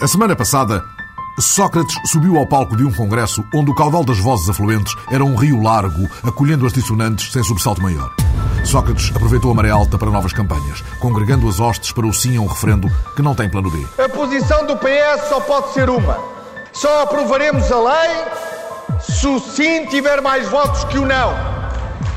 A 0.00 0.06
semana 0.06 0.36
passada, 0.36 0.84
Sócrates 1.40 1.96
subiu 2.06 2.36
ao 2.36 2.46
palco 2.46 2.76
de 2.76 2.84
um 2.84 2.92
congresso 2.92 3.44
onde 3.52 3.72
o 3.72 3.74
caudal 3.74 4.04
das 4.04 4.20
vozes 4.20 4.48
afluentes 4.48 4.94
era 5.10 5.24
um 5.24 5.34
rio 5.34 5.60
largo, 5.60 6.08
acolhendo 6.22 6.64
as 6.64 6.72
dissonantes 6.72 7.32
sem 7.32 7.42
sobressalto 7.42 7.82
maior. 7.82 8.14
Sócrates 8.64 9.10
aproveitou 9.16 9.50
a 9.50 9.54
maré 9.54 9.70
alta 9.70 9.98
para 9.98 10.08
novas 10.08 10.32
campanhas, 10.32 10.84
congregando 11.00 11.48
as 11.48 11.58
hostes 11.58 11.90
para 11.90 12.06
o 12.06 12.14
sim 12.14 12.36
a 12.36 12.40
um 12.40 12.46
referendo 12.46 12.88
que 13.16 13.22
não 13.22 13.34
tem 13.34 13.50
plano 13.50 13.72
B. 13.72 13.84
A 14.00 14.08
posição 14.08 14.64
do 14.66 14.76
PS 14.76 15.28
só 15.28 15.40
pode 15.40 15.72
ser 15.72 15.90
uma. 15.90 16.16
Só 16.72 17.02
aprovaremos 17.02 17.68
a 17.72 17.80
lei 17.80 18.24
se 19.00 19.26
o 19.26 19.40
sim 19.40 19.86
tiver 19.86 20.20
mais 20.20 20.48
votos 20.48 20.84
que 20.84 20.98
o 20.98 21.06
não. 21.06 21.34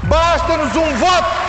Basta-nos 0.03 0.75
um 0.75 0.97
voto 0.97 1.40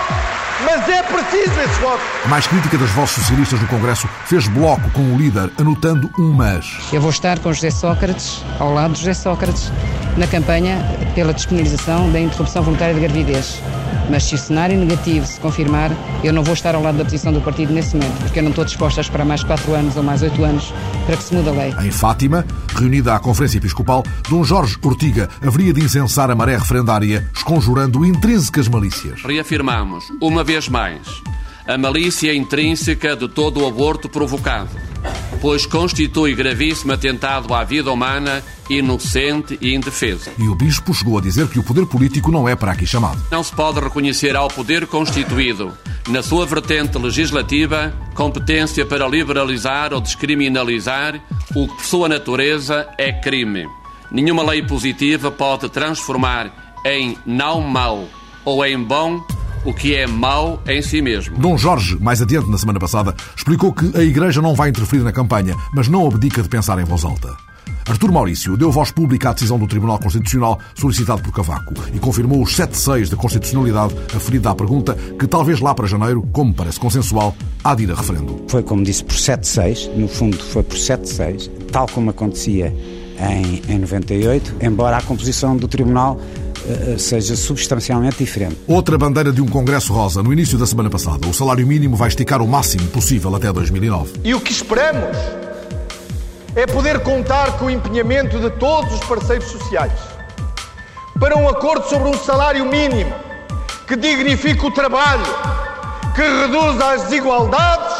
mas 0.65 0.89
é 0.89 1.03
preciso 1.03 1.61
esse 1.61 1.81
voto. 1.81 2.01
A 2.25 2.29
mais 2.29 2.47
crítica 2.47 2.79
das 2.79 2.91
vozes 2.91 3.17
socialistas 3.17 3.61
no 3.61 3.67
Congresso 3.69 4.09
fez 4.27 4.47
bloco 4.49 4.91
com 4.91 5.03
o 5.03 5.17
líder, 5.19 5.51
anotando 5.59 6.11
um 6.19 6.33
mas. 6.33 6.79
Eu 6.93 7.01
vou 7.01 7.11
estar 7.11 7.39
com 7.39 7.53
José 7.53 7.71
Sócrates, 7.71 8.45
ao 8.59 8.73
lado 8.73 8.93
de 8.93 9.01
José 9.01 9.15
Sócrates, 9.15 9.73
na 10.17 10.27
campanha 10.27 10.79
pela 11.15 11.33
despenalização 11.33 12.11
da 12.11 12.21
interrupção 12.21 12.63
voluntária 12.63 12.95
de 12.95 13.01
gravidez. 13.01 13.61
Mas 14.11 14.25
se 14.25 14.35
o 14.35 14.39
cenário 14.39 14.79
negativo 14.79 15.27
se 15.27 15.39
confirmar, 15.41 15.91
eu 16.23 16.33
não 16.33 16.43
vou 16.43 16.55
estar 16.55 16.75
ao 16.75 16.83
lado 16.83 16.99
da 16.99 17.05
posição 17.05 17.33
do 17.33 17.41
partido 17.41 17.73
nesse 17.73 17.97
momento, 17.97 18.19
porque 18.21 18.39
eu 18.39 18.43
não 18.43 18.51
estou 18.51 18.65
disposta 18.65 19.01
a 19.01 19.03
esperar 19.03 19.25
mais 19.25 19.43
4 19.43 19.75
anos 19.75 19.97
ou 19.97 20.03
mais 20.03 20.23
8 20.23 20.45
anos 20.45 20.73
para 21.07 21.17
que 21.17 21.23
se 21.23 21.35
mude 21.35 21.49
a 21.49 21.53
lei. 21.53 21.75
Em 21.83 21.91
Fátima, 21.91 22.45
reunida 22.75 23.15
à 23.15 23.19
Conferência 23.19 23.59
Episcopal, 23.59 24.03
Dom 24.29 24.45
Jorge 24.45 24.77
Ortiga 24.83 25.29
haveria 25.41 25.73
de 25.73 25.83
incensar 25.83 26.31
a 26.31 26.35
maré 26.35 26.57
referendária, 26.57 27.27
esconjurando 27.35 28.05
intrínsecas 28.05 28.69
malícias. 28.69 29.23
Reafirmamos, 29.23 30.05
uma 30.21 30.45
vez 30.45 30.69
mais, 30.69 31.01
a 31.67 31.79
malícia 31.79 32.35
intrínseca 32.35 33.17
de 33.17 33.29
todo 33.29 33.63
o 33.63 33.67
aborto 33.67 34.09
provocado 34.09 34.71
pois 35.43 35.67
constitui 35.67 36.37
gravíssimo 36.37 36.93
atentado 36.93 37.53
à 37.53 37.65
vida 37.65 37.91
humana, 37.91 38.45
inocente 38.71 39.59
e 39.61 39.75
indefesa. 39.75 40.31
E 40.39 40.47
o 40.47 40.55
Bispo 40.55 40.95
chegou 40.95 41.19
a 41.19 41.21
dizer 41.21 41.49
que 41.49 41.59
o 41.59 41.65
poder 41.65 41.85
político 41.85 42.31
não 42.31 42.49
é 42.49 42.55
para 42.55 42.71
aqui 42.71 42.87
chamado. 42.87 43.21
Não 43.29 43.43
se 43.43 43.53
pode 43.53 43.81
reconhecer 43.81 44.37
ao 44.37 44.47
poder 44.47 44.87
constituído, 44.87 45.77
na 46.09 46.23
sua 46.23 46.47
vertente 46.47 46.97
legislativa, 46.97 47.93
competência 48.15 48.87
para 48.87 49.09
liberalizar 49.09 49.93
ou 49.93 50.01
descriminalizar 50.01 51.21
o 51.57 51.67
que, 51.67 51.75
por 51.75 51.85
sua 51.85 52.09
natureza, 52.09 52.89
é 52.97 53.13
crime. 53.13 53.67
Nenhuma 54.13 54.45
lei 54.45 54.63
positiva 54.63 55.33
pode 55.33 55.69
transformar 55.69 56.77
em 56.87 57.19
não 57.27 57.61
mau 57.61 58.09
ou 58.45 58.65
em 58.65 58.81
bom 58.81 59.21
o 59.65 59.73
que 59.73 59.95
é 59.95 60.07
mau 60.07 60.61
em 60.67 60.83
si 60.83 61.01
mesmo. 61.01 61.37
Dom 61.39 61.57
Jorge, 61.57 61.97
mais 62.01 62.21
adiante 62.21 62.51
na 62.51 62.59
semana 62.59 62.81
passada, 62.81 63.15
explicou 63.37 63.73
que 63.73 63.97
a 63.97 64.03
Igreja 64.03 64.43
não 64.43 64.55
vai 64.55 64.71
interferir 64.71 65.03
na 65.03 65.13
campanha, 65.13 65.57
mas 65.73 65.89
não 65.89 66.07
abdica 66.07 66.43
de 66.43 66.49
pensar 66.49 66.79
em 66.79 66.85
voz 66.85 67.05
alta. 67.05 67.37
Artur 67.89 68.13
Maurício 68.13 68.57
deu 68.57 68.71
voz 68.71 68.93
pública 68.93 69.31
à 69.31 69.33
decisão 69.33 69.59
do 69.59 69.67
Tribunal 69.67 69.99
Constitucional 69.99 70.59
solicitado 70.75 71.23
por 71.23 71.33
Cavaco 71.33 71.75
e 71.93 71.99
confirmou 71.99 72.41
os 72.43 72.57
7-6 72.57 73.11
da 73.11 73.17
constitucionalidade 73.17 73.95
aferida 74.15 74.51
à 74.51 74.55
pergunta 74.55 74.97
que 75.19 75.27
talvez 75.27 75.61
lá 75.61 75.75
para 75.75 75.87
janeiro, 75.87 76.27
como 76.33 76.55
parece 76.55 76.79
consensual, 76.79 77.35
há 77.63 77.75
de 77.75 77.85
ir 77.85 77.91
a 77.91 77.95
referendo. 77.95 78.45
Foi, 78.47 78.63
como 78.63 78.85
disse, 78.85 79.05
por 79.05 79.17
7-6, 79.17 79.95
no 79.97 80.07
fundo 80.07 80.39
foi 80.39 80.63
por 80.63 80.77
7-6, 80.77 81.51
tal 81.73 81.89
como 81.89 82.11
acontecia 82.11 82.73
em, 83.19 83.63
em 83.73 83.79
98, 83.79 84.57
embora 84.61 84.99
a 84.99 85.03
composição 85.03 85.57
do 85.57 85.67
Tribunal 85.67 86.21
seja 86.99 87.37
substancialmente 87.37 88.19
diferente. 88.19 88.59
Outra 88.67 88.97
bandeira 88.97 89.33
de 89.33 89.41
um 89.41 89.47
Congresso 89.47 89.93
Rosa 89.93 90.23
no 90.23 90.33
início 90.33 90.59
da 90.59 90.67
semana 90.67 90.91
passada. 90.91 91.27
O 91.27 91.35
salário 91.35 91.67
mínimo 91.67 91.97
vai 91.97 92.09
esticar 92.09 92.41
o 92.43 92.49
máximo 92.49 92.87
possível 92.89 93.35
até 93.35 93.53
2009. 93.53 94.13
E 94.25 94.35
o 94.35 94.41
que 94.41 94.53
esperamos 94.53 95.17
é 96.55 96.67
poder 96.67 97.01
contar 97.01 97.59
com 97.59 97.67
o 97.67 97.71
empenhamento 97.71 98.39
de 98.39 98.51
todos 98.51 98.93
os 98.95 99.01
parceiros 99.01 99.47
sociais 99.47 99.93
para 101.19 101.37
um 101.37 101.49
acordo 101.49 101.89
sobre 101.89 102.09
um 102.09 102.19
salário 102.19 102.67
mínimo 102.67 103.13
que 103.87 103.97
dignifique 103.97 104.65
o 104.65 104.71
trabalho, 104.71 105.25
que 106.15 106.23
reduza 106.23 106.93
as 106.93 107.03
desigualdades 107.05 107.97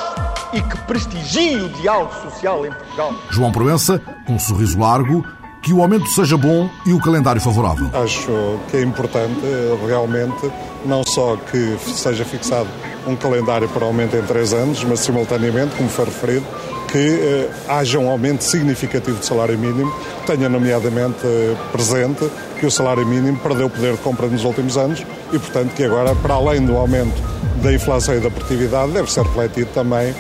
e 0.53 0.61
que 0.61 0.77
prestigie 0.83 1.57
o 1.57 1.69
diálogo 1.71 2.13
social 2.23 2.67
em 2.67 2.71
Portugal. 2.71 3.15
João 3.31 3.53
Proença, 3.53 4.01
um 4.29 4.39
sorriso 4.39 4.79
largo, 4.79 5.25
que 5.63 5.73
o 5.73 5.81
aumento 5.81 6.09
seja 6.09 6.37
bom 6.37 6.69
e 6.85 6.93
o 6.93 6.99
calendário 6.99 7.41
favorável. 7.41 7.89
Acho 7.95 8.59
que 8.69 8.79
é 8.79 8.83
importante, 8.83 9.41
realmente, 9.87 10.51
não 10.85 11.05
só 11.05 11.37
que 11.37 11.79
seja 11.95 12.25
fixado 12.25 12.69
um 13.07 13.15
calendário 13.15 13.69
para 13.69 13.87
aumento 13.87 14.17
em 14.17 14.23
três 14.23 14.53
anos, 14.53 14.83
mas 14.85 15.01
simultaneamente, 15.01 15.77
como 15.77 15.89
foi 15.89 16.07
referido, 16.07 16.45
que 16.91 16.99
eh, 16.99 17.51
haja 17.69 17.99
um 17.99 18.11
aumento 18.11 18.43
significativo 18.43 19.17
do 19.17 19.25
salário 19.25 19.59
mínimo, 19.59 19.93
tenha 20.27 20.49
nomeadamente 20.49 21.25
eh, 21.25 21.57
presente 21.71 22.29
que 22.61 22.67
o 22.67 22.71
salário 22.71 23.07
mínimo 23.07 23.39
perdeu 23.39 23.67
o 23.67 23.71
poder 23.71 23.93
de 23.93 23.99
compra 23.99 24.27
nos 24.27 24.45
últimos 24.45 24.77
anos 24.77 25.05
e, 25.33 25.39
portanto, 25.39 25.73
que 25.75 25.85
agora, 25.85 26.15
para 26.17 26.35
além 26.35 26.65
do 26.67 26.77
aumento 26.77 27.23
da 27.63 27.73
inflação 27.73 28.17
e 28.17 28.21
da 28.21 28.31
produtividade, 28.31 28.93
deve 28.93 29.11
ser 29.11 29.23
refletido 29.23 29.71
também 29.73 30.15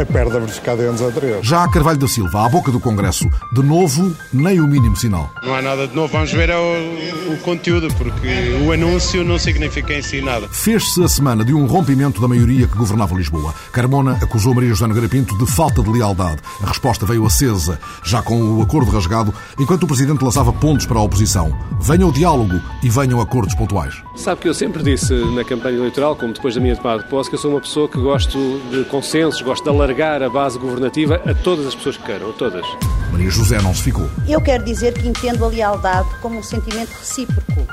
a 0.00 0.04
perda 0.04 0.40
verificada 0.40 0.82
em 0.82 0.86
anos 0.86 1.00
anteriores. 1.00 1.46
Já 1.46 1.62
a 1.62 1.70
Carvalho 1.70 1.98
da 1.98 2.08
Silva, 2.08 2.44
à 2.44 2.48
boca 2.48 2.72
do 2.72 2.80
Congresso, 2.80 3.28
de 3.52 3.62
novo, 3.62 4.14
nem 4.32 4.60
o 4.60 4.66
mínimo 4.66 4.96
sinal. 4.96 5.30
Não 5.42 5.54
há 5.54 5.62
nada 5.62 5.86
de 5.86 5.94
novo, 5.94 6.12
vamos 6.12 6.32
ver 6.32 6.50
o, 6.50 7.32
o 7.32 7.38
conteúdo, 7.38 7.88
porque 7.94 8.58
o 8.66 8.72
anúncio 8.72 9.22
não 9.22 9.38
significa 9.38 9.94
em 9.94 10.02
si 10.02 10.20
nada. 10.20 10.48
Fez-se 10.48 11.02
a 11.02 11.08
semana 11.08 11.44
de 11.44 11.54
um 11.54 11.66
rompimento 11.66 12.20
da 12.20 12.26
maioria 12.26 12.66
que 12.66 12.76
governava 12.76 13.14
Lisboa. 13.14 13.54
Carmona 13.72 14.18
acusou 14.20 14.54
Maria 14.54 14.70
José 14.70 14.86
Nogueira 14.86 15.08
Pinto 15.08 15.38
de 15.38 15.46
falta 15.46 15.82
de 15.82 15.90
lealdade. 15.90 16.42
A 16.62 16.66
resposta 16.66 17.06
veio 17.06 17.24
acesa, 17.24 17.78
já 18.04 18.20
com 18.20 18.58
o 18.58 18.62
acordo 18.62 18.90
rasgado, 18.90 19.32
enquanto 19.58 19.84
o 19.84 19.86
Presidente 19.86 20.24
lançava 20.24 20.52
pontos 20.52 20.86
para 20.86 20.98
a 20.98 21.02
oposição. 21.02 21.56
Venha 21.80 22.06
o 22.06 22.12
diálogo 22.12 22.60
e 22.82 22.90
venham 22.90 23.20
acordos 23.20 23.54
pontuais. 23.54 23.94
Sabe 24.16 24.40
que 24.40 24.48
eu 24.48 24.54
sempre 24.54 24.82
disse 24.82 25.14
na 25.34 25.44
campanha 25.44 25.78
eleitoral, 25.78 26.16
como 26.16 26.32
depois 26.32 26.56
da 26.56 26.60
minha 26.60 26.74
de 26.96 27.04
posse, 27.04 27.28
que 27.28 27.36
eu 27.36 27.40
sou 27.40 27.50
uma 27.50 27.60
pessoa 27.60 27.88
que 27.88 28.00
gosto 28.00 28.38
de 28.70 28.84
consensos, 28.84 29.42
gosto 29.42 29.64
de 29.64 29.70
alargar 29.70 30.22
a 30.22 30.30
base 30.30 30.58
governativa 30.58 31.20
a 31.26 31.34
todas 31.34 31.66
as 31.66 31.74
pessoas 31.74 31.96
que 31.96 32.04
queiram, 32.04 32.30
a 32.30 32.32
todas. 32.32 32.64
Maria 33.12 33.30
José 33.30 33.60
não 33.60 33.74
se 33.74 33.82
ficou. 33.82 34.08
Eu 34.26 34.40
quero 34.40 34.64
dizer 34.64 34.94
que 34.94 35.06
entendo 35.06 35.44
a 35.44 35.48
lealdade 35.48 36.08
como 36.22 36.38
um 36.38 36.42
sentimento 36.42 36.90
recíproco 36.90 37.66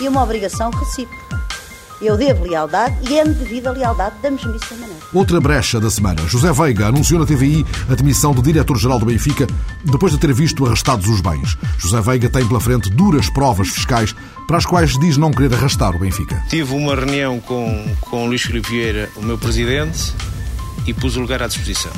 e 0.00 0.08
uma 0.08 0.22
obrigação 0.22 0.70
recíproca. 0.70 1.25
Eu 2.00 2.16
devo 2.16 2.44
lealdade 2.44 2.94
e 3.08 3.18
é-me 3.18 3.32
devida 3.32 3.70
a 3.70 3.72
lealdade 3.72 4.16
da 4.22 4.30
mesmíssima 4.30 4.80
maneira. 4.80 5.00
Outra 5.14 5.40
brecha 5.40 5.80
da 5.80 5.88
semana. 5.88 6.20
José 6.28 6.52
Veiga 6.52 6.88
anunciou 6.88 7.18
na 7.18 7.26
TVI 7.26 7.64
a 7.90 7.94
demissão 7.94 8.34
do 8.34 8.42
diretor-geral 8.42 8.98
do 8.98 9.06
Benfica 9.06 9.46
depois 9.82 10.12
de 10.12 10.18
ter 10.18 10.32
visto 10.34 10.66
arrastados 10.66 11.08
os 11.08 11.22
bens. 11.22 11.56
José 11.78 12.00
Veiga 12.02 12.28
tem 12.28 12.46
pela 12.46 12.60
frente 12.60 12.90
duras 12.90 13.30
provas 13.30 13.68
fiscais 13.68 14.14
para 14.46 14.58
as 14.58 14.66
quais 14.66 14.98
diz 14.98 15.16
não 15.16 15.30
querer 15.30 15.54
arrastar 15.54 15.96
o 15.96 15.98
Benfica. 15.98 16.42
Tive 16.50 16.74
uma 16.74 16.94
reunião 16.94 17.40
com, 17.40 17.86
com 18.02 18.26
Luís 18.26 18.42
Filipe 18.42 18.68
Vieira, 18.68 19.08
o 19.16 19.22
meu 19.22 19.38
presidente, 19.38 20.12
e 20.86 20.92
pus 20.92 21.16
o 21.16 21.20
lugar 21.20 21.42
à 21.42 21.46
disposição. 21.46 21.92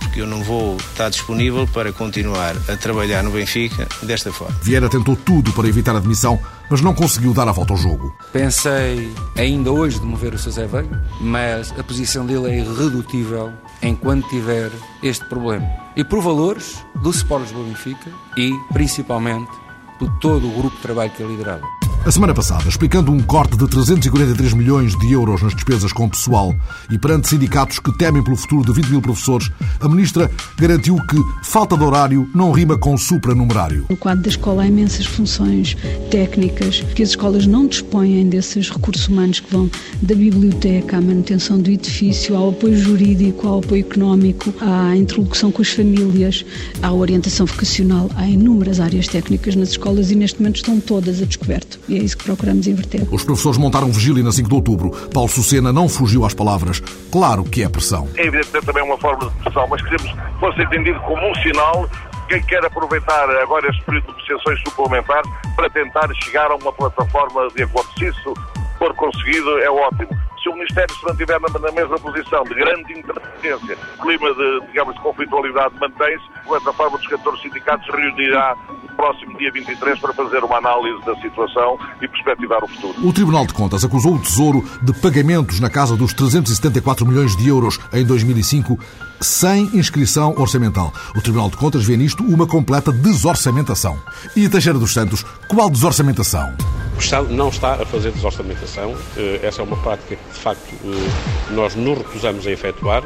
Porque 0.00 0.20
eu 0.20 0.26
não 0.26 0.42
vou 0.42 0.76
estar 0.76 1.08
disponível 1.08 1.66
para 1.66 1.92
continuar 1.92 2.56
a 2.68 2.76
trabalhar 2.76 3.22
no 3.22 3.30
Benfica 3.30 3.86
desta 4.02 4.32
forma. 4.32 4.56
Vieira 4.62 4.88
tentou 4.88 5.16
tudo 5.16 5.52
para 5.52 5.68
evitar 5.68 5.94
a 5.94 6.00
demissão, 6.00 6.38
mas 6.70 6.80
não 6.80 6.94
conseguiu 6.94 7.32
dar 7.32 7.48
a 7.48 7.52
volta 7.52 7.72
ao 7.72 7.78
jogo. 7.78 8.14
Pensei 8.32 9.12
ainda 9.36 9.70
hoje 9.70 9.98
de 9.98 10.06
mover 10.06 10.34
o 10.34 10.38
Sr. 10.38 10.50
Zé 10.50 10.66
Veiga, 10.66 11.04
mas 11.20 11.72
a 11.78 11.82
posição 11.82 12.26
dele 12.26 12.50
é 12.50 12.58
irredutível 12.58 13.52
enquanto 13.82 14.28
tiver 14.28 14.70
este 15.02 15.24
problema. 15.26 15.68
E 15.96 16.02
por 16.02 16.20
valores 16.20 16.84
do 17.02 17.10
Sport 17.10 17.50
do 17.52 17.64
Benfica 17.64 18.10
e, 18.36 18.52
principalmente, 18.72 19.50
por 19.98 20.08
todo 20.18 20.48
o 20.48 20.52
grupo 20.52 20.76
de 20.76 20.82
trabalho 20.82 21.10
que 21.10 21.22
ele 21.22 21.32
liderava. 21.32 21.83
A 22.06 22.10
semana 22.10 22.34
passada, 22.34 22.68
explicando 22.68 23.10
um 23.10 23.18
corte 23.18 23.56
de 23.56 23.66
343 23.66 24.52
milhões 24.52 24.94
de 24.98 25.10
euros 25.10 25.40
nas 25.40 25.54
despesas 25.54 25.90
com 25.90 26.06
pessoal 26.06 26.54
e 26.90 26.98
perante 26.98 27.28
sindicatos 27.28 27.78
que 27.78 27.96
temem 27.96 28.22
pelo 28.22 28.36
futuro 28.36 28.62
de 28.62 28.78
20 28.78 28.90
mil 28.90 29.00
professores, 29.00 29.50
a 29.80 29.88
ministra 29.88 30.30
garantiu 30.58 30.96
que 31.06 31.16
falta 31.42 31.78
de 31.78 31.82
horário 31.82 32.28
não 32.34 32.52
rima 32.52 32.76
com 32.76 32.94
supranumerário. 32.98 33.86
No 33.88 33.96
quadro 33.96 34.22
da 34.22 34.28
escola 34.28 34.64
há 34.64 34.66
imensas 34.66 35.06
funções 35.06 35.78
técnicas 36.10 36.80
que 36.94 37.02
as 37.02 37.08
escolas 37.08 37.46
não 37.46 37.66
dispõem 37.66 38.28
desses 38.28 38.68
recursos 38.68 39.08
humanos 39.08 39.40
que 39.40 39.50
vão 39.50 39.70
da 40.02 40.14
biblioteca 40.14 40.98
à 40.98 41.00
manutenção 41.00 41.58
do 41.58 41.70
edifício, 41.70 42.36
ao 42.36 42.50
apoio 42.50 42.76
jurídico, 42.76 43.48
ao 43.48 43.60
apoio 43.60 43.80
económico, 43.80 44.52
à 44.60 44.94
interlocução 44.94 45.50
com 45.50 45.62
as 45.62 45.70
famílias, 45.70 46.44
à 46.82 46.92
orientação 46.92 47.46
vocacional. 47.46 48.10
Há 48.14 48.28
inúmeras 48.28 48.78
áreas 48.78 49.08
técnicas 49.08 49.56
nas 49.56 49.70
escolas 49.70 50.10
e 50.10 50.14
neste 50.14 50.38
momento 50.38 50.56
estão 50.56 50.78
todas 50.78 51.22
a 51.22 51.24
descoberto 51.24 51.78
e 51.94 52.00
é 52.00 52.02
isso 52.02 52.18
que 52.18 52.24
procuramos 52.24 52.66
inverter. 52.66 53.06
Os 53.10 53.24
professores 53.24 53.58
montaram 53.58 53.88
vigília 53.88 54.22
na 54.22 54.32
5 54.32 54.48
de 54.48 54.54
outubro. 54.54 54.90
Paulo 55.12 55.28
Sucena 55.28 55.72
não 55.72 55.88
fugiu 55.88 56.24
às 56.24 56.34
palavras. 56.34 56.80
Claro 57.10 57.44
que 57.44 57.62
é 57.62 57.68
pressão. 57.68 58.08
É 58.16 58.26
evidentemente 58.26 58.66
também 58.66 58.82
uma 58.82 58.98
forma 58.98 59.30
de 59.30 59.36
pressão, 59.42 59.66
mas 59.68 59.80
queremos 59.82 60.10
que 60.12 60.40
fosse 60.40 60.62
entendido 60.62 60.98
como 61.00 61.30
um 61.30 61.34
sinal 61.36 61.88
quem 62.28 62.42
quer 62.42 62.64
aproveitar 62.64 63.28
agora 63.42 63.68
este 63.68 63.82
período 63.84 64.06
de 64.06 64.12
negociações 64.12 64.60
suplementares 64.66 65.30
para 65.54 65.70
tentar 65.70 66.08
chegar 66.22 66.50
a 66.50 66.56
uma 66.56 66.72
plataforma 66.72 67.48
de 67.54 67.62
acordo. 67.62 67.88
Se 67.98 68.06
isso 68.06 68.34
for 68.78 68.94
conseguido, 68.94 69.58
é 69.58 69.70
ótimo. 69.70 70.08
Se 70.44 70.48
o 70.50 70.52
Ministério 70.52 70.94
se 70.94 71.04
mantiver 71.04 71.40
na, 71.40 71.58
na 71.58 71.72
mesma 71.72 71.98
posição 71.98 72.44
de 72.44 72.54
grande 72.54 72.92
interferência, 72.92 73.78
clima 74.00 74.34
de, 74.34 74.66
digamos, 74.66 74.94
de 74.94 75.00
conflitualidade 75.00 75.74
mantém-se, 75.80 76.24
de 76.44 76.52
outra 76.52 76.72
forma, 76.74 76.98
os 76.98 77.06
14 77.06 77.42
sindicatos 77.42 77.88
reunirá 77.88 78.54
no 78.82 78.94
próximo 78.94 79.36
dia 79.38 79.50
23 79.50 79.98
para 79.98 80.12
fazer 80.12 80.44
uma 80.44 80.58
análise 80.58 81.02
da 81.06 81.16
situação 81.16 81.78
e 82.00 82.06
perspectivar 82.06 82.62
o 82.62 82.68
futuro. 82.68 83.08
O 83.08 83.12
Tribunal 83.12 83.46
de 83.46 83.54
Contas 83.54 83.84
acusou 83.84 84.14
o 84.14 84.18
Tesouro 84.20 84.62
de 84.82 84.92
pagamentos 85.00 85.58
na 85.58 85.70
casa 85.70 85.96
dos 85.96 86.12
374 86.12 87.06
milhões 87.06 87.34
de 87.34 87.48
euros 87.48 87.80
em 87.92 88.04
2005 88.04 88.78
sem 89.20 89.70
inscrição 89.74 90.34
orçamental. 90.36 90.92
O 91.16 91.20
Tribunal 91.20 91.50
de 91.50 91.56
Contas 91.56 91.84
vê 91.84 91.96
nisto 91.96 92.22
uma 92.24 92.46
completa 92.46 92.92
desorçamentação. 92.92 93.98
E 94.36 94.48
Teixeira 94.48 94.78
dos 94.78 94.92
Santos, 94.92 95.24
qual 95.48 95.70
desorçamentação? 95.70 96.54
O 96.96 97.00
Estado 97.00 97.32
não 97.32 97.48
está 97.48 97.74
a 97.74 97.86
fazer 97.86 98.12
desorçamentação. 98.12 98.94
Eh, 99.16 99.40
essa 99.42 99.62
é 99.62 99.64
uma 99.64 99.76
prática 99.76 100.16
que, 100.16 100.32
de 100.32 100.38
facto, 100.38 100.74
eh, 100.84 101.52
nós 101.52 101.74
nos 101.74 101.98
recusamos 101.98 102.46
a 102.46 102.50
efetuar. 102.50 103.02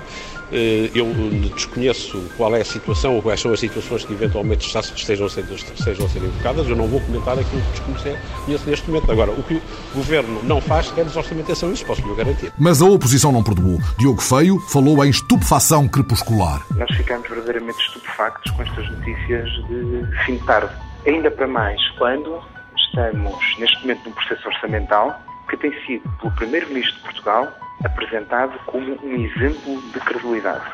Eh, 0.51 0.91
eu 0.95 1.07
desconheço 1.55 2.23
qual 2.37 2.55
é 2.55 2.61
a 2.61 2.65
situação 2.65 3.17
ou 3.17 3.23
quais 3.23 3.41
são 3.41 3.53
as 3.53 3.61
situações 3.61 4.05
que 4.05 4.13
eventualmente 4.13 4.67
estejam 4.67 5.27
a 5.27 5.31
ser, 5.31 5.45
estejam 5.51 6.07
a 6.07 6.09
ser 6.09 6.23
invocadas. 6.23 6.69
Eu 6.69 6.77
não 6.77 6.87
vou 6.87 7.01
comentar 7.01 7.39
aquilo 7.39 7.61
que 7.63 7.93
desconheço 7.93 8.71
neste 8.71 8.91
momento. 8.91 9.11
Agora, 9.13 9.31
o 9.33 9.43
que 9.43 9.55
o 9.55 9.63
Governo 9.95 10.43
não 10.43 10.61
faz 10.61 10.93
é 10.97 11.05
desorçamentação, 11.05 11.73
isso 11.73 11.85
posso 11.85 12.07
lhe 12.07 12.15
garantir. 12.15 12.53
Mas 12.59 12.81
a 12.81 12.87
oposição 12.87 13.31
não 13.31 13.43
perdoou. 13.43 13.79
Diogo 13.99 14.21
Feio 14.21 14.59
falou 14.61 15.05
em 15.05 15.11
estupefação 15.11 15.87
crepuscular. 15.89 16.65
Nós 16.77 16.91
ficamos 16.97 17.29
verdadeiramente 17.29 17.79
estupefactos 17.81 18.51
com 18.53 18.63
estas 18.63 18.91
notícias 18.91 19.51
de 19.69 20.25
fim 20.25 20.37
de 20.37 20.45
tarde. 20.45 20.73
Ainda 21.07 21.31
para 21.31 21.47
mais 21.47 21.81
quando 21.99 22.41
estamos 22.77 23.35
neste 23.59 23.81
momento 23.83 24.07
num 24.07 24.13
processo 24.13 24.49
orçamental 24.49 25.21
que 25.49 25.57
tem 25.57 25.73
sido, 25.87 26.09
pelo 26.21 26.33
Primeiro-Ministro 26.35 26.95
de 26.97 27.03
Portugal, 27.03 27.49
apresentado 27.85 28.59
como 28.67 28.99
um 29.03 29.25
exemplo 29.25 29.83
de 29.93 30.01
credibilidade. 30.01 30.65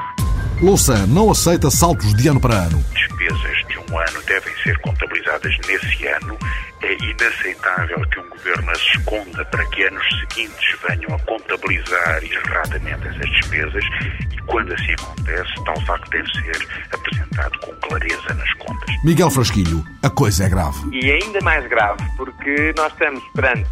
Louçã 0.62 1.06
não 1.06 1.30
aceita 1.30 1.70
saltos 1.70 2.14
de 2.14 2.28
ano 2.28 2.40
para 2.40 2.54
ano. 2.54 2.82
Despesas 2.92 3.58
de 3.68 3.78
um 3.78 3.98
ano 3.98 4.22
devem 4.26 4.54
ser 4.62 4.78
contabilizadas 4.78 5.56
nesse 5.66 6.06
ano. 6.06 6.38
É 6.82 6.92
inaceitável 6.94 8.00
que 8.08 8.20
um 8.20 8.28
governo 8.28 8.70
as 8.70 8.80
esconda 8.94 9.44
para 9.46 9.64
que 9.66 9.82
anos 9.82 10.04
seguintes 10.20 10.78
venham 10.88 11.14
a 11.14 11.18
contabilizar 11.20 12.24
erradamente 12.24 13.08
essas 13.08 13.30
despesas 13.30 13.84
e 14.32 14.42
quando 14.46 14.72
assim 14.72 14.92
acontece, 14.92 15.64
tal 15.64 15.80
facto 15.82 16.10
deve 16.10 16.28
ser 16.32 16.68
apresentado 16.92 17.58
com 17.60 17.72
clareza 17.88 18.34
nas 18.34 18.52
contas. 18.54 18.94
Miguel 19.04 19.30
Frasquilho, 19.30 19.84
a 20.02 20.10
coisa 20.10 20.44
é 20.44 20.48
grave. 20.48 20.78
E 20.92 21.10
ainda 21.10 21.40
mais 21.42 21.66
grave 21.68 22.02
porque 22.16 22.72
nós 22.76 22.92
estamos 22.92 23.22
perante 23.34 23.70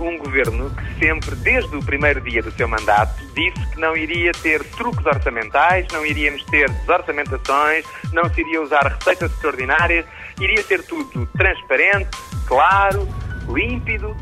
um 0.00 0.18
governo 0.18 0.70
que 0.70 1.06
sempre, 1.06 1.34
desde 1.36 1.74
o 1.76 1.82
primeiro 1.82 2.20
dia 2.20 2.42
do 2.42 2.50
seu 2.52 2.68
mandato, 2.68 3.14
disse 3.34 3.66
que 3.72 3.80
não 3.80 3.96
iria 3.96 4.32
ter 4.32 4.62
truques 4.70 5.04
orçamentais, 5.04 5.86
não 5.92 6.04
iríamos 6.04 6.42
ter 6.44 6.70
desorçamentações, 6.70 7.84
não 8.12 8.32
se 8.32 8.40
iria 8.40 8.62
usar 8.62 8.96
receitas 8.98 9.32
extraordinárias, 9.32 10.04
iria 10.40 10.62
ser 10.62 10.82
tudo 10.84 11.26
transparente, 11.36 12.10
claro, 12.46 13.08
límpido. 13.48 14.16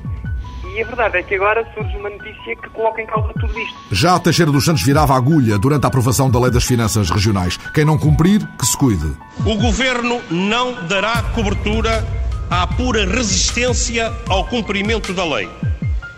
E 0.75 0.83
a 0.83 0.87
verdade 0.87 1.19
é 1.19 1.23
que 1.23 1.35
agora 1.37 1.67
surge 1.73 1.97
uma 1.97 2.11
notícia 2.11 2.57
que 2.57 2.69
coloca 2.71 3.01
em 3.01 3.07
causa 3.07 3.33
tudo 3.35 3.59
isto. 3.59 3.79
Já 3.93 4.19
Teixeira 4.19 4.51
dos 4.53 4.65
Santos 4.65 4.83
virava 4.83 5.15
a 5.15 5.17
agulha 5.17 5.59
durante 5.59 5.85
a 5.85 5.89
aprovação 5.89 6.29
da 6.29 6.39
Lei 6.39 6.51
das 6.51 6.65
Finanças 6.65 7.09
Regionais. 7.09 7.57
Quem 7.73 7.85
não 7.85 7.97
cumprir, 7.97 8.47
que 8.59 8.67
se 8.67 8.77
cuide. 8.77 9.17
O 9.47 9.57
Governo 9.57 10.21
não 10.31 10.87
dará 10.87 11.23
cobertura 11.35 12.05
à 12.51 12.67
pura 12.67 13.07
resistência 13.07 14.13
ao 14.29 14.45
cumprimento 14.47 15.13
da 15.13 15.25
lei 15.25 15.49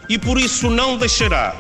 e 0.09 0.19
por 0.19 0.39
isso 0.39 0.71
não 0.71 0.97
deixará 0.97 1.55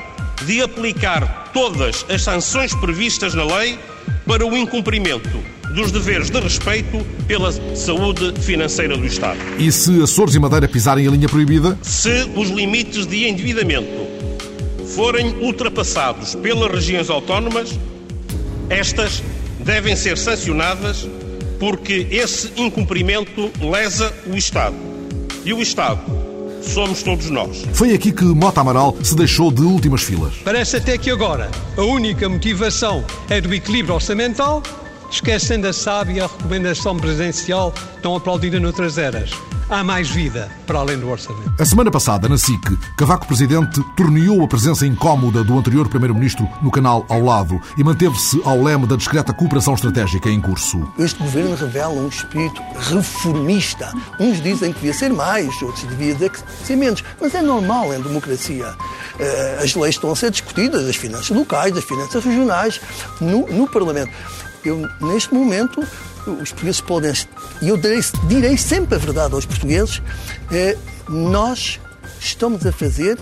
de 0.44 0.62
aplicar 0.62 1.50
todas 1.52 2.04
as 2.08 2.22
sanções 2.22 2.74
previstas 2.74 3.34
na 3.34 3.44
lei 3.44 3.78
para 4.26 4.46
o 4.46 4.56
incumprimento 4.56 5.38
dos 5.74 5.92
deveres 5.92 6.30
de 6.30 6.40
respeito 6.40 7.04
pela 7.26 7.52
saúde 7.76 8.40
financeira 8.40 8.96
do 8.96 9.04
Estado. 9.04 9.38
E 9.58 9.70
se 9.70 10.02
Açores 10.02 10.34
e 10.34 10.38
Madeira 10.38 10.66
pisarem 10.66 11.06
a 11.06 11.10
linha 11.10 11.28
proibida? 11.28 11.78
Se 11.82 12.30
os 12.34 12.48
limites 12.48 13.06
de 13.06 13.28
endividamento 13.28 14.08
forem 14.94 15.34
ultrapassados 15.40 16.34
pelas 16.36 16.70
regiões 16.70 17.10
autónomas, 17.10 17.78
estas 18.70 19.22
devem 19.60 19.94
ser 19.94 20.16
sancionadas 20.16 21.06
porque 21.58 22.06
esse 22.10 22.52
incumprimento 22.56 23.50
lesa 23.60 24.14
o 24.26 24.36
Estado. 24.36 24.76
E 25.44 25.52
o 25.52 25.60
Estado 25.60 26.00
somos 26.62 27.02
todos 27.02 27.30
nós. 27.30 27.64
Foi 27.72 27.94
aqui 27.94 28.12
que 28.12 28.24
Mota 28.24 28.60
Amaral 28.60 28.96
se 29.02 29.14
deixou 29.14 29.50
de 29.50 29.62
últimas 29.62 30.02
filas. 30.02 30.34
Parece 30.44 30.76
até 30.76 30.98
que 30.98 31.10
agora 31.10 31.50
a 31.76 31.82
única 31.82 32.28
motivação 32.28 33.04
é 33.28 33.40
do 33.40 33.52
equilíbrio 33.54 33.94
orçamental, 33.94 34.62
esquecendo 35.10 35.66
a 35.66 35.72
sábia 35.72 36.26
recomendação 36.26 36.96
presidencial 36.96 37.72
tão 38.02 38.16
aplaudida 38.16 38.60
noutras 38.60 38.98
eras 38.98 39.30
há 39.68 39.84
mais 39.84 40.08
vida 40.08 40.50
para 40.66 40.78
além 40.78 40.98
do 40.98 41.08
orçamento. 41.08 41.52
A 41.58 41.64
semana 41.64 41.90
passada, 41.90 42.28
na 42.28 42.38
SIC, 42.38 42.76
Cavaco 42.96 43.26
Presidente 43.26 43.82
torneou 43.96 44.42
a 44.42 44.48
presença 44.48 44.86
incómoda 44.86 45.44
do 45.44 45.58
anterior 45.58 45.88
Primeiro-Ministro 45.88 46.48
no 46.62 46.70
canal 46.70 47.04
ao 47.08 47.22
lado 47.22 47.60
e 47.76 47.84
manteve-se 47.84 48.40
ao 48.44 48.62
leme 48.62 48.86
da 48.86 48.96
discreta 48.96 49.32
cooperação 49.32 49.74
estratégica 49.74 50.30
em 50.30 50.40
curso. 50.40 50.90
Este 50.98 51.22
governo 51.22 51.54
revela 51.54 51.94
um 51.94 52.08
espírito 52.08 52.62
reformista. 52.90 53.92
Uns 54.18 54.40
dizem 54.40 54.72
que 54.72 54.80
devia 54.80 54.94
ser 54.94 55.12
mais, 55.12 55.60
outros 55.62 55.84
devia 55.84 56.14
dizer 56.14 56.30
que 56.30 56.40
ser 56.64 56.76
menos. 56.76 57.04
Mas 57.20 57.34
é 57.34 57.42
normal 57.42 57.92
em 57.92 58.00
democracia. 58.00 58.74
Eh, 59.18 59.60
as 59.62 59.74
leis 59.74 59.96
estão 59.96 60.10
a 60.10 60.16
ser 60.16 60.30
discutidas, 60.30 60.88
as 60.88 60.96
finanças 60.96 61.36
locais, 61.36 61.76
as 61.76 61.84
finanças 61.84 62.24
regionais, 62.24 62.80
no, 63.20 63.46
no 63.48 63.68
Parlamento. 63.68 64.10
Eu, 64.64 64.88
neste 65.00 65.32
momento, 65.32 65.80
os 66.26 66.50
portugueses 66.50 66.80
podem, 66.80 67.12
e 67.62 67.68
eu 67.68 67.76
direi, 67.76 68.00
direi 68.26 68.56
sempre 68.56 68.96
a 68.96 68.98
verdade 68.98 69.34
aos 69.34 69.46
portugueses, 69.46 70.02
é, 70.50 70.76
nós 71.08 71.80
estamos 72.20 72.66
a 72.66 72.72
fazer 72.72 73.18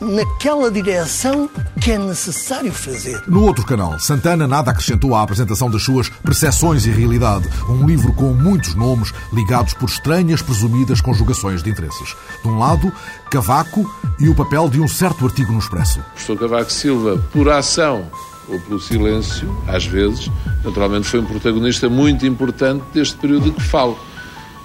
naquela 0.00 0.70
direção 0.70 1.48
que 1.80 1.92
é 1.92 1.98
necessário 1.98 2.72
fazer. 2.72 3.20
No 3.26 3.44
outro 3.44 3.64
canal, 3.64 3.98
Santana 3.98 4.46
nada 4.46 4.70
acrescentou 4.70 5.14
à 5.14 5.22
apresentação 5.22 5.70
das 5.70 5.82
suas 5.82 6.08
Percepções 6.08 6.86
e 6.86 6.90
Realidade, 6.90 7.48
um 7.68 7.86
livro 7.86 8.12
com 8.12 8.32
muitos 8.32 8.74
nomes 8.74 9.12
ligados 9.32 9.74
por 9.74 9.88
estranhas 9.88 10.42
presumidas 10.42 11.00
conjugações 11.00 11.62
de 11.62 11.70
interesses. 11.70 12.14
De 12.42 12.48
um 12.48 12.58
lado, 12.58 12.92
Cavaco 13.30 13.88
e 14.18 14.28
o 14.28 14.34
papel 14.34 14.68
de 14.68 14.80
um 14.80 14.88
certo 14.88 15.24
artigo 15.24 15.52
no 15.52 15.58
Expresso. 15.58 16.00
O 16.00 16.02
professor 16.04 16.38
Cavaco 16.38 16.72
Silva, 16.72 17.24
por 17.32 17.48
ação 17.48 18.08
ou 18.48 18.60
pelo 18.60 18.80
silêncio, 18.80 19.48
às 19.66 19.84
vezes, 19.86 20.30
naturalmente 20.64 21.06
foi 21.06 21.20
um 21.20 21.24
protagonista 21.24 21.88
muito 21.88 22.26
importante 22.26 22.84
deste 22.92 23.16
período 23.16 23.50
de 23.50 23.52
que 23.52 23.62
falo. 23.62 23.98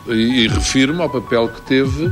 E, 0.08 0.44
e 0.44 0.48
refiro-me 0.48 1.02
ao 1.02 1.10
papel 1.10 1.50
que 1.50 1.62
teve 1.62 2.12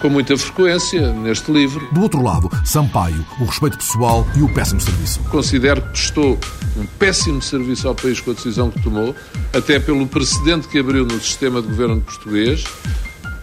com 0.00 0.08
muita 0.08 0.36
frequência 0.36 1.12
neste 1.12 1.50
livro. 1.52 1.86
Do 1.92 2.02
outro 2.02 2.22
lado, 2.22 2.50
Sampaio, 2.64 3.24
o 3.40 3.44
respeito 3.44 3.78
pessoal 3.78 4.26
e 4.36 4.42
o 4.42 4.52
péssimo 4.52 4.80
serviço. 4.80 5.20
Considero 5.30 5.80
que 5.80 5.88
prestou 5.88 6.38
um 6.76 6.86
péssimo 6.98 7.40
serviço 7.40 7.88
ao 7.88 7.94
país 7.94 8.20
com 8.20 8.32
a 8.32 8.34
decisão 8.34 8.70
que 8.70 8.82
tomou, 8.82 9.14
até 9.52 9.78
pelo 9.78 10.06
precedente 10.06 10.68
que 10.68 10.78
abriu 10.78 11.04
no 11.04 11.18
sistema 11.20 11.62
de 11.62 11.68
governo 11.68 12.00
português, 12.00 12.64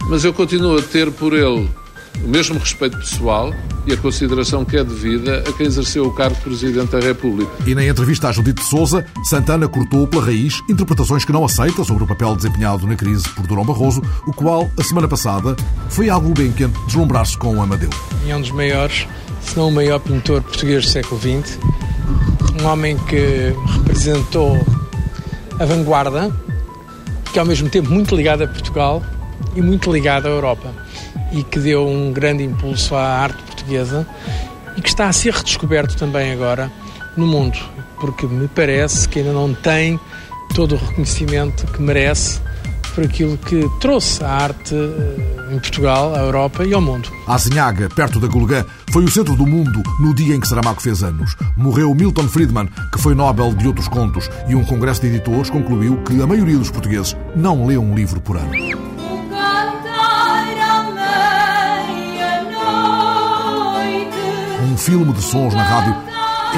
mas 0.07 0.23
eu 0.23 0.33
continuo 0.33 0.77
a 0.77 0.81
ter 0.81 1.11
por 1.11 1.33
ele 1.33 1.69
o 2.23 2.27
mesmo 2.27 2.59
respeito 2.59 2.97
pessoal 2.97 3.53
e 3.85 3.93
a 3.93 3.97
consideração 3.97 4.63
que 4.63 4.77
é 4.77 4.83
devida 4.83 5.43
a 5.47 5.53
quem 5.53 5.65
exerceu 5.65 6.05
o 6.05 6.13
cargo 6.13 6.35
de 6.35 6.41
Presidente 6.41 6.91
da 6.91 6.99
República. 6.99 7.51
E 7.65 7.73
na 7.73 7.83
entrevista 7.83 8.29
a 8.29 8.31
Judite 8.31 8.63
Souza, 8.63 9.05
Santana 9.23 9.67
cortou 9.67 10.07
pela 10.07 10.25
raiz 10.25 10.61
interpretações 10.69 11.25
que 11.25 11.31
não 11.31 11.43
aceita 11.43 11.83
sobre 11.83 12.03
o 12.03 12.07
papel 12.07 12.35
desempenhado 12.35 12.85
na 12.85 12.95
crise 12.95 13.27
por 13.29 13.47
Durão 13.47 13.65
Barroso, 13.65 14.01
o 14.27 14.33
qual, 14.33 14.69
a 14.77 14.83
semana 14.83 15.07
passada, 15.07 15.55
foi 15.89 16.09
à 16.09 16.17
Gulbenkian 16.17 16.71
deslumbrar-se 16.85 17.37
com 17.37 17.55
o 17.55 17.61
Amadeu. 17.61 17.89
É 18.27 18.35
um 18.35 18.41
dos 18.41 18.51
maiores, 18.51 19.07
se 19.41 19.57
não 19.57 19.69
o 19.69 19.71
maior 19.71 19.99
pintor 19.99 20.41
português 20.43 20.85
do 20.85 20.91
século 20.91 21.19
XX, 21.19 21.57
um 22.61 22.67
homem 22.67 22.97
que 22.97 23.53
representou 23.77 24.63
a 25.59 25.65
vanguarda, 25.65 26.31
que 27.33 27.39
ao 27.39 27.45
mesmo 27.45 27.69
tempo 27.69 27.89
muito 27.89 28.15
ligado 28.15 28.43
a 28.43 28.47
Portugal 28.47 29.01
e 29.55 29.61
muito 29.61 29.91
ligado 29.91 30.27
à 30.27 30.29
Europa 30.29 30.80
e 31.31 31.43
que 31.43 31.59
deu 31.59 31.87
um 31.87 32.11
grande 32.11 32.43
impulso 32.43 32.95
à 32.95 33.03
arte 33.03 33.41
portuguesa 33.43 34.07
e 34.75 34.81
que 34.81 34.89
está 34.89 35.07
a 35.07 35.13
ser 35.13 35.33
redescoberto 35.33 35.95
também 35.95 36.31
agora 36.31 36.71
no 37.15 37.27
mundo, 37.27 37.57
porque 37.99 38.25
me 38.25 38.47
parece 38.47 39.07
que 39.07 39.19
ainda 39.19 39.33
não 39.33 39.53
tem 39.53 39.99
todo 40.53 40.75
o 40.75 40.77
reconhecimento 40.77 41.65
que 41.67 41.81
merece 41.81 42.39
por 42.93 43.05
aquilo 43.05 43.37
que 43.37 43.69
trouxe 43.79 44.23
a 44.23 44.29
arte 44.29 44.75
eh, 44.75 45.53
em 45.53 45.59
Portugal, 45.59 46.13
à 46.13 46.19
Europa 46.19 46.65
e 46.65 46.73
ao 46.73 46.81
mundo. 46.81 47.09
Azinhaga, 47.27 47.89
perto 47.89 48.19
da 48.19 48.27
Gulgã, 48.27 48.65
foi 48.91 49.03
o 49.03 49.09
centro 49.09 49.35
do 49.35 49.45
mundo 49.45 49.81
no 49.99 50.13
dia 50.13 50.35
em 50.35 50.39
que 50.39 50.47
Saramago 50.47 50.81
fez 50.81 51.03
anos. 51.03 51.35
Morreu 51.55 51.93
Milton 51.95 52.27
Friedman, 52.27 52.69
que 52.91 53.01
foi 53.01 53.15
Nobel 53.15 53.53
de 53.53 53.67
outros 53.67 53.87
contos, 53.87 54.29
e 54.47 54.55
um 54.55 54.63
congresso 54.63 55.01
de 55.01 55.07
editores 55.07 55.49
concluiu 55.49 56.03
que 56.03 56.21
a 56.21 56.27
maioria 56.27 56.57
dos 56.57 56.71
portugueses 56.71 57.15
não 57.35 57.65
lê 57.65 57.77
um 57.77 57.95
livro 57.95 58.19
por 58.19 58.37
ano. 58.37 58.90
Filme 64.81 65.13
de 65.13 65.21
sons 65.21 65.53
na 65.53 65.61
rádio 65.61 65.95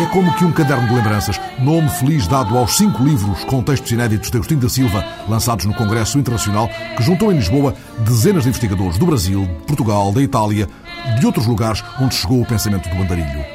é 0.02 0.06
como 0.06 0.34
que 0.36 0.46
um 0.46 0.52
caderno 0.54 0.88
de 0.88 0.94
lembranças, 0.94 1.40
nome 1.60 1.90
feliz 1.90 2.26
dado 2.26 2.58
aos 2.58 2.78
cinco 2.78 3.04
livros 3.04 3.44
com 3.44 3.62
textos 3.62 3.92
inéditos 3.92 4.32
de 4.32 4.38
Agostinho 4.38 4.62
da 4.62 4.70
Silva, 4.70 5.06
lançados 5.28 5.66
no 5.66 5.74
Congresso 5.74 6.18
Internacional, 6.18 6.70
que 6.96 7.04
juntou 7.04 7.34
em 7.34 7.36
Lisboa 7.36 7.76
dezenas 8.00 8.44
de 8.44 8.50
investigadores 8.50 8.98
do 8.98 9.06
Brasil, 9.06 9.46
de 9.46 9.66
Portugal, 9.66 10.14
da 10.14 10.22
Itália, 10.22 10.70
de 11.20 11.26
outros 11.26 11.46
lugares 11.46 11.84
onde 12.00 12.16
chegou 12.16 12.42
o 12.42 12.46
pensamento 12.46 12.88
do 12.90 13.02
andarilho. 13.02 13.46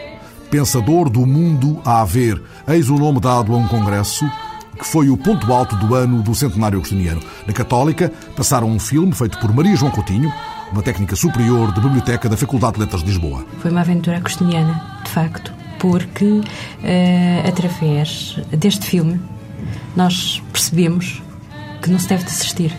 Pensador 0.51 1.09
do 1.09 1.27
mundo 1.27 1.81
a 1.83 2.03
haver, 2.03 2.41
eis 2.69 2.91
o 2.91 2.99
nome 2.99 3.21
dado 3.21 3.55
a 3.55 3.57
um 3.57 3.67
congresso 3.67 4.31
que 4.79 4.87
foi 4.87 5.09
o 5.09 5.17
ponto 5.17 5.53
alto 5.53 5.75
do 5.77 5.95
ano 5.95 6.23
do 6.23 6.35
centenário 6.35 6.79
agostiniano. 6.79 7.21
Na 7.47 7.53
Católica, 7.53 8.13
passaram 8.37 8.69
um 8.69 8.79
filme 8.79 9.13
feito 9.13 9.39
por 9.39 9.53
Maria 9.53 9.75
João 9.75 9.91
Coutinho, 9.91 10.33
uma 10.73 10.83
técnica 10.83 11.17
superior 11.17 11.73
de 11.73 11.81
biblioteca 11.81 12.29
da 12.29 12.37
Faculdade 12.37 12.75
de 12.75 12.81
Letras 12.81 13.03
de 13.03 13.09
Lisboa. 13.09 13.45
Foi 13.61 13.71
uma 13.71 13.81
aventura 13.81 14.17
agostiniana, 14.17 15.01
de 15.05 15.11
facto, 15.11 15.53
porque 15.79 16.25
uh, 16.25 17.49
através 17.49 18.39
deste 18.51 18.87
filme 18.87 19.21
nós 19.97 20.43
percebemos 20.53 21.23
que 21.83 21.91
não 21.91 21.99
se 21.99 22.09
deve 22.09 22.25
desistir. 22.25 22.73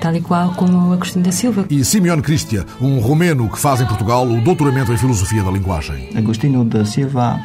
Tal 0.00 0.16
e 0.16 0.20
qual 0.22 0.54
como 0.54 0.88
o 0.88 0.92
Agostinho 0.94 1.24
da 1.24 1.30
Silva. 1.30 1.66
E 1.68 1.84
Simeone 1.84 2.22
Cristia, 2.22 2.64
um 2.80 3.00
romeno 3.00 3.50
que 3.50 3.58
faz 3.58 3.82
em 3.82 3.86
Portugal 3.86 4.26
o 4.26 4.40
doutoramento 4.40 4.90
em 4.92 4.96
Filosofia 4.96 5.42
da 5.42 5.50
Linguagem. 5.50 6.08
Agostinho 6.16 6.64
da 6.64 6.86
Silva, 6.86 7.38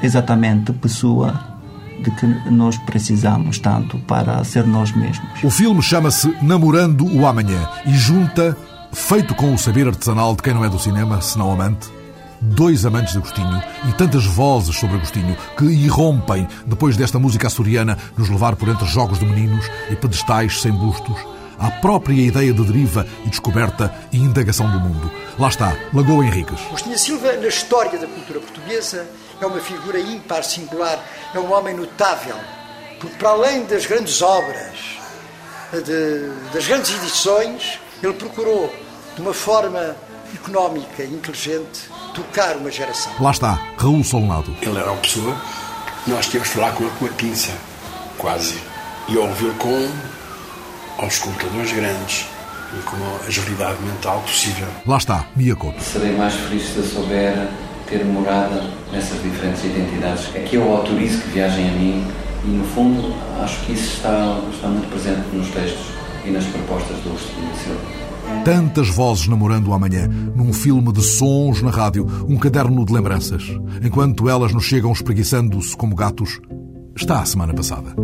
exatamente 0.00 0.72
pessoa 0.74 1.50
de 2.02 2.10
que 2.12 2.26
nós 2.50 2.78
precisamos 2.78 3.58
tanto 3.58 3.98
para 3.98 4.42
ser 4.44 4.66
nós 4.66 4.92
mesmos. 4.92 5.42
O 5.42 5.50
filme 5.50 5.82
chama-se 5.82 6.34
Namorando 6.40 7.04
o 7.04 7.26
Amanhã 7.26 7.68
e 7.84 7.94
junta, 7.94 8.56
feito 8.92 9.34
com 9.34 9.54
o 9.54 9.58
saber 9.58 9.86
artesanal 9.86 10.34
de 10.34 10.42
quem 10.42 10.54
não 10.54 10.64
é 10.64 10.68
do 10.68 10.78
cinema, 10.78 11.20
senão 11.20 11.52
amante, 11.52 11.88
dois 12.40 12.84
amantes 12.86 13.12
de 13.12 13.18
Agostinho 13.18 13.62
e 13.88 13.92
tantas 13.92 14.24
vozes 14.24 14.76
sobre 14.76 14.96
Agostinho 14.96 15.36
que 15.56 15.64
irrompem 15.64 16.48
depois 16.66 16.96
desta 16.96 17.18
música 17.18 17.46
açoriana 17.46 17.98
nos 18.16 18.28
levar 18.28 18.56
por 18.56 18.68
entre 18.68 18.86
jogos 18.86 19.18
de 19.18 19.26
meninos 19.26 19.66
e 19.90 19.96
pedestais 19.96 20.60
sem 20.60 20.72
bustos 20.72 21.16
à 21.58 21.70
própria 21.70 22.14
ideia 22.14 22.52
de 22.52 22.64
deriva 22.64 23.06
e 23.24 23.28
descoberta 23.28 23.94
e 24.10 24.16
indagação 24.16 24.70
do 24.70 24.80
mundo. 24.80 25.10
Lá 25.38 25.48
está, 25.48 25.76
Lagoa 25.92 26.24
Henriques. 26.24 26.58
Agostinho 26.68 26.98
Silva, 26.98 27.32
na 27.34 27.48
história 27.48 27.98
da 27.98 28.06
cultura 28.06 28.40
portuguesa, 28.40 29.06
é 29.40 29.46
uma 29.46 29.60
figura 29.60 30.00
ímpar, 30.00 30.42
singular, 30.42 30.98
é 31.34 31.38
um 31.38 31.52
homem 31.52 31.74
notável, 31.74 32.36
porque 32.98 33.16
para 33.16 33.30
além 33.30 33.64
das 33.66 33.84
grandes 33.84 34.22
obras, 34.22 34.98
de, 35.72 36.30
das 36.52 36.66
grandes 36.66 36.90
edições, 36.94 37.78
ele 38.02 38.14
procurou, 38.14 38.72
de 39.14 39.22
uma 39.22 39.34
forma 39.34 39.96
económica 40.34 41.02
e 41.02 41.12
inteligente, 41.12 41.90
tocar 42.14 42.56
uma 42.56 42.70
geração. 42.70 43.12
Lá 43.20 43.30
está, 43.30 43.60
Raul 43.76 44.04
Solnado. 44.04 44.54
Ele 44.62 44.78
era 44.78 44.90
uma 44.90 45.00
pessoa, 45.00 45.36
nós 46.06 46.26
tínhamos 46.26 46.48
que 46.48 46.56
falar 46.56 46.72
com 46.72 46.84
ele 46.84 46.92
com 46.98 47.06
a 47.06 47.08
pinça, 47.10 47.52
quase, 48.18 48.58
e 49.08 49.16
ouvi-lo 49.16 49.54
com 49.54 49.90
aos 50.98 51.18
computadores 51.18 51.72
grandes 51.72 52.26
e 52.78 52.82
com 52.82 52.96
a 52.96 53.26
agilidade 53.26 53.82
mental 53.82 54.20
possível. 54.20 54.68
Lá 54.86 54.98
está, 54.98 55.26
Mia 55.34 55.56
Couto. 55.56 55.82
Serei 55.82 56.12
mais 56.16 56.34
feliz 56.34 56.62
se 56.68 56.76
eu 56.76 56.84
souber 56.84 57.48
ter 57.88 58.04
morada 58.04 58.62
nessas 58.92 59.20
diferentes 59.22 59.64
identidades. 59.64 60.28
Aqui 60.36 60.56
eu 60.56 60.70
autorizo 60.76 61.20
que 61.22 61.28
viajem 61.30 61.68
a 61.68 61.72
mim 61.72 62.06
e, 62.44 62.48
no 62.48 62.64
fundo, 62.64 63.14
acho 63.42 63.58
que 63.64 63.72
isso 63.72 63.96
está, 63.96 64.38
está 64.54 64.68
muito 64.68 64.88
presente 64.90 65.26
nos 65.32 65.48
textos 65.48 65.86
e 66.24 66.30
nas 66.30 66.44
propostas 66.46 66.96
do 66.98 67.18
Silva. 67.18 68.00
Tantas 68.44 68.88
vozes 68.88 69.28
namorando 69.28 69.68
o 69.68 69.74
amanhã, 69.74 70.06
num 70.06 70.52
filme 70.52 70.92
de 70.92 71.02
sons 71.02 71.60
na 71.62 71.70
rádio, 71.70 72.06
um 72.28 72.38
caderno 72.38 72.84
de 72.84 72.92
lembranças. 72.92 73.44
Enquanto 73.82 74.28
elas 74.28 74.52
nos 74.52 74.64
chegam 74.64 74.92
espreguiçando-se 74.92 75.76
como 75.76 75.94
gatos, 75.94 76.40
está 76.96 77.20
a 77.20 77.26
semana 77.26 77.52
passada. 77.52 77.94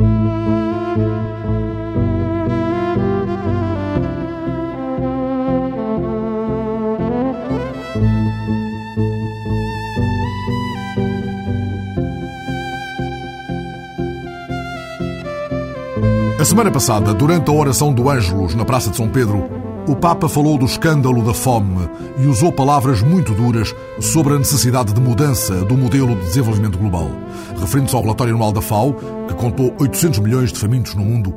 Semana 16.47 16.71
passada, 16.71 17.13
durante 17.13 17.51
a 17.51 17.53
oração 17.53 17.93
do 17.93 18.09
Ângelus 18.09 18.55
na 18.55 18.65
Praça 18.65 18.89
de 18.89 18.97
São 18.97 19.09
Pedro, 19.09 19.51
o 19.89 19.97
Papa 19.97 20.29
falou 20.29 20.57
do 20.57 20.65
escândalo 20.65 21.21
da 21.21 21.35
fome 21.35 21.89
e 22.19 22.27
usou 22.29 22.53
palavras 22.53 23.03
muito 23.03 23.33
duras 23.35 23.75
sobre 24.01 24.35
a 24.35 24.39
necessidade 24.39 24.93
de 24.93 25.01
mudança 25.01 25.65
do 25.65 25.77
modelo 25.77 26.15
de 26.15 26.23
desenvolvimento 26.23 26.79
global. 26.79 27.11
Referindo-se 27.59 27.97
ao 27.97 28.03
relatório 28.03 28.33
anual 28.33 28.53
da 28.53 28.63
FAO, 28.63 28.95
que 29.27 29.35
contou 29.35 29.75
800 29.79 30.19
milhões 30.21 30.53
de 30.53 30.59
famintos 30.59 30.95
no 30.95 31.05
mundo, 31.05 31.35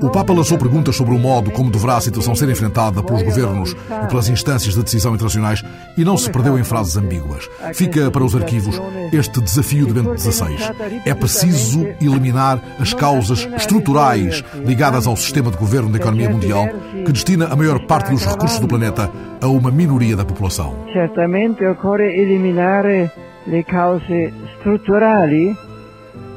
o 0.00 0.10
Papa 0.10 0.32
lançou 0.32 0.58
perguntas 0.58 0.96
sobre 0.96 1.14
o 1.14 1.18
modo 1.18 1.50
como 1.50 1.70
deverá 1.70 1.96
a 1.96 2.00
situação 2.00 2.34
ser 2.34 2.48
enfrentada 2.48 3.02
pelos 3.02 3.22
governos 3.22 3.74
e 4.04 4.06
pelas 4.08 4.28
instâncias 4.28 4.74
de 4.74 4.82
decisão 4.82 5.14
internacionais 5.14 5.64
e 5.96 6.04
não 6.04 6.16
se 6.16 6.30
perdeu 6.30 6.58
em 6.58 6.64
frases 6.64 6.96
ambíguas. 6.96 7.48
Fica 7.74 8.10
para 8.10 8.24
os 8.24 8.34
arquivos 8.34 8.80
este 9.12 9.40
desafio 9.40 9.86
de 9.86 9.94
Bento 9.94 10.20
XVI. 10.20 10.56
É 11.04 11.14
preciso 11.14 11.86
eliminar 12.00 12.60
as 12.78 12.92
causas 12.92 13.48
estruturais 13.56 14.44
ligadas 14.64 15.06
ao 15.06 15.16
sistema 15.16 15.50
de 15.50 15.56
governo 15.56 15.90
da 15.90 15.98
economia 15.98 16.30
mundial 16.30 16.68
que 17.04 17.12
destina 17.12 17.46
a 17.46 17.56
maior 17.56 17.86
parte 17.86 18.10
dos 18.10 18.24
recursos 18.24 18.58
do 18.58 18.68
planeta 18.68 19.10
a 19.40 19.46
uma 19.48 19.70
minoria 19.70 20.16
da 20.16 20.24
popolação. 20.24 20.74
Certamente 20.92 21.64
occorre 21.66 22.20
eliminare 22.20 23.10
le 23.46 23.62
cause 23.64 24.32
strutturali 24.58 25.56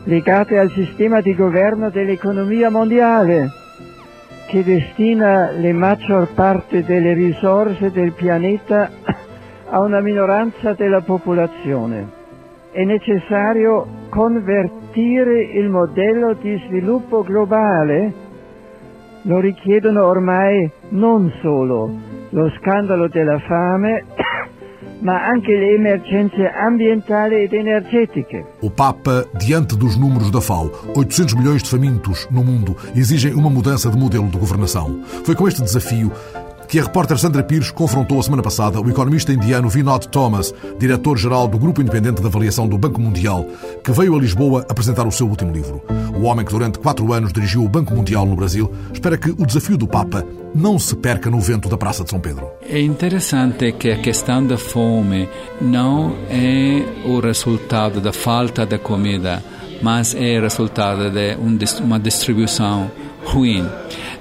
legate 0.09 0.57
al 0.57 0.71
sistema 0.71 1.21
di 1.21 1.35
governo 1.35 1.91
dell'economia 1.91 2.71
mondiale 2.71 3.51
che 4.47 4.63
destina 4.63 5.51
la 5.51 5.71
maggior 5.71 6.33
parte 6.33 6.83
delle 6.83 7.13
risorse 7.13 7.91
del 7.91 8.13
pianeta 8.13 8.89
a 9.69 9.79
una 9.79 10.01
minoranza 10.01 10.73
della 10.73 11.01
popolazione. 11.01 12.09
È 12.71 12.83
necessario 12.83 13.85
convertire 14.09 15.43
il 15.43 15.69
modello 15.69 16.33
di 16.33 16.59
sviluppo 16.65 17.21
globale. 17.21 18.11
Lo 19.23 19.39
richiedono 19.39 20.07
ormai 20.07 20.71
non 20.89 21.31
solo 21.39 21.91
lo 22.31 22.49
scandalo 22.57 23.07
della 23.09 23.37
fame, 23.37 24.05
ma 25.01 25.27
anche 25.27 25.51
le 25.51 25.75
emergenze 25.75 26.51
ambientali 26.51 27.43
ed 27.43 27.53
energetiche. 27.53 28.45
O 28.61 28.69
Papa, 28.69 29.25
diante 29.37 29.75
dos 29.75 29.97
números 29.97 30.31
da 30.31 30.41
FAO, 30.41 30.71
800 30.95 31.33
milhões 31.35 31.63
de 31.63 31.69
famintos 31.69 32.27
no 32.29 32.43
mundo 32.43 32.75
exigem 32.95 33.33
uma 33.33 33.49
mudança 33.49 33.89
de 33.89 33.97
modelo 33.97 34.27
de 34.27 34.37
governação. 34.37 35.01
Foi 35.23 35.35
com 35.35 35.47
este 35.47 35.61
desafio 35.61 36.11
que 36.69 36.77
a 36.77 36.83
repórter 36.83 37.17
Sandra 37.17 37.41
Pires 37.41 37.71
confrontou 37.71 38.19
a 38.19 38.23
semana 38.23 38.43
passada 38.43 38.79
o 38.79 38.87
economista 38.87 39.33
indiano 39.33 39.67
Vinod 39.67 40.07
Thomas, 40.09 40.53
diretor-geral 40.77 41.47
do 41.47 41.57
Grupo 41.57 41.81
Independente 41.81 42.21
de 42.21 42.27
Avaliação 42.27 42.67
do 42.67 42.77
Banco 42.77 43.01
Mundial, 43.01 43.43
que 43.83 43.91
veio 43.91 44.15
a 44.15 44.19
Lisboa 44.19 44.63
apresentar 44.69 45.07
o 45.07 45.11
seu 45.11 45.27
último 45.27 45.51
livro. 45.51 45.81
O 46.15 46.25
homem 46.25 46.45
que 46.45 46.51
durante 46.51 46.77
quatro 46.77 47.11
anos 47.11 47.33
dirigiu 47.33 47.63
o 47.63 47.69
Banco 47.69 47.95
Mundial 47.95 48.23
no 48.23 48.35
Brasil 48.35 48.71
espera 48.93 49.17
que 49.17 49.31
o 49.31 49.45
desafio 49.47 49.77
do 49.77 49.87
Papa 49.87 50.23
não 50.53 50.77
se 50.77 50.95
perca 50.95 51.27
no 51.27 51.39
vento 51.39 51.67
da 51.67 51.77
Praça 51.77 52.03
de 52.03 52.11
São 52.11 52.19
Pedro. 52.19 52.47
É 52.61 52.79
interessante 52.79 53.71
que 53.71 53.89
a 53.89 53.97
questão 53.97 54.45
da 54.45 54.57
fome 54.57 55.27
não 55.59 56.15
é 56.29 56.83
o 57.03 57.19
resultado 57.19 57.99
da 57.99 58.13
falta 58.13 58.63
de 58.63 58.77
comida, 58.77 59.43
mas 59.81 60.13
é 60.13 60.39
resultado 60.39 61.09
de 61.09 61.35
uma 61.81 61.99
distribuição 61.99 62.91
ruim. 63.29 63.65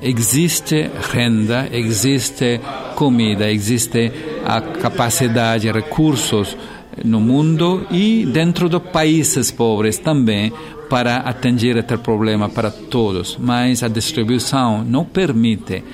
Existe 0.01 0.91
renda, 1.13 1.69
existe 1.73 2.61
comida, 2.95 3.51
existe 3.51 4.13
a 4.45 4.61
capacidade, 4.61 5.73
recursos 5.73 6.57
no 7.05 7.21
mundo 7.21 7.87
e 7.91 8.27
dentro 8.27 8.69
dos 8.69 8.83
países 8.83 9.51
pobres 9.51 9.99
também 9.99 10.53
para 10.89 11.19
atingir 11.19 11.77
este 11.77 11.97
problema 11.99 12.49
para 12.49 12.71
todos, 12.71 13.37
mas 13.39 13.83
a 13.83 13.89
distribuição 13.89 14.85
não 14.85 15.05
permite. 15.05 15.85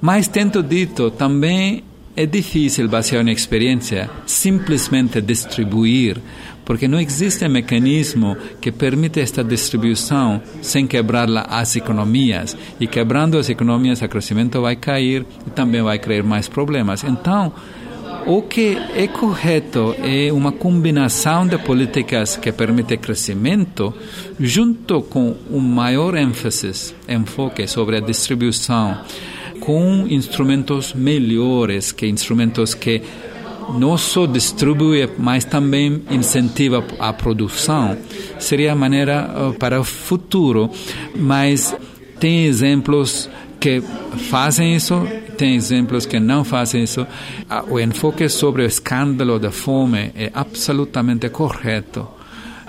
Mas, 0.00 0.28
tendo 0.28 0.62
dito, 0.62 1.10
também 1.10 1.84
é 2.16 2.26
difícil, 2.26 2.88
baseado 2.88 3.24
na 3.24 3.32
experiência, 3.32 4.10
simplesmente 4.26 5.20
distribuir 5.20 6.20
porque 6.68 6.86
não 6.86 7.00
existe 7.00 7.48
mecanismo 7.48 8.36
que 8.60 8.70
permita 8.70 9.20
esta 9.20 9.42
distribuição 9.42 10.42
sem 10.60 10.86
quebrar 10.86 11.26
as 11.48 11.76
economias. 11.76 12.54
E 12.78 12.86
quebrando 12.86 13.38
as 13.38 13.48
economias, 13.48 14.02
o 14.02 14.08
crescimento 14.08 14.60
vai 14.60 14.76
cair 14.76 15.24
e 15.46 15.50
também 15.50 15.80
vai 15.80 15.98
criar 15.98 16.24
mais 16.24 16.46
problemas. 16.46 17.02
Então, 17.04 17.54
o 18.26 18.42
que 18.42 18.76
é 18.94 19.06
correto 19.06 19.94
é 19.98 20.30
uma 20.30 20.52
combinação 20.52 21.46
de 21.46 21.56
políticas 21.56 22.36
que 22.36 22.52
permite 22.52 22.98
crescimento, 22.98 23.94
junto 24.38 25.00
com 25.00 25.34
um 25.50 25.60
maior 25.60 26.14
ênfase, 26.18 26.94
enfoque 27.08 27.66
sobre 27.66 27.96
a 27.96 28.00
distribuição, 28.00 29.00
com 29.58 30.06
instrumentos 30.10 30.92
melhores, 30.92 31.92
que 31.92 32.06
instrumentos 32.06 32.74
que 32.74 33.00
não 33.74 33.96
só 33.96 34.26
distribui, 34.26 35.08
mas 35.18 35.44
também 35.44 36.02
incentiva 36.10 36.84
a 36.98 37.12
produção, 37.12 37.96
seria 38.38 38.72
a 38.72 38.76
maneira 38.76 39.30
uh, 39.50 39.54
para 39.54 39.80
o 39.80 39.84
futuro. 39.84 40.70
Mas 41.16 41.74
tem 42.18 42.44
exemplos 42.44 43.28
que 43.60 43.82
fazem 44.30 44.74
isso, 44.74 45.06
tem 45.36 45.54
exemplos 45.54 46.06
que 46.06 46.18
não 46.18 46.44
fazem 46.44 46.84
isso. 46.84 47.06
O 47.68 47.78
enfoque 47.78 48.28
sobre 48.28 48.62
o 48.62 48.66
escândalo 48.66 49.38
da 49.38 49.50
fome 49.50 50.12
é 50.14 50.30
absolutamente 50.34 51.28
correto. 51.28 52.06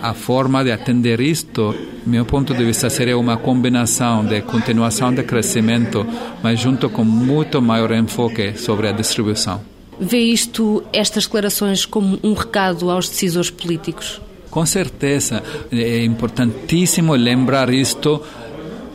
A 0.01 0.13
forma 0.13 0.63
de 0.63 0.71
atender 0.71 1.19
isto, 1.19 1.75
meu 2.05 2.23
ponto 2.23 2.53
de 2.53 2.63
vista, 2.63 2.89
seria 2.89 3.17
uma 3.17 3.35
combinação 3.35 4.23
de 4.23 4.41
continuação 4.41 5.13
de 5.13 5.23
crescimento, 5.23 6.07
mas 6.41 6.59
junto 6.59 6.89
com 6.89 7.03
muito 7.03 7.61
maior 7.61 7.91
enfoque 7.91 8.57
sobre 8.57 8.87
a 8.87 8.93
distribuição. 8.93 9.78
Vê 9.99 10.19
isto, 10.19 10.83
estas 10.93 11.25
declarações, 11.25 11.85
como 11.85 12.17
um 12.23 12.33
recado 12.33 12.89
aos 12.89 13.09
decisores 13.09 13.49
políticos? 13.49 14.21
Com 14.49 14.65
certeza, 14.65 15.43
é 15.71 16.03
importantíssimo 16.03 17.13
lembrar 17.13 17.71
isto 17.71 18.21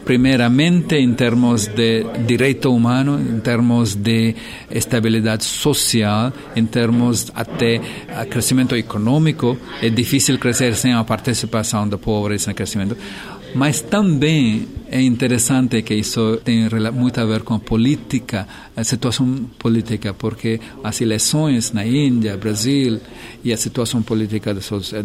primeiramente 0.04 0.96
em 0.96 1.14
termos 1.14 1.66
de 1.66 2.04
direito 2.26 2.72
humano, 2.74 3.18
em 3.18 3.40
termos 3.40 3.94
de 3.94 4.34
estabilidade 4.70 5.44
social, 5.44 6.32
em 6.54 6.66
termos 6.66 7.32
até 7.34 7.80
crescimento 8.28 8.76
econômico. 8.76 9.56
É 9.80 9.88
difícil 9.88 10.38
crescer 10.38 10.74
sem 10.74 10.92
a 10.92 11.02
participação 11.02 11.88
da 11.88 11.96
pobreza 11.96 12.50
no 12.50 12.54
crescimento. 12.54 12.96
Mas 13.54 13.80
também 13.80 14.66
é 14.90 15.00
interessante 15.00 15.82
que 15.82 15.94
isso 15.94 16.38
tem 16.44 16.68
muito 16.92 17.20
a 17.20 17.24
ver 17.24 17.42
com 17.42 17.54
a 17.54 17.58
política, 17.58 18.46
a 18.76 18.82
situação 18.82 19.48
política, 19.58 20.12
porque 20.12 20.60
as 20.82 21.00
eleições 21.00 21.72
na 21.72 21.86
Índia, 21.86 22.36
Brasil 22.36 23.00
e 23.44 23.52
a 23.52 23.56
situação 23.56 24.02
política 24.02 24.52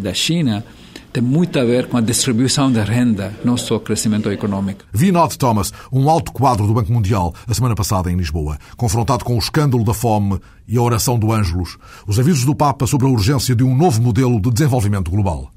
da 0.00 0.14
China 0.14 0.64
tem 1.12 1.22
muito 1.22 1.58
a 1.58 1.64
ver 1.64 1.88
com 1.88 1.96
a 1.96 2.00
distribuição 2.00 2.70
da 2.70 2.84
renda, 2.84 3.34
não 3.44 3.56
só 3.56 3.76
o 3.76 3.80
crescimento 3.80 4.30
econômico. 4.30 4.84
Vinod 4.92 5.36
Thomas, 5.36 5.72
um 5.92 6.08
alto 6.08 6.32
quadro 6.32 6.66
do 6.66 6.74
Banco 6.74 6.92
Mundial, 6.92 7.34
a 7.48 7.54
semana 7.54 7.74
passada 7.74 8.10
em 8.10 8.16
Lisboa, 8.16 8.58
confrontado 8.76 9.24
com 9.24 9.34
o 9.34 9.38
escândalo 9.38 9.84
da 9.84 9.94
fome 9.94 10.38
e 10.68 10.76
a 10.76 10.82
oração 10.82 11.18
do 11.18 11.32
Ângelus, 11.32 11.78
os 12.06 12.18
avisos 12.18 12.44
do 12.44 12.54
Papa 12.54 12.86
sobre 12.86 13.06
a 13.06 13.10
urgência 13.10 13.56
de 13.56 13.64
um 13.64 13.76
novo 13.76 14.00
modelo 14.00 14.40
de 14.40 14.50
desenvolvimento 14.50 15.10
global. 15.10 15.50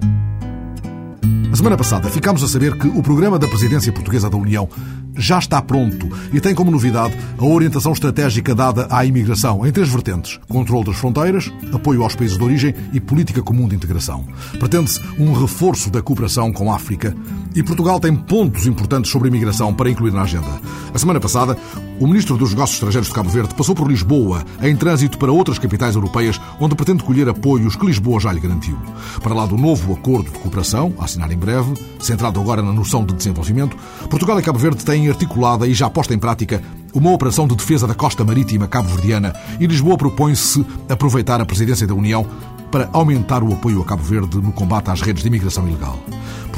A 1.52 1.56
semana 1.56 1.76
passada 1.76 2.10
ficámos 2.10 2.42
a 2.42 2.48
saber 2.48 2.76
que 2.76 2.88
o 2.88 3.02
programa 3.02 3.38
da 3.38 3.48
Presidência 3.48 3.92
Portuguesa 3.92 4.28
da 4.28 4.36
União 4.36 4.68
já 5.16 5.38
está 5.38 5.62
pronto 5.62 6.08
e 6.32 6.40
tem 6.40 6.54
como 6.54 6.70
novidade 6.70 7.16
a 7.38 7.44
orientação 7.44 7.92
estratégica 7.92 8.54
dada 8.54 8.88
à 8.90 9.04
imigração 9.04 9.66
em 9.66 9.70
três 9.70 9.88
vertentes: 9.88 10.38
controle 10.48 10.84
das 10.84 10.96
fronteiras, 10.96 11.52
apoio 11.72 12.02
aos 12.02 12.16
países 12.16 12.36
de 12.36 12.42
origem 12.42 12.74
e 12.92 13.00
política 13.00 13.42
comum 13.42 13.68
de 13.68 13.76
integração. 13.76 14.26
Pretende-se 14.58 15.00
um 15.18 15.32
reforço 15.32 15.90
da 15.90 16.02
cooperação 16.02 16.52
com 16.52 16.72
a 16.72 16.76
África 16.76 17.14
e 17.54 17.62
Portugal 17.62 18.00
tem 18.00 18.14
pontos 18.14 18.66
importantes 18.66 19.10
sobre 19.10 19.28
a 19.28 19.30
imigração 19.30 19.72
para 19.72 19.88
incluir 19.88 20.12
na 20.12 20.22
agenda. 20.22 20.60
A 20.92 20.98
semana 20.98 21.20
passada, 21.20 21.56
o 22.00 22.06
Ministro 22.06 22.36
dos 22.36 22.50
Negócios 22.50 22.76
Estrangeiros 22.76 23.08
de 23.08 23.14
Cabo 23.14 23.28
Verde 23.28 23.54
passou 23.54 23.74
por 23.74 23.88
Lisboa 23.88 24.44
em 24.62 24.76
trânsito 24.76 25.18
para 25.18 25.32
outras 25.32 25.58
capitais 25.58 25.94
europeias 25.94 26.40
onde 26.58 26.74
pretende 26.74 27.04
colher 27.04 27.28
apoios 27.28 27.76
que 27.76 27.86
Lisboa 27.86 28.20
já 28.20 28.32
lhe 28.32 28.40
garantiu. 28.40 28.76
Para 29.22 29.34
lá 29.34 29.46
do 29.46 29.56
novo 29.56 29.92
acordo 29.92 30.30
de 30.30 30.38
cooperação, 30.38 30.92
a 30.98 31.04
assinar 31.04 31.30
em 31.30 31.36
breve, 31.36 31.74
centrado 32.00 32.40
agora 32.40 32.62
na 32.62 32.72
noção 32.72 33.04
de 33.04 33.14
desenvolvimento, 33.14 33.76
Portugal 34.08 34.38
e 34.38 34.42
Cabo 34.42 34.58
Verde 34.58 34.84
têm 34.84 35.08
articulada 35.08 35.66
e 35.66 35.74
já 35.74 35.88
posta 35.88 36.14
em 36.14 36.18
prática 36.18 36.62
uma 36.92 37.12
operação 37.12 37.46
de 37.46 37.56
defesa 37.56 37.86
da 37.86 37.94
costa 37.94 38.24
marítima 38.24 38.68
cabo-verdiana 38.68 39.34
e 39.58 39.66
Lisboa 39.66 39.96
propõe-se 39.96 40.64
aproveitar 40.88 41.40
a 41.40 41.46
presidência 41.46 41.86
da 41.86 41.94
União 41.94 42.26
para 42.70 42.88
aumentar 42.92 43.42
o 43.42 43.52
apoio 43.52 43.80
a 43.82 43.84
Cabo 43.84 44.02
Verde 44.02 44.38
no 44.38 44.52
combate 44.52 44.90
às 44.90 45.00
redes 45.00 45.22
de 45.22 45.28
imigração 45.28 45.68
ilegal. 45.68 45.98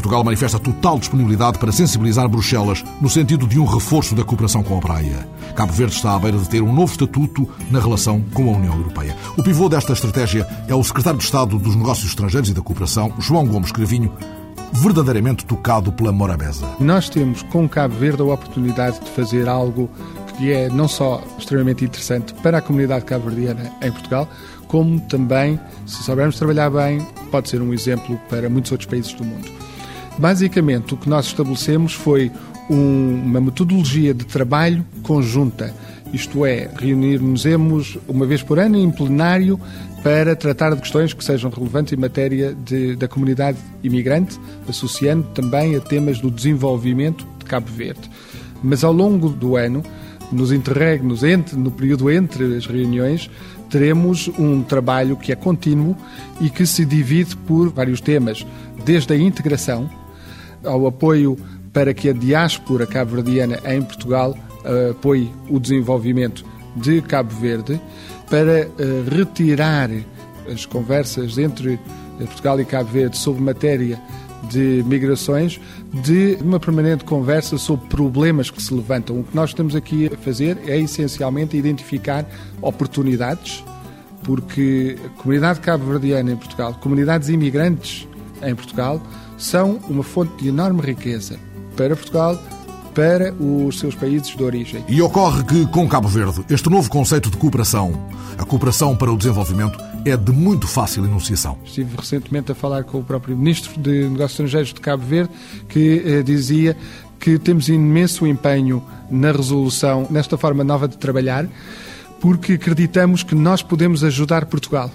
Portugal 0.07 0.23
manifesta 0.23 0.61
total 0.61 1.01
disponibilidade 1.01 1.59
para 1.59 1.73
sensibilizar 1.73 2.29
Bruxelas 2.29 2.85
no 3.01 3.11
sentido 3.11 3.45
de 3.45 3.59
um 3.59 3.65
reforço 3.65 4.15
da 4.15 4.23
cooperação 4.23 4.63
com 4.63 4.79
a 4.79 4.81
praia. 4.81 5.29
Cabo 5.57 5.73
Verde 5.73 5.97
está 5.97 6.15
à 6.15 6.19
beira 6.19 6.39
de 6.39 6.49
ter 6.49 6.63
um 6.63 6.73
novo 6.73 6.93
estatuto 6.93 7.49
na 7.73 7.81
relação 7.81 8.23
com 8.33 8.49
a 8.49 8.57
União 8.57 8.77
Europeia. 8.77 9.17
O 9.37 9.43
pivô 9.43 9.69
desta 9.69 9.95
estratégia 9.95 10.47
é 10.69 10.75
o 10.77 10.85
secretário 10.85 11.19
de 11.19 11.25
Estado 11.25 11.59
dos 11.59 11.75
Negócios 11.75 12.09
Estrangeiros 12.09 12.49
e 12.49 12.55
da 12.55 12.63
Cooperação, 12.63 13.13
João 13.19 13.49
Gomes 13.49 13.73
Cravinho, 13.73 14.13
verdadeiramente 14.75 15.45
tocado 15.45 15.91
pela 15.91 16.13
Morabeza. 16.13 16.65
Nós 16.79 17.09
temos 17.09 17.43
com 17.43 17.69
Cabo 17.69 17.97
Verde 17.97 18.23
a 18.23 18.27
oportunidade 18.27 19.01
de 19.01 19.11
fazer 19.11 19.49
algo 19.49 19.91
que 20.39 20.53
é 20.53 20.69
não 20.69 20.87
só 20.87 21.21
extremamente 21.37 21.85
interessante 21.85 22.33
para 22.35 22.59
a 22.59 22.63
comunidade 22.63 23.05
cabo-verdiana 23.05 23.73
em 23.83 23.91
Portugal, 23.91 24.29
como 24.69 25.01
também, 25.01 25.59
se 25.85 26.05
soubermos 26.05 26.39
trabalhar 26.39 26.71
bem, 26.71 27.01
pode 27.33 27.49
ser 27.49 27.61
um 27.61 27.75
exemplo 27.75 28.17
para 28.29 28.49
muitos 28.49 28.71
outros 28.71 28.89
países 28.89 29.13
do 29.13 29.25
mundo. 29.25 29.66
Basicamente, 30.19 30.95
o 30.95 30.97
que 30.97 31.09
nós 31.09 31.27
estabelecemos 31.27 31.93
foi 31.93 32.31
um, 32.71 33.23
uma 33.25 33.41
metodologia 33.41 34.15
de 34.15 34.25
trabalho 34.25 34.85
conjunta, 35.03 35.75
isto 36.13 36.47
é, 36.47 36.71
reunir-nos 36.79 37.45
uma 38.09 38.25
vez 38.25 38.43
por 38.43 38.59
ano 38.59 38.79
em 38.79 38.91
plenário 38.91 39.61
para 40.03 40.37
tratar 40.37 40.75
de 40.75 40.81
questões 40.81 41.13
que 41.13 41.23
sejam 41.23 41.51
relevantes 41.51 41.93
em 41.93 41.97
matéria 41.97 42.55
de, 42.55 42.95
da 42.97 43.09
comunidade 43.09 43.59
imigrante, 43.83 44.39
associando 44.69 45.25
também 45.35 45.77
a 45.77 45.81
temas 45.81 46.21
do 46.21 46.31
desenvolvimento 46.31 47.27
de 47.39 47.45
Cabo 47.45 47.71
Verde. 47.71 48.09
Mas 48.63 48.85
ao 48.85 48.93
longo 48.93 49.29
do 49.29 49.57
ano, 49.57 49.83
nos 50.33 50.53
interregnos, 50.53 51.23
entre, 51.23 51.57
no 51.57 51.71
período 51.71 52.11
entre 52.11 52.57
as 52.57 52.67
reuniões, 52.67 53.29
teremos 53.69 54.29
um 54.39 54.63
trabalho 54.63 55.17
que 55.17 55.33
é 55.33 55.37
contínuo 55.37 55.97
e 56.41 56.49
que 56.49 56.65
se 56.65 56.85
divide 56.85 57.37
por 57.37 57.69
vários 57.69 58.01
temas, 58.01 58.47
desde 58.85 59.13
a 59.13 59.19
integração 59.19 59.91
ao 60.65 60.87
apoio 60.87 61.37
para 61.73 61.93
que 61.93 62.09
a 62.09 62.13
diáspora 62.13 62.87
cabo-verdiana 62.87 63.59
em 63.67 63.83
Portugal 63.83 64.35
eh, 64.65 64.91
apoie 64.91 65.31
o 65.49 65.61
desenvolvimento 65.61 66.45
de 66.77 67.01
Cabo 67.01 67.35
Verde, 67.35 67.81
para 68.29 68.67
uh, 68.67 69.15
retirar 69.15 69.89
as 70.53 70.67
conversas 70.67 71.39
entre 71.39 71.75
eh, 71.75 72.25
Portugal 72.25 72.61
e 72.61 72.65
Cabo 72.65 72.91
Verde 72.91 73.17
sobre 73.17 73.43
matéria 73.43 74.01
de 74.51 74.85
migrações 74.87 75.61
de 76.05 76.37
uma 76.41 76.61
permanente 76.61 77.05
conversa 77.05 77.57
sobre 77.57 77.87
problemas 77.89 78.51
que 78.51 78.63
se 78.63 78.75
levantam. 78.75 79.21
O 79.21 79.25
que 79.25 79.35
nós 79.35 79.51
estamos 79.51 79.75
aqui 79.75 80.11
a 80.13 80.17
fazer 80.19 80.59
é 80.67 80.79
essencialmente 80.79 81.57
identificar 81.57 82.27
oportunidades, 82.61 83.65
porque 84.23 84.97
a 85.05 85.09
comunidade 85.21 85.61
cabo-verdiana 85.61 86.33
em 86.33 86.37
Portugal, 86.37 86.75
comunidades 86.81 87.29
imigrantes 87.29 88.07
em 88.43 88.55
Portugal, 88.55 89.01
são 89.37 89.79
uma 89.89 90.03
fonte 90.03 90.43
de 90.43 90.49
enorme 90.49 90.81
riqueza 90.81 91.39
para 91.77 91.95
Portugal 91.95 92.39
para 92.95 93.35
os 93.35 93.79
seus 93.79 93.95
países 93.95 94.35
de 94.35 94.43
origem. 94.43 94.83
E 94.89 95.03
ocorre 95.03 95.45
que, 95.45 95.67
com 95.67 95.87
Cabo 95.87 96.09
Verde, 96.09 96.43
este 96.49 96.71
novo 96.71 96.89
conceito 96.89 97.31
de 97.31 97.37
cooperação, 97.37 97.93
a 98.39 98.45
cooperação 98.45 98.97
para 98.97 99.13
o 99.13 99.17
desenvolvimento, 99.19 99.79
é 100.03 100.17
de 100.17 100.33
muito 100.33 100.67
fácil 100.67 101.05
enunciação. 101.05 101.59
Estive 101.63 101.95
recentemente 101.95 102.53
a 102.53 102.55
falar 102.55 102.85
com 102.85 102.99
o 102.99 103.05
próprio 103.05 103.37
Ministro 103.37 103.79
de 103.79 104.09
Negócios 104.09 104.31
Estrangeiros 104.33 104.73
de 104.73 104.81
Cabo 104.81 105.05
Verde, 105.05 105.31
que 105.69 106.03
eh, 106.07 106.23
dizia 106.23 106.75
que 107.21 107.39
temos 107.39 107.69
imenso 107.69 108.27
empenho 108.27 108.83
na 109.11 109.31
resolução, 109.31 110.07
nesta 110.11 110.39
forma 110.39 110.65
nova 110.65 110.89
de 110.89 110.97
trabalhar, 110.97 111.47
porque 112.19 112.55
acreditamos 112.55 113.23
que 113.23 113.35
nós 113.35 113.63
podemos 113.63 114.03
ajudar 114.05 114.47
Portugal. 114.47 114.91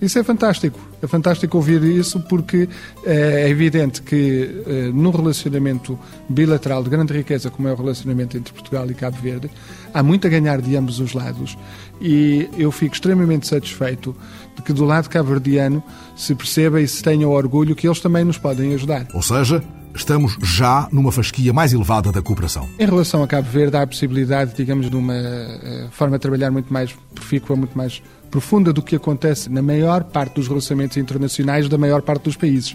Isso 0.00 0.18
é 0.18 0.24
fantástico. 0.24 0.78
É 1.02 1.06
fantástico 1.06 1.56
ouvir 1.56 1.82
isso 1.82 2.20
porque 2.20 2.68
eh, 3.04 3.44
é 3.46 3.48
evidente 3.48 4.00
que 4.02 4.62
eh, 4.66 4.90
num 4.92 5.10
relacionamento 5.10 5.98
bilateral 6.28 6.82
de 6.82 6.90
grande 6.90 7.12
riqueza, 7.12 7.50
como 7.50 7.68
é 7.68 7.72
o 7.72 7.76
relacionamento 7.76 8.36
entre 8.36 8.52
Portugal 8.52 8.90
e 8.90 8.94
Cabo 8.94 9.18
Verde, 9.20 9.50
há 9.92 10.02
muito 10.02 10.26
a 10.26 10.30
ganhar 10.30 10.60
de 10.60 10.76
ambos 10.76 11.00
os 11.00 11.12
lados. 11.12 11.56
E 12.00 12.48
eu 12.56 12.72
fico 12.72 12.94
extremamente 12.94 13.46
satisfeito 13.46 14.16
de 14.56 14.62
que 14.62 14.72
do 14.72 14.84
lado 14.84 15.08
cabo-verdiano 15.08 15.82
se 16.16 16.34
perceba 16.34 16.80
e 16.80 16.88
se 16.88 17.02
tenha 17.02 17.28
o 17.28 17.32
orgulho 17.32 17.74
que 17.76 17.86
eles 17.86 18.00
também 18.00 18.24
nos 18.24 18.38
podem 18.38 18.74
ajudar. 18.74 19.06
Ou 19.12 19.22
seja, 19.22 19.62
estamos 19.94 20.36
já 20.42 20.88
numa 20.92 21.12
fasquia 21.12 21.52
mais 21.52 21.72
elevada 21.72 22.12
da 22.12 22.22
cooperação. 22.22 22.68
Em 22.78 22.86
relação 22.86 23.22
a 23.22 23.26
Cabo 23.26 23.48
Verde, 23.50 23.76
há 23.76 23.82
a 23.82 23.86
possibilidade, 23.86 24.54
digamos, 24.56 24.88
de 24.88 24.96
uma 24.96 25.14
uh, 25.14 25.90
forma 25.90 26.16
de 26.16 26.22
trabalhar 26.22 26.50
muito 26.50 26.72
mais 26.72 26.94
profícua, 27.14 27.56
muito 27.56 27.76
mais 27.76 28.02
profunda 28.30 28.72
do 28.72 28.82
que 28.82 28.96
acontece 28.96 29.50
na 29.50 29.62
maior 29.62 30.04
parte 30.04 30.34
dos 30.34 30.48
relacionamentos 30.48 30.96
internacionais 30.96 31.68
da 31.68 31.76
maior 31.76 32.02
parte 32.02 32.24
dos 32.24 32.36
países. 32.36 32.74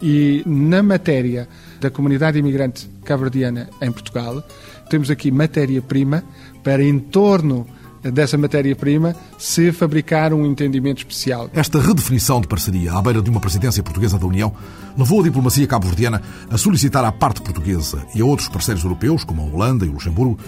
E 0.00 0.42
na 0.46 0.82
matéria 0.82 1.48
da 1.80 1.90
comunidade 1.90 2.38
imigrante 2.38 2.88
cabo-verdiana 3.04 3.68
em 3.80 3.92
Portugal, 3.92 4.42
temos 4.90 5.10
aqui 5.10 5.30
matéria-prima 5.30 6.24
para 6.62 6.82
em 6.82 6.98
torno 6.98 7.66
dessa 8.10 8.36
matéria-prima 8.36 9.14
se 9.38 9.70
fabricar 9.70 10.32
um 10.32 10.44
entendimento 10.44 10.98
especial. 10.98 11.48
Esta 11.54 11.80
redefinição 11.80 12.40
de 12.40 12.48
parceria 12.48 12.92
à 12.92 13.02
beira 13.02 13.22
de 13.22 13.30
uma 13.30 13.40
presidência 13.40 13.82
portuguesa 13.82 14.18
da 14.18 14.26
União 14.26 14.52
levou 14.98 15.20
a 15.20 15.24
diplomacia 15.24 15.66
cabo-verdiana 15.66 16.20
a 16.50 16.58
solicitar 16.58 17.04
à 17.04 17.12
parte 17.12 17.40
portuguesa 17.40 18.04
e 18.14 18.20
a 18.20 18.24
outros 18.24 18.48
parceiros 18.48 18.82
europeus, 18.82 19.22
como 19.22 19.42
a 19.42 19.44
Holanda 19.44 19.86
e 19.86 19.88
o 19.88 19.92
Luxemburgo, 19.92 20.38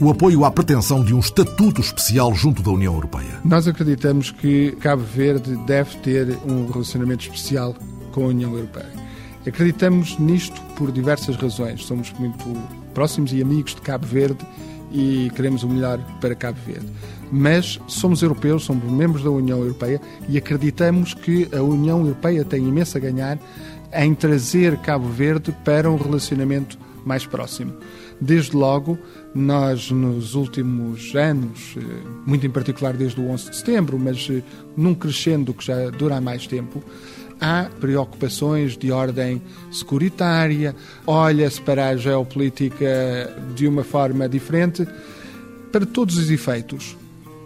o 0.00 0.10
apoio 0.10 0.44
à 0.44 0.50
pretensão 0.50 1.04
de 1.04 1.14
um 1.14 1.20
estatuto 1.20 1.80
especial 1.80 2.34
junto 2.34 2.62
da 2.62 2.70
União 2.70 2.94
Europeia. 2.94 3.40
Nós 3.44 3.68
acreditamos 3.68 4.30
que 4.30 4.72
Cabo 4.80 5.02
Verde 5.02 5.56
deve 5.66 5.96
ter 5.98 6.38
um 6.46 6.70
relacionamento 6.70 7.24
especial 7.24 7.74
com 8.12 8.24
a 8.24 8.28
União 8.28 8.52
Europeia. 8.52 8.92
Acreditamos 9.46 10.18
nisto 10.18 10.60
por 10.76 10.90
diversas 10.90 11.36
razões. 11.36 11.84
Somos 11.84 12.12
muito 12.18 12.44
próximos 12.92 13.32
e 13.32 13.42
amigos 13.42 13.74
de 13.74 13.82
Cabo 13.82 14.06
Verde 14.06 14.44
e 14.90 15.30
queremos 15.34 15.62
o 15.62 15.68
melhor 15.68 15.98
para 16.20 16.34
Cabo 16.34 16.58
Verde. 16.66 16.86
Mas 17.30 17.80
somos 17.86 18.22
europeus, 18.22 18.64
somos 18.64 18.90
membros 18.90 19.22
da 19.22 19.30
União 19.30 19.58
Europeia 19.58 20.00
e 20.28 20.38
acreditamos 20.38 21.14
que 21.14 21.48
a 21.52 21.62
União 21.62 22.00
Europeia 22.00 22.44
tem 22.44 22.66
imenso 22.66 22.96
a 22.96 23.00
ganhar 23.00 23.38
em 23.92 24.14
trazer 24.14 24.76
Cabo 24.78 25.08
Verde 25.08 25.54
para 25.64 25.90
um 25.90 25.96
relacionamento 25.96 26.78
mais 27.04 27.26
próximo. 27.26 27.72
Desde 28.20 28.56
logo, 28.56 28.98
nós 29.34 29.90
nos 29.90 30.34
últimos 30.34 31.14
anos, 31.14 31.76
eh, 31.76 31.80
muito 32.26 32.46
em 32.46 32.50
particular 32.50 32.94
desde 32.94 33.20
o 33.20 33.28
11 33.28 33.50
de 33.50 33.56
setembro, 33.56 33.98
mas 33.98 34.28
eh, 34.30 34.42
num 34.76 34.94
crescendo 34.94 35.52
que 35.52 35.64
já 35.64 35.90
dura 35.90 36.16
há 36.16 36.20
mais 36.20 36.46
tempo, 36.46 36.82
há 37.40 37.68
preocupações 37.80 38.76
de 38.76 38.90
ordem 38.92 39.42
securitária, 39.70 40.74
olha-se 41.06 41.60
para 41.60 41.88
a 41.88 41.96
geopolítica 41.96 43.34
de 43.54 43.66
uma 43.66 43.84
forma 43.84 44.28
diferente. 44.28 44.86
Para 45.70 45.84
todos 45.84 46.16
os 46.16 46.30
efeitos, 46.30 46.96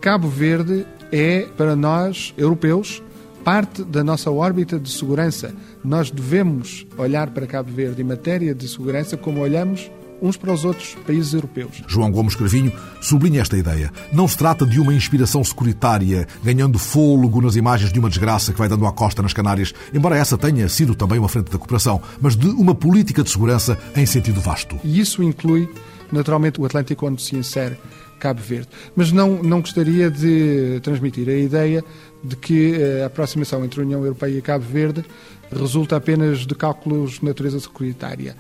Cabo 0.01 0.29
Verde 0.29 0.87
é, 1.11 1.47
para 1.57 1.75
nós, 1.75 2.35
europeus, 2.37 3.03
parte 3.45 3.83
da 3.85 4.05
nossa 4.05 4.31
órbita 4.31 4.79
de 4.79 4.91
segurança. 4.91 5.55
Nós 5.85 6.11
devemos 6.11 6.87
olhar 6.97 7.31
para 7.31 7.47
Cabo 7.47 7.71
Verde 7.73 8.03
em 8.03 8.05
matéria 8.05 8.55
de 8.55 8.69
segurança 8.69 9.17
como 9.17 9.41
olhamos 9.41 9.91
uns 10.21 10.37
para 10.37 10.53
os 10.53 10.65
outros 10.65 10.97
países 11.07 11.33
europeus. 11.33 11.83
João 11.87 12.11
Gomes 12.11 12.35
Cravinho 12.35 12.73
sublinha 13.01 13.41
esta 13.41 13.57
ideia. 13.57 13.91
Não 14.13 14.27
se 14.27 14.37
trata 14.37 14.67
de 14.67 14.81
uma 14.81 14.93
inspiração 14.93 15.43
securitária, 15.43 16.27
ganhando 16.43 16.79
fôlego 16.79 17.41
nas 17.41 17.57
imagens 17.57 17.93
de 17.93 17.99
uma 17.99 18.09
desgraça 18.09 18.53
que 18.53 18.59
vai 18.59 18.69
dando 18.69 18.87
à 18.87 18.93
costa 18.93 19.23
nas 19.23 19.33
Canárias, 19.33 19.73
embora 19.93 20.17
essa 20.17 20.37
tenha 20.37 20.69
sido 20.69 20.95
também 20.95 21.19
uma 21.19 21.29
frente 21.29 21.51
da 21.51 21.59
cooperação, 21.59 22.01
mas 22.21 22.37
de 22.37 22.49
uma 22.49 22.75
política 22.75 23.23
de 23.23 23.31
segurança 23.31 23.79
em 23.97 24.07
sentido 24.07 24.41
vasto. 24.41 24.79
E 24.83 24.99
isso 24.99 25.23
inclui, 25.23 25.69
naturalmente, 26.11 26.61
o 26.61 26.65
Atlântico 26.65 27.07
onde 27.07 27.23
se 27.23 27.37
insere 27.37 27.79
Cabo 28.19 28.41
Verde. 28.43 28.69
Mas 28.97 29.13
não, 29.13 29.43
não 29.43 29.61
gostaria 29.61 30.11
de 30.11 30.81
transmitir 30.83 31.29
a 31.29 31.35
ideia 31.35 31.85
de 32.23 32.37
que 32.37 32.75
a 33.03 33.07
aproximação 33.07 33.65
entre 33.65 33.81
a 33.81 33.85
União 33.85 34.01
Europeia 34.03 34.39
e 34.39 34.43
Cabo 34.43 34.65
Verde 34.65 35.05
resulta 35.51 35.97
apenas 35.97 36.47
de 36.47 36.55
cálculos 36.55 37.13
de 37.21 37.25
natureza 37.25 37.59
securitária. 37.61 38.37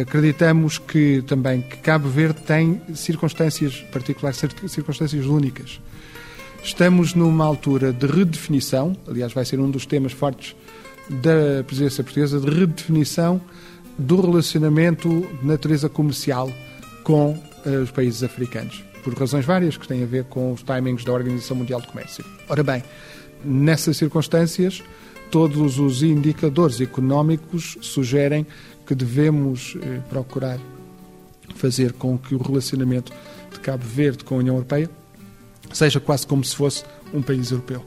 Acreditamos 0.00 0.78
que 0.78 1.22
também 1.26 1.62
que 1.62 1.78
Cabo 1.78 2.08
Verde 2.08 2.40
tem 2.42 2.80
circunstâncias 2.94 3.84
particulares, 3.92 4.40
circunstâncias 4.68 5.26
únicas. 5.26 5.80
Estamos 6.62 7.14
numa 7.14 7.44
altura 7.44 7.92
de 7.92 8.06
redefinição, 8.06 8.96
aliás, 9.08 9.32
vai 9.32 9.44
ser 9.44 9.58
um 9.58 9.70
dos 9.70 9.84
temas 9.84 10.12
fortes 10.12 10.54
da 11.10 11.64
presidência 11.66 12.04
portuguesa, 12.04 12.38
de 12.38 12.48
redefinição 12.48 13.40
do 13.98 14.20
relacionamento 14.20 15.08
de 15.40 15.46
natureza 15.46 15.88
comercial 15.88 16.52
com 17.02 17.36
os 17.82 17.90
países 17.90 18.22
africanos, 18.22 18.84
por 19.02 19.14
razões 19.14 19.44
várias 19.44 19.76
que 19.76 19.86
têm 19.86 20.02
a 20.02 20.06
ver 20.06 20.24
com 20.24 20.52
os 20.52 20.62
timings 20.62 21.04
da 21.04 21.12
Organização 21.12 21.56
Mundial 21.56 21.80
do 21.80 21.86
Comércio. 21.88 22.24
Ora 22.48 22.62
bem, 22.62 22.82
nessas 23.44 23.96
circunstâncias, 23.96 24.82
todos 25.30 25.78
os 25.78 26.02
indicadores 26.02 26.80
económicos 26.80 27.78
sugerem 27.80 28.46
que 28.86 28.94
devemos 28.94 29.76
eh, 29.80 30.00
procurar 30.08 30.58
fazer 31.54 31.92
com 31.92 32.18
que 32.18 32.34
o 32.34 32.38
relacionamento 32.38 33.12
de 33.52 33.60
Cabo 33.60 33.84
Verde 33.84 34.24
com 34.24 34.36
a 34.36 34.38
União 34.38 34.54
Europeia 34.54 34.90
seja 35.72 36.00
quase 36.00 36.26
como 36.26 36.44
se 36.44 36.54
fosse 36.54 36.84
um 37.12 37.22
país 37.22 37.50
europeu. 37.50 37.84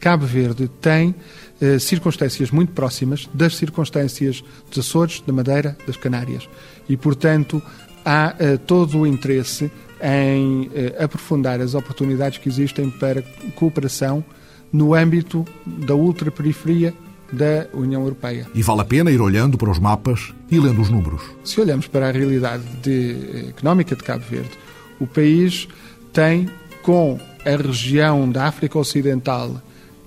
Cabo 0.00 0.26
Verde 0.26 0.68
tem 0.80 1.14
eh, 1.60 1.78
circunstâncias 1.78 2.50
muito 2.50 2.72
próximas 2.72 3.28
das 3.34 3.56
circunstâncias 3.56 4.44
dos 4.70 4.78
Açores, 4.78 5.22
da 5.26 5.32
Madeira, 5.32 5.76
das 5.86 5.96
Canárias. 5.96 6.48
E, 6.88 6.96
portanto, 6.96 7.60
há 8.04 8.34
eh, 8.38 8.56
todo 8.56 9.00
o 9.00 9.06
interesse 9.06 9.70
em 10.02 10.70
eh, 10.74 10.96
aprofundar 11.02 11.60
as 11.60 11.74
oportunidades 11.74 12.38
que 12.38 12.48
existem 12.48 12.90
para 12.90 13.22
cooperação 13.54 14.24
no 14.72 14.94
âmbito 14.94 15.44
da 15.66 15.94
ultraperiferia 15.94 16.94
da 17.32 17.66
União 17.74 18.02
Europeia. 18.02 18.46
E 18.54 18.62
vale 18.62 18.80
a 18.80 18.84
pena 18.84 19.10
ir 19.10 19.20
olhando 19.20 19.58
para 19.58 19.70
os 19.70 19.78
mapas 19.78 20.32
e 20.50 20.58
lendo 20.58 20.80
os 20.80 20.88
números. 20.88 21.22
Se 21.44 21.60
olhamos 21.60 21.86
para 21.86 22.08
a 22.08 22.12
realidade 22.12 22.64
de, 22.82 23.48
económica 23.48 23.94
de 23.94 24.02
Cabo 24.02 24.24
Verde, 24.28 24.50
o 24.98 25.06
país 25.06 25.68
tem, 26.12 26.48
com 26.82 27.18
a 27.44 27.62
região 27.62 28.30
da 28.30 28.46
África 28.46 28.78
Ocidental, 28.78 29.60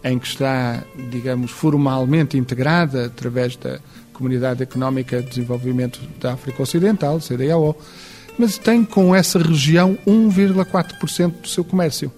em 0.04 0.18
que 0.18 0.28
está, 0.28 0.84
digamos, 1.12 1.52
formalmente 1.52 2.38
integrada 2.38 3.06
através 3.06 3.56
da 3.56 3.80
Comunidade 4.14 4.64
Económica 4.64 5.22
de 5.22 5.30
Desenvolvimento 5.30 6.00
da 6.20 6.34
África 6.34 6.62
Ocidental, 6.64 7.20
CDAO, 7.20 7.78
mas 8.38 8.58
tem 8.58 8.84
com 8.84 9.16
essa 9.16 9.40
região 9.40 9.98
1,4% 10.08 11.42
do 11.42 11.48
seu 11.48 11.64
comércio 11.64 12.12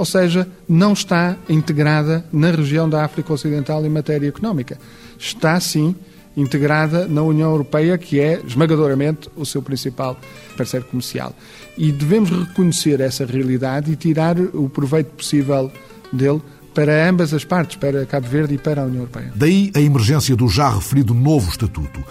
ou 0.00 0.06
seja, 0.06 0.48
não 0.66 0.94
está 0.94 1.36
integrada 1.46 2.24
na 2.32 2.50
região 2.50 2.88
da 2.88 3.04
África 3.04 3.34
Ocidental 3.34 3.84
em 3.84 3.90
matéria 3.90 4.28
económica. 4.28 4.78
Está, 5.18 5.60
sim, 5.60 5.94
integrada 6.34 7.06
na 7.06 7.20
União 7.20 7.50
Europeia, 7.50 7.98
que 7.98 8.18
é 8.18 8.40
esmagadoramente 8.46 9.28
o 9.36 9.44
seu 9.44 9.60
principal 9.60 10.18
parceiro 10.56 10.86
comercial. 10.86 11.34
E 11.76 11.92
devemos 11.92 12.30
reconhecer 12.30 12.98
essa 13.02 13.26
realidade 13.26 13.92
e 13.92 13.96
tirar 13.96 14.40
o 14.40 14.70
proveito 14.70 15.08
possível 15.08 15.70
dele 16.10 16.40
para 16.72 17.06
ambas 17.06 17.34
as 17.34 17.44
partes, 17.44 17.76
para 17.76 18.06
Cabo 18.06 18.26
Verde 18.26 18.54
e 18.54 18.58
para 18.58 18.80
a 18.80 18.84
União 18.86 19.02
Europeia. 19.02 19.30
Daí 19.36 19.70
a 19.76 19.82
emergência 19.82 20.34
do 20.34 20.48
já 20.48 20.70
referido 20.70 21.12
novo 21.12 21.50
estatuto. 21.50 22.02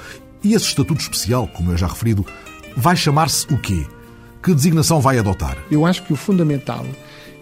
E 0.43 0.53
esse 0.53 0.65
estatuto 0.65 1.01
especial, 1.01 1.47
como 1.47 1.71
eu 1.71 1.77
já 1.77 1.87
referido, 1.87 2.23
vai 2.79 2.95
chamar-se 2.95 3.45
o 3.53 3.57
quê? 3.57 3.85
Que 4.41 4.53
designação 4.53 5.01
vai 5.01 5.19
adotar? 5.19 5.57
Eu 5.69 5.85
acho 5.85 6.03
que 6.03 6.13
o 6.13 6.15
fundamental 6.15 6.85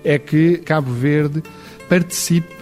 é 0.04 0.18
que 0.18 0.58
Cabo 0.58 0.92
Verde 0.92 1.44
participe 1.88 2.56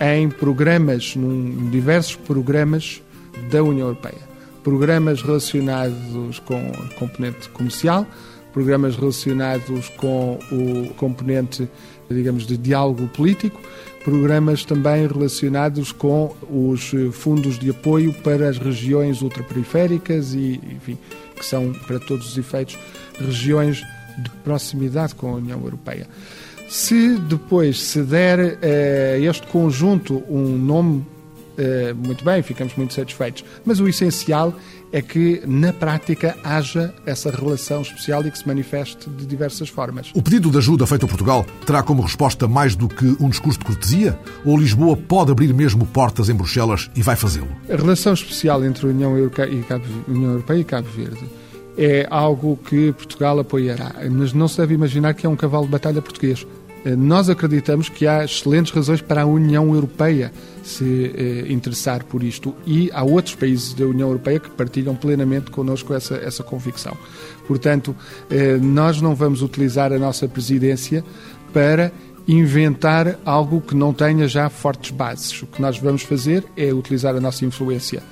em 0.00 0.28
programas, 0.30 1.14
num, 1.14 1.70
diversos 1.70 2.16
programas 2.16 3.02
da 3.50 3.62
União 3.62 3.88
Europeia. 3.88 4.32
Programas 4.64 5.20
relacionados 5.20 6.38
com 6.40 6.70
o 6.70 6.94
componente 6.94 7.48
comercial, 7.50 8.06
programas 8.52 8.96
relacionados 8.96 9.88
com 9.90 10.38
o 10.50 10.94
componente, 10.94 11.68
digamos, 12.08 12.46
de 12.46 12.56
diálogo 12.56 13.08
político, 13.08 13.60
programas 14.04 14.64
também 14.64 15.06
relacionados 15.06 15.92
com 15.92 16.34
os 16.50 16.92
fundos 17.12 17.58
de 17.58 17.70
apoio 17.70 18.12
para 18.12 18.48
as 18.48 18.58
regiões 18.58 19.20
ultraperiféricas 19.22 20.34
e, 20.34 20.60
enfim, 20.74 20.98
que 21.34 21.44
são, 21.44 21.72
para 21.86 21.98
todos 21.98 22.28
os 22.30 22.38
efeitos, 22.38 22.78
regiões 23.18 23.82
de 24.18 24.30
proximidade 24.44 25.14
com 25.14 25.30
a 25.30 25.32
União 25.34 25.60
Europeia. 25.60 26.06
Se 26.68 27.18
depois 27.18 27.80
se 27.82 28.02
der 28.02 28.40
a 28.40 28.44
uh, 28.44 29.24
este 29.28 29.46
conjunto 29.48 30.22
um 30.28 30.56
nome, 30.56 31.04
uh, 31.58 31.94
muito 31.94 32.24
bem, 32.24 32.42
ficamos 32.42 32.74
muito 32.76 32.94
satisfeitos. 32.94 33.44
Mas 33.64 33.78
o 33.78 33.88
essencial 33.88 34.54
é 34.92 35.00
que, 35.00 35.42
na 35.46 35.72
prática, 35.72 36.36
haja 36.44 36.94
essa 37.06 37.30
relação 37.30 37.82
especial 37.82 38.24
e 38.26 38.30
que 38.30 38.38
se 38.38 38.46
manifeste 38.46 39.08
de 39.08 39.24
diversas 39.24 39.68
formas. 39.68 40.10
O 40.14 40.22
pedido 40.22 40.50
de 40.50 40.58
ajuda 40.58 40.86
feito 40.86 41.06
a 41.06 41.08
Portugal 41.08 41.46
terá 41.66 41.82
como 41.82 42.02
resposta 42.02 42.46
mais 42.46 42.76
do 42.76 42.88
que 42.88 43.16
um 43.18 43.28
discurso 43.28 43.58
de 43.58 43.64
cortesia? 43.64 44.18
Ou 44.44 44.56
Lisboa 44.56 44.96
pode 44.96 45.32
abrir 45.32 45.52
mesmo 45.54 45.86
portas 45.86 46.28
em 46.28 46.34
Bruxelas 46.34 46.90
e 46.94 47.02
vai 47.02 47.16
fazê-lo? 47.16 47.48
A 47.70 47.76
relação 47.76 48.12
especial 48.12 48.64
entre 48.64 48.86
a 48.86 48.90
União 48.90 49.16
Europeia 49.16 49.50
e 49.50 49.62
Cabo, 49.62 49.84
União 50.06 50.32
Europeia 50.32 50.58
e 50.58 50.64
Cabo 50.64 50.88
Verde 50.88 51.24
é 51.76 52.06
algo 52.10 52.56
que 52.56 52.92
Portugal 52.92 53.38
apoiará. 53.38 53.94
Mas 54.10 54.32
não 54.32 54.48
se 54.48 54.58
deve 54.58 54.74
imaginar 54.74 55.14
que 55.14 55.26
é 55.26 55.28
um 55.28 55.36
cavalo 55.36 55.64
de 55.64 55.70
batalha 55.70 56.02
português. 56.02 56.46
Eh, 56.84 56.96
nós 56.96 57.28
acreditamos 57.28 57.88
que 57.88 58.06
há 58.06 58.24
excelentes 58.24 58.72
razões 58.72 59.00
para 59.00 59.22
a 59.22 59.26
União 59.26 59.74
Europeia 59.74 60.32
se 60.62 61.12
eh, 61.14 61.52
interessar 61.52 62.04
por 62.04 62.22
isto 62.22 62.54
e 62.66 62.90
há 62.92 63.02
outros 63.02 63.34
países 63.34 63.74
da 63.74 63.84
União 63.86 64.08
Europeia 64.08 64.40
que 64.40 64.50
partilham 64.50 64.94
plenamente 64.94 65.50
connosco 65.50 65.94
essa, 65.94 66.16
essa 66.16 66.42
convicção. 66.42 66.96
Portanto, 67.46 67.94
eh, 68.30 68.56
nós 68.58 69.00
não 69.00 69.14
vamos 69.14 69.42
utilizar 69.42 69.92
a 69.92 69.98
nossa 69.98 70.28
presidência 70.28 71.04
para 71.52 71.92
inventar 72.26 73.18
algo 73.24 73.60
que 73.60 73.74
não 73.74 73.92
tenha 73.92 74.28
já 74.28 74.48
fortes 74.48 74.90
bases. 74.92 75.42
O 75.42 75.46
que 75.46 75.60
nós 75.60 75.78
vamos 75.78 76.02
fazer 76.02 76.44
é 76.56 76.72
utilizar 76.72 77.16
a 77.16 77.20
nossa 77.20 77.44
influência 77.44 78.02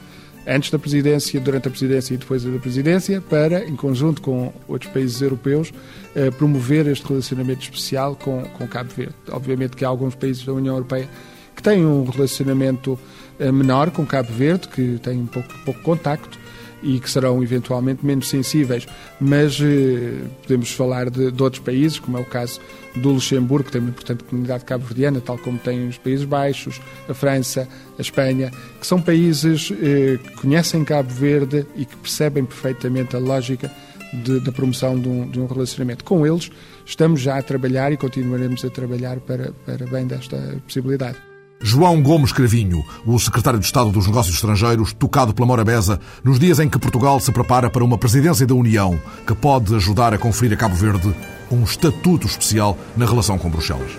antes 0.47 0.71
da 0.71 0.79
presidência, 0.79 1.41
durante 1.41 1.69
a 1.69 1.71
presidência 1.71 2.15
e 2.15 2.17
depois 2.17 2.43
da 2.45 2.59
presidência, 2.59 3.21
para, 3.21 3.65
em 3.65 3.77
conjunto 3.77 4.23
com 4.23 4.53
outros 4.69 4.91
países 4.91 5.21
europeus, 5.21 5.73
eh, 6.15 6.31
promover 6.31 6.87
este 6.87 7.07
relacionamento 7.07 7.63
especial 7.63 8.17
com, 8.17 8.43
com 8.45 8.67
Cabo 8.67 8.91
Verde. 8.97 9.15
Obviamente 9.31 9.77
que 9.77 9.85
há 9.85 9.89
alguns 9.89 10.15
países 10.15 10.45
da 10.45 10.53
União 10.53 10.75
Europeia 10.75 11.09
que 11.55 11.63
têm 11.63 11.85
um 11.85 12.05
relacionamento 12.05 12.99
eh, 13.39 13.53
menor 13.53 13.91
com 13.91 14.05
Cabo 14.07 14.33
Verde, 14.33 14.69
que 14.69 14.99
têm 15.03 15.27
pouco, 15.27 15.49
pouco 15.65 15.81
contacto, 15.83 16.39
e 16.83 16.99
que 16.99 17.11
serão 17.11 17.43
eventualmente 17.43 18.05
menos 18.05 18.29
sensíveis, 18.29 18.87
mas 19.21 19.59
eh, 19.61 20.25
podemos 20.43 20.71
falar 20.73 21.11
de, 21.11 21.31
de, 21.31 21.43
outros 21.43 21.63
países, 21.63 21.99
como 21.99 22.19
é 22.19 22.21
o 22.21 22.25
caso 22.25 22.61
do 22.97 23.11
Luxemburgo, 23.11 23.67
que 23.67 23.73
tem 23.73 23.81
uma 23.81 23.91
importante 23.91 24.25
comunidade 24.25 24.65
cabo-verdiana, 24.65 25.21
tal 25.21 25.39
como 25.39 25.59
tem 25.59 25.89
os 25.89 25.99
Países 25.99 26.25
Baixos, 26.25 26.81
a 27.09 27.15
França, 27.15 27.69
a 27.99 28.01
Espanha, 28.01 28.51
que 28.81 28.87
são 28.87 29.01
países 29.01 29.73
eh, 29.73 30.19
que 30.23 30.33
conhecem 30.37 30.85
Cabo 30.85 31.11
Verde 31.11 31.67
e 31.77 31.85
que 31.85 31.97
percebem 31.97 32.45
perfeitamente 32.45 33.15
a 33.15 33.19
lógica 33.19 33.71
da 34.13 34.51
promoção 34.51 34.99
de 34.99 35.09
um, 35.09 35.29
de 35.29 35.41
um, 35.41 35.47
relacionamento. 35.47 36.05
Com 36.05 36.27
eles, 36.27 36.51
estamos 36.85 37.21
já 37.21 37.39
a 37.39 37.43
trabalhar 37.43 37.93
e 37.93 37.97
continuaremos 37.97 38.65
a 38.65 38.71
trabalhar 38.71 39.21
para, 39.21 39.53
para 39.65 39.87
bem 39.87 40.07
desta 40.07 40.37
possibilidade. 40.67 41.30
João 41.63 42.03
Gomes 42.03 42.33
Cravinho, 42.33 42.83
o 43.05 43.19
secretário 43.19 43.61
de 43.61 43.67
Estado 43.67 43.91
dos 43.91 44.07
Negócios 44.07 44.35
Estrangeiros, 44.35 44.95
tocado 44.95 45.35
pela 45.35 45.47
Morabeza, 45.47 46.01
nos 46.25 46.39
dias 46.39 46.59
em 46.59 46.71
que 46.71 46.79
Portugal 46.79 47.21
se 47.21 47.31
prepara 47.31 47.69
para 47.69 47.85
uma 47.85 47.99
presidência 47.99 48.47
da 48.47 48.55
União 48.55 48.99
que 49.27 49.35
pode 49.35 49.75
ajudar 49.75 50.15
a 50.15 50.19
conferir 50.19 50.55
a 50.55 50.57
Cabo 50.57 50.75
Verde 50.75 51.15
um 51.51 51.63
estatuto 51.63 52.27
especial 52.27 52.79
na 52.97 53.05
relação 53.05 53.37
com 53.37 53.51
Bruxelas. 53.51 53.91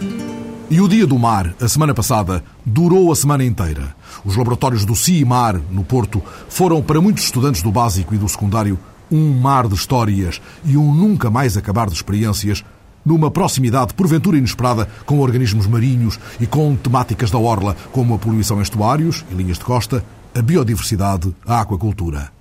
E 0.72 0.82
o 0.82 0.88
Dia 0.88 1.06
do 1.06 1.20
Mar, 1.20 1.54
a 1.62 1.68
semana 1.68 1.94
passada, 1.94 2.44
durou 2.66 3.12
a 3.12 3.16
semana 3.16 3.44
inteira. 3.44 3.96
Os 4.26 4.36
laboratórios 4.36 4.84
do 4.84 4.96
CIMAR, 4.96 5.62
no 5.70 5.84
Porto, 5.84 6.20
foram 6.50 6.82
para 6.82 7.00
muitos 7.00 7.26
estudantes 7.26 7.62
do 7.62 7.72
básico 7.72 8.16
e 8.16 8.18
do 8.18 8.28
secundário 8.28 8.80
um 9.12 9.34
mar 9.40 9.68
de 9.68 9.76
histórias 9.76 10.42
e 10.64 10.78
um 10.78 10.92
nunca 10.92 11.30
mais 11.30 11.58
acabar 11.58 11.88
de 11.88 11.94
experiências 11.94 12.64
numa 13.06 13.32
proximidade 13.32 13.94
porventura 13.94 14.38
inesperada 14.38 14.88
com 15.06 15.20
organismos 15.20 15.68
marinhos 15.68 16.20
e 16.40 16.46
com 16.46 16.76
temáticas 16.76 17.32
da 17.32 17.38
orla, 17.38 17.76
como 17.92 18.14
a 18.14 18.18
poluição 18.18 18.60
em 18.60 18.64
estuários 18.64 19.26
e 19.32 19.34
linhas 19.34 19.58
de 19.58 19.66
costa, 19.66 20.04
a 20.34 20.42
biodiversidade, 20.42 21.34
a 21.46 21.62
aquacultura. 21.62 22.32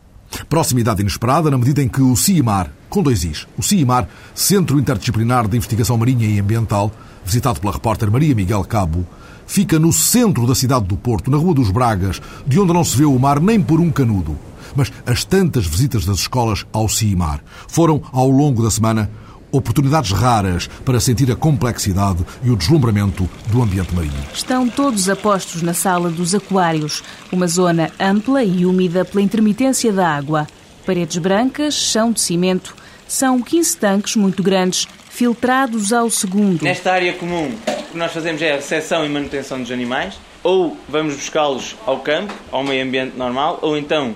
Proximidade 0.48 1.00
inesperada 1.00 1.50
na 1.50 1.58
medida 1.58 1.82
em 1.82 1.88
que 1.88 2.00
o 2.00 2.14
CIMAR, 2.14 2.70
com 2.88 3.02
dois 3.02 3.24
Is, 3.24 3.46
o 3.58 3.62
CIMAR, 3.62 4.08
Centro 4.34 4.78
Interdisciplinar 4.78 5.48
de 5.48 5.56
Investigação 5.56 5.96
Marinha 5.96 6.26
e 6.26 6.38
Ambiental, 6.38 6.92
visitado 7.24 7.60
pela 7.60 7.72
repórter 7.72 8.10
Maria 8.10 8.34
Miguel 8.34 8.64
Cabo, 8.64 9.06
fica 9.46 9.78
no 9.78 9.92
centro 9.92 10.46
da 10.46 10.54
cidade 10.54 10.86
do 10.86 10.96
Porto, 10.96 11.30
na 11.30 11.36
Rua 11.36 11.54
dos 11.54 11.70
Bragas, 11.70 12.20
de 12.46 12.58
onde 12.60 12.72
não 12.72 12.84
se 12.84 12.96
vê 12.96 13.04
o 13.04 13.18
mar 13.18 13.40
nem 13.40 13.60
por 13.60 13.80
um 13.80 13.90
canudo. 13.90 14.38
Mas 14.76 14.92
as 15.04 15.24
tantas 15.24 15.66
visitas 15.66 16.04
das 16.04 16.18
escolas 16.18 16.64
ao 16.72 16.88
CIMAR 16.88 17.42
foram, 17.66 18.00
ao 18.12 18.28
longo 18.30 18.62
da 18.62 18.70
semana, 18.70 19.10
oportunidades 19.52 20.12
raras 20.12 20.68
para 20.84 21.00
sentir 21.00 21.30
a 21.30 21.36
complexidade 21.36 22.24
e 22.42 22.50
o 22.50 22.56
deslumbramento 22.56 23.28
do 23.46 23.62
ambiente 23.62 23.94
marinho. 23.94 24.12
Estão 24.32 24.68
todos 24.68 25.08
apostos 25.08 25.62
na 25.62 25.74
sala 25.74 26.10
dos 26.10 26.34
aquários, 26.34 27.02
uma 27.32 27.46
zona 27.46 27.90
ampla 27.98 28.42
e 28.42 28.64
úmida 28.64 29.04
pela 29.04 29.22
intermitência 29.22 29.92
da 29.92 30.08
água. 30.08 30.46
Paredes 30.86 31.18
brancas, 31.18 31.74
chão 31.74 32.12
de 32.12 32.20
cimento, 32.20 32.74
são 33.06 33.42
15 33.42 33.76
tanques 33.76 34.16
muito 34.16 34.42
grandes, 34.42 34.86
filtrados 35.10 35.92
ao 35.92 36.08
segundo. 36.08 36.62
Nesta 36.62 36.92
área 36.92 37.12
comum, 37.14 37.52
o 37.66 37.92
que 37.92 37.98
nós 37.98 38.12
fazemos 38.12 38.40
é 38.40 38.52
a 38.52 38.56
recepção 38.56 39.04
e 39.04 39.08
manutenção 39.08 39.60
dos 39.60 39.70
animais, 39.70 40.14
ou 40.42 40.76
vamos 40.88 41.16
buscá-los 41.16 41.76
ao 41.84 41.98
campo, 41.98 42.32
ao 42.50 42.62
meio 42.64 42.84
ambiente 42.84 43.16
normal, 43.16 43.58
ou 43.62 43.76
então 43.76 44.14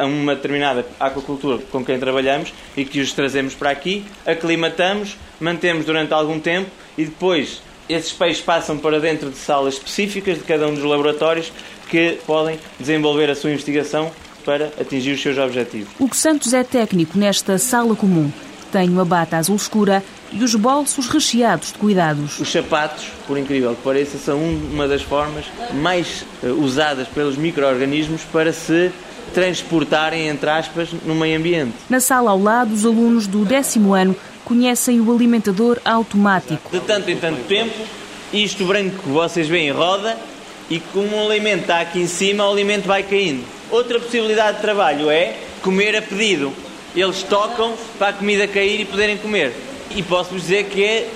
a 0.00 0.06
uma 0.06 0.34
determinada 0.34 0.84
aquacultura 0.98 1.58
com 1.70 1.84
quem 1.84 1.98
trabalhamos 1.98 2.52
e 2.76 2.84
que 2.84 3.00
os 3.00 3.12
trazemos 3.12 3.54
para 3.54 3.70
aqui, 3.70 4.04
aclimatamos, 4.26 5.16
mantemos 5.40 5.84
durante 5.84 6.12
algum 6.12 6.40
tempo 6.40 6.70
e 6.98 7.04
depois 7.04 7.62
esses 7.88 8.12
peixes 8.12 8.42
passam 8.42 8.78
para 8.78 9.00
dentro 9.00 9.30
de 9.30 9.36
salas 9.36 9.74
específicas 9.74 10.38
de 10.38 10.44
cada 10.44 10.66
um 10.68 10.74
dos 10.74 10.84
laboratórios 10.84 11.52
que 11.88 12.18
podem 12.26 12.58
desenvolver 12.78 13.28
a 13.30 13.34
sua 13.34 13.50
investigação 13.50 14.12
para 14.44 14.66
atingir 14.80 15.12
os 15.12 15.20
seus 15.20 15.36
objetivos. 15.38 15.92
O 15.98 16.08
que 16.08 16.16
Santos 16.16 16.54
é 16.54 16.62
técnico 16.62 17.18
nesta 17.18 17.58
sala 17.58 17.94
comum. 17.96 18.30
Tem 18.72 18.88
uma 18.88 19.04
bata 19.04 19.36
azul 19.36 19.56
escura 19.56 20.02
e 20.32 20.44
os 20.44 20.54
bolsos 20.54 21.08
recheados 21.08 21.72
de 21.72 21.78
cuidados. 21.78 22.38
Os 22.38 22.50
sapatos, 22.50 23.06
por 23.26 23.36
incrível 23.36 23.74
que 23.74 23.82
pareça, 23.82 24.16
são 24.16 24.38
uma 24.38 24.86
das 24.86 25.02
formas 25.02 25.44
mais 25.74 26.24
eh, 26.42 26.46
usadas 26.46 27.08
pelos 27.08 27.36
micro-organismos 27.36 28.22
para 28.32 28.52
se 28.52 28.92
transportarem, 29.32 30.28
entre 30.28 30.50
aspas, 30.50 30.88
no 31.04 31.14
meio 31.14 31.38
ambiente. 31.38 31.72
Na 31.88 32.00
sala 32.00 32.30
ao 32.30 32.40
lado, 32.40 32.74
os 32.74 32.84
alunos 32.84 33.26
do 33.26 33.44
décimo 33.44 33.94
ano 33.94 34.14
conhecem 34.44 35.00
o 35.00 35.12
alimentador 35.12 35.78
automático. 35.84 36.70
De 36.70 36.80
tanto 36.80 37.10
em 37.10 37.16
tanto 37.16 37.42
tempo, 37.44 37.74
isto 38.32 38.64
branco 38.64 39.02
que 39.02 39.08
vocês 39.08 39.48
veem 39.48 39.70
roda 39.70 40.16
e 40.68 40.78
como 40.78 41.16
o 41.16 41.30
alimento 41.30 41.62
está 41.62 41.80
aqui 41.80 42.00
em 42.00 42.06
cima, 42.06 42.46
o 42.46 42.52
alimento 42.52 42.86
vai 42.86 43.02
caindo. 43.02 43.44
Outra 43.70 43.98
possibilidade 43.98 44.56
de 44.56 44.62
trabalho 44.62 45.10
é 45.10 45.36
comer 45.62 45.96
a 45.96 46.02
pedido. 46.02 46.52
Eles 46.94 47.22
tocam 47.22 47.74
para 47.98 48.08
a 48.08 48.12
comida 48.12 48.46
cair 48.48 48.80
e 48.80 48.84
poderem 48.84 49.16
comer. 49.16 49.54
E 49.90 50.02
posso-vos 50.02 50.42
dizer 50.42 50.64
que 50.64 50.82
é 50.84 51.08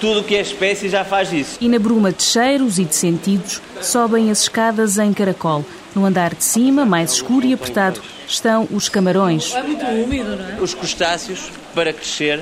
tudo 0.00 0.20
o 0.20 0.24
que 0.24 0.34
é 0.34 0.40
espécie 0.40 0.88
já 0.88 1.04
faz 1.04 1.32
isso. 1.32 1.58
E 1.60 1.68
na 1.68 1.78
bruma 1.78 2.10
de 2.10 2.22
cheiros 2.22 2.78
e 2.78 2.84
de 2.84 2.94
sentidos, 2.94 3.62
sobem 3.80 4.30
as 4.30 4.42
escadas 4.42 4.98
em 4.98 5.12
caracol. 5.12 5.64
No 5.94 6.06
andar 6.06 6.34
de 6.34 6.44
cima, 6.44 6.84
mais 6.84 7.12
escuro 7.12 7.46
e 7.46 7.52
apertado, 7.52 8.00
estão 8.26 8.66
os 8.70 8.88
camarões. 8.88 9.54
É 9.54 9.62
muito 9.62 9.84
úmido, 9.84 10.36
não 10.36 10.48
é? 10.48 10.60
Os 10.60 10.74
crustáceos, 10.74 11.50
para 11.74 11.92
crescer, 11.92 12.40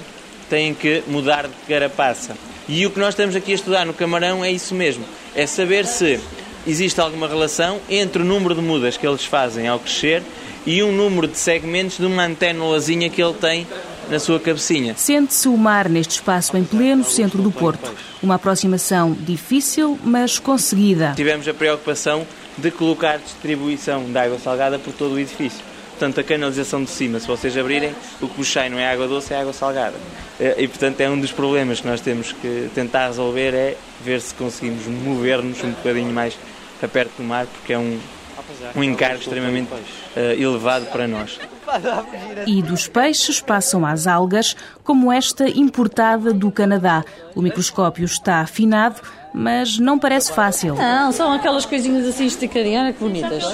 têm 0.48 0.74
que 0.74 1.02
mudar 1.06 1.48
de 1.48 1.54
carapaça. 1.68 2.36
E 2.68 2.86
o 2.86 2.90
que 2.90 3.00
nós 3.00 3.10
estamos 3.10 3.34
aqui 3.34 3.52
a 3.52 3.54
estudar 3.54 3.84
no 3.84 3.92
camarão 3.92 4.44
é 4.44 4.52
isso 4.52 4.74
mesmo: 4.74 5.04
é 5.34 5.46
saber 5.46 5.86
se 5.86 6.20
existe 6.66 7.00
alguma 7.00 7.26
relação 7.26 7.80
entre 7.88 8.22
o 8.22 8.24
número 8.24 8.54
de 8.54 8.60
mudas 8.60 8.96
que 8.96 9.06
eles 9.06 9.24
fazem 9.24 9.66
ao 9.66 9.78
crescer 9.78 10.22
e 10.66 10.82
um 10.82 10.92
número 10.92 11.26
de 11.26 11.38
segmentos 11.38 11.96
de 11.98 12.04
uma 12.04 12.24
antenolazinha 12.24 13.08
que 13.08 13.22
ele 13.22 13.34
tem 13.34 13.66
na 14.10 14.18
sua 14.18 14.38
cabecinha. 14.38 14.94
Sente-se 14.96 15.48
o 15.48 15.56
mar 15.56 15.88
neste 15.88 16.16
espaço 16.16 16.56
em 16.56 16.64
pleno 16.64 17.04
centro 17.04 17.42
do 17.42 17.50
Porto. 17.50 17.94
Uma 18.22 18.34
aproximação 18.34 19.16
difícil, 19.18 19.98
mas 20.04 20.38
conseguida. 20.38 21.12
Tivemos 21.16 21.46
a 21.48 21.54
preocupação 21.54 22.26
de 22.60 22.70
colocar 22.70 23.18
distribuição 23.18 24.04
de 24.04 24.18
água 24.18 24.38
salgada 24.38 24.78
por 24.78 24.92
todo 24.92 25.14
o 25.14 25.18
edifício. 25.18 25.60
Portanto, 25.90 26.20
a 26.20 26.24
canalização 26.24 26.82
de 26.82 26.88
cima, 26.88 27.20
se 27.20 27.26
vocês 27.26 27.56
abrirem, 27.58 27.94
o 28.22 28.28
que 28.28 28.36
vos 28.36 28.54
não 28.70 28.78
é 28.78 28.90
água 28.90 29.06
doce, 29.06 29.34
é 29.34 29.40
água 29.40 29.52
salgada. 29.52 29.96
E, 30.56 30.66
portanto, 30.66 30.98
é 31.02 31.10
um 31.10 31.20
dos 31.20 31.30
problemas 31.30 31.80
que 31.80 31.86
nós 31.86 32.00
temos 32.00 32.32
que 32.32 32.70
tentar 32.74 33.08
resolver, 33.08 33.52
é 33.52 33.76
ver 34.02 34.20
se 34.22 34.32
conseguimos 34.32 34.86
mover-nos 34.86 35.62
um 35.62 35.72
bocadinho 35.72 36.10
mais 36.10 36.38
para 36.78 36.88
perto 36.88 37.12
do 37.18 37.22
mar, 37.22 37.46
porque 37.46 37.74
é 37.74 37.78
um, 37.78 37.98
um 38.74 38.82
encargo 38.82 39.20
extremamente 39.20 39.72
uh, 39.72 40.18
elevado 40.38 40.86
para 40.86 41.06
nós. 41.06 41.38
E 42.46 42.62
dos 42.62 42.88
peixes 42.88 43.40
passam 43.40 43.86
às 43.86 44.06
algas, 44.06 44.56
como 44.82 45.12
esta 45.12 45.48
importada 45.48 46.32
do 46.32 46.50
Canadá. 46.50 47.04
O 47.34 47.42
microscópio 47.42 48.04
está 48.04 48.40
afinado, 48.40 49.00
mas 49.32 49.78
não 49.78 49.98
parece 49.98 50.32
fácil. 50.32 50.74
Não, 50.74 51.12
são 51.12 51.32
aquelas 51.32 51.64
coisinhas 51.64 52.06
assim 52.06 52.26
esticarianas 52.26 52.94
que 52.94 53.00
bonitas. 53.00 53.44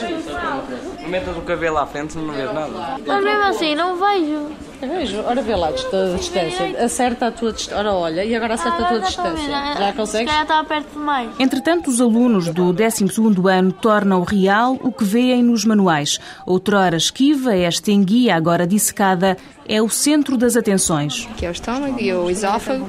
Metas 1.06 1.36
o 1.36 1.42
cabelo 1.42 1.78
à 1.78 1.86
frente, 1.86 2.16
não 2.16 2.32
vês 2.32 2.52
nada. 2.52 2.98
Mas 3.06 3.24
mesmo 3.24 3.44
assim, 3.44 3.74
não 3.74 3.96
vejo. 3.96 4.65
Eu 4.80 4.88
vejo, 4.88 5.20
ora 5.20 5.40
vê 5.42 5.56
lá 5.56 5.68
a 5.68 5.72
distância. 5.72 6.84
Acerta 6.84 7.28
a 7.28 7.32
tua 7.32 7.52
distância. 7.52 7.78
Ora 7.78 7.92
olha, 7.94 8.24
e 8.24 8.34
agora 8.34 8.54
acerta 8.54 8.84
a 8.84 8.88
tua 8.88 9.00
distância. 9.00 9.48
Já 9.48 9.92
consegues? 9.92 10.32
Já 10.32 10.42
está 10.42 10.64
perto 10.64 10.92
demais. 10.92 11.30
Entretanto, 11.38 11.88
os 11.88 12.00
alunos 12.00 12.48
do 12.48 12.72
12 12.72 13.04
ano 13.50 13.72
tornam 13.72 14.22
real 14.22 14.78
o 14.82 14.92
que 14.92 15.04
veem 15.04 15.42
nos 15.42 15.64
manuais. 15.64 16.18
Outrora 16.44 16.96
esquiva, 16.96 17.54
esta 17.54 17.90
enguia 17.90 18.34
agora 18.34 18.66
dissecada 18.66 19.36
é 19.68 19.80
o 19.82 19.88
centro 19.88 20.36
das 20.36 20.56
atenções. 20.56 21.26
Aqui 21.32 21.46
é 21.46 21.48
o 21.48 21.52
estômago 21.52 22.00
e 22.00 22.12
o 22.12 22.30
esófago. 22.30 22.88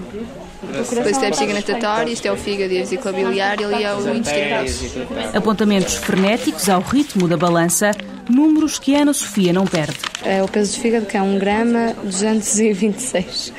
Depois 0.62 1.22
é 1.22 1.28
a 1.28 1.54
natatória, 1.54 2.12
isto 2.12 2.26
é 2.26 2.32
o 2.32 2.38
fígado 2.38 2.74
e 2.74 2.78
a 2.78 2.82
vesícula 2.82 3.14
biliar 3.14 3.60
e 3.60 3.64
ali 3.64 3.84
é 3.84 3.94
o 3.94 4.16
intestino 4.16 4.50
grosso. 4.50 5.38
Apontamentos 5.38 5.96
frenéticos 5.96 6.68
ao 6.68 6.82
ritmo 6.82 7.28
da 7.28 7.38
balança, 7.38 7.92
números 8.30 8.80
que 8.80 8.96
Ana 8.96 9.14
Sofia 9.14 9.54
não 9.54 9.66
perde. 9.66 9.98
É 10.24 10.42
o 10.42 10.48
peso 10.48 10.76
do 10.76 10.82
fígado 10.82 11.06
que 11.06 11.16
é 11.16 11.22
1 11.22 11.38
grama 11.38 11.94
226. 12.04 13.54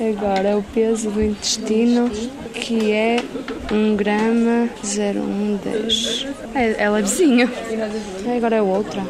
Agora 0.00 0.48
é 0.48 0.56
o 0.56 0.62
peso 0.62 1.10
do 1.10 1.22
intestino 1.22 2.10
que 2.54 2.92
é 2.92 3.22
1 3.70 3.96
grama 3.96 4.68
010. 4.82 6.26
É, 6.54 6.84
é 6.84 6.90
levezinho. 6.90 7.50
Agora 8.36 8.56
é 8.56 8.62
outra. 8.62 9.04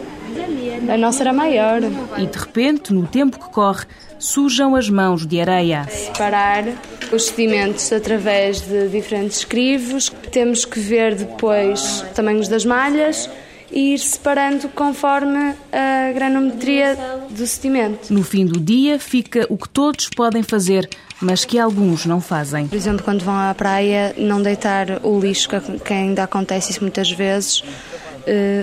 A 0.92 0.96
nossa 0.96 1.22
era 1.22 1.32
maior. 1.32 1.80
E 2.18 2.26
de 2.26 2.38
repente, 2.38 2.92
no 2.92 3.06
tempo 3.06 3.38
que 3.38 3.50
corre, 3.50 3.86
sujam 4.18 4.74
as 4.74 4.88
mãos 4.88 5.26
de 5.26 5.40
areia. 5.40 5.86
Separar 5.88 6.64
os 7.12 7.26
sedimentos 7.26 7.92
através 7.92 8.60
de 8.60 8.88
diferentes 8.88 9.44
crivos. 9.44 10.10
Temos 10.30 10.64
que 10.64 10.78
ver 10.78 11.14
depois 11.14 12.04
tamanhos 12.14 12.48
das 12.48 12.64
malhas 12.64 13.28
e 13.70 13.94
ir 13.94 13.98
separando 13.98 14.68
conforme 14.68 15.54
a 15.72 16.12
granometria 16.12 16.96
do 17.30 17.46
sedimento. 17.46 18.12
No 18.12 18.22
fim 18.22 18.46
do 18.46 18.60
dia 18.60 18.98
fica 18.98 19.46
o 19.48 19.56
que 19.56 19.68
todos 19.68 20.08
podem 20.08 20.42
fazer, 20.42 20.88
mas 21.20 21.44
que 21.44 21.58
alguns 21.58 22.06
não 22.06 22.20
fazem. 22.20 22.68
Por 22.68 22.76
exemplo, 22.76 23.04
quando 23.04 23.24
vão 23.24 23.34
à 23.34 23.52
praia, 23.54 24.14
não 24.16 24.40
deitar 24.40 25.00
o 25.02 25.18
lixo, 25.18 25.48
que 25.84 25.92
ainda 25.92 26.22
acontece 26.22 26.70
isso 26.70 26.80
muitas 26.80 27.10
vezes, 27.10 27.62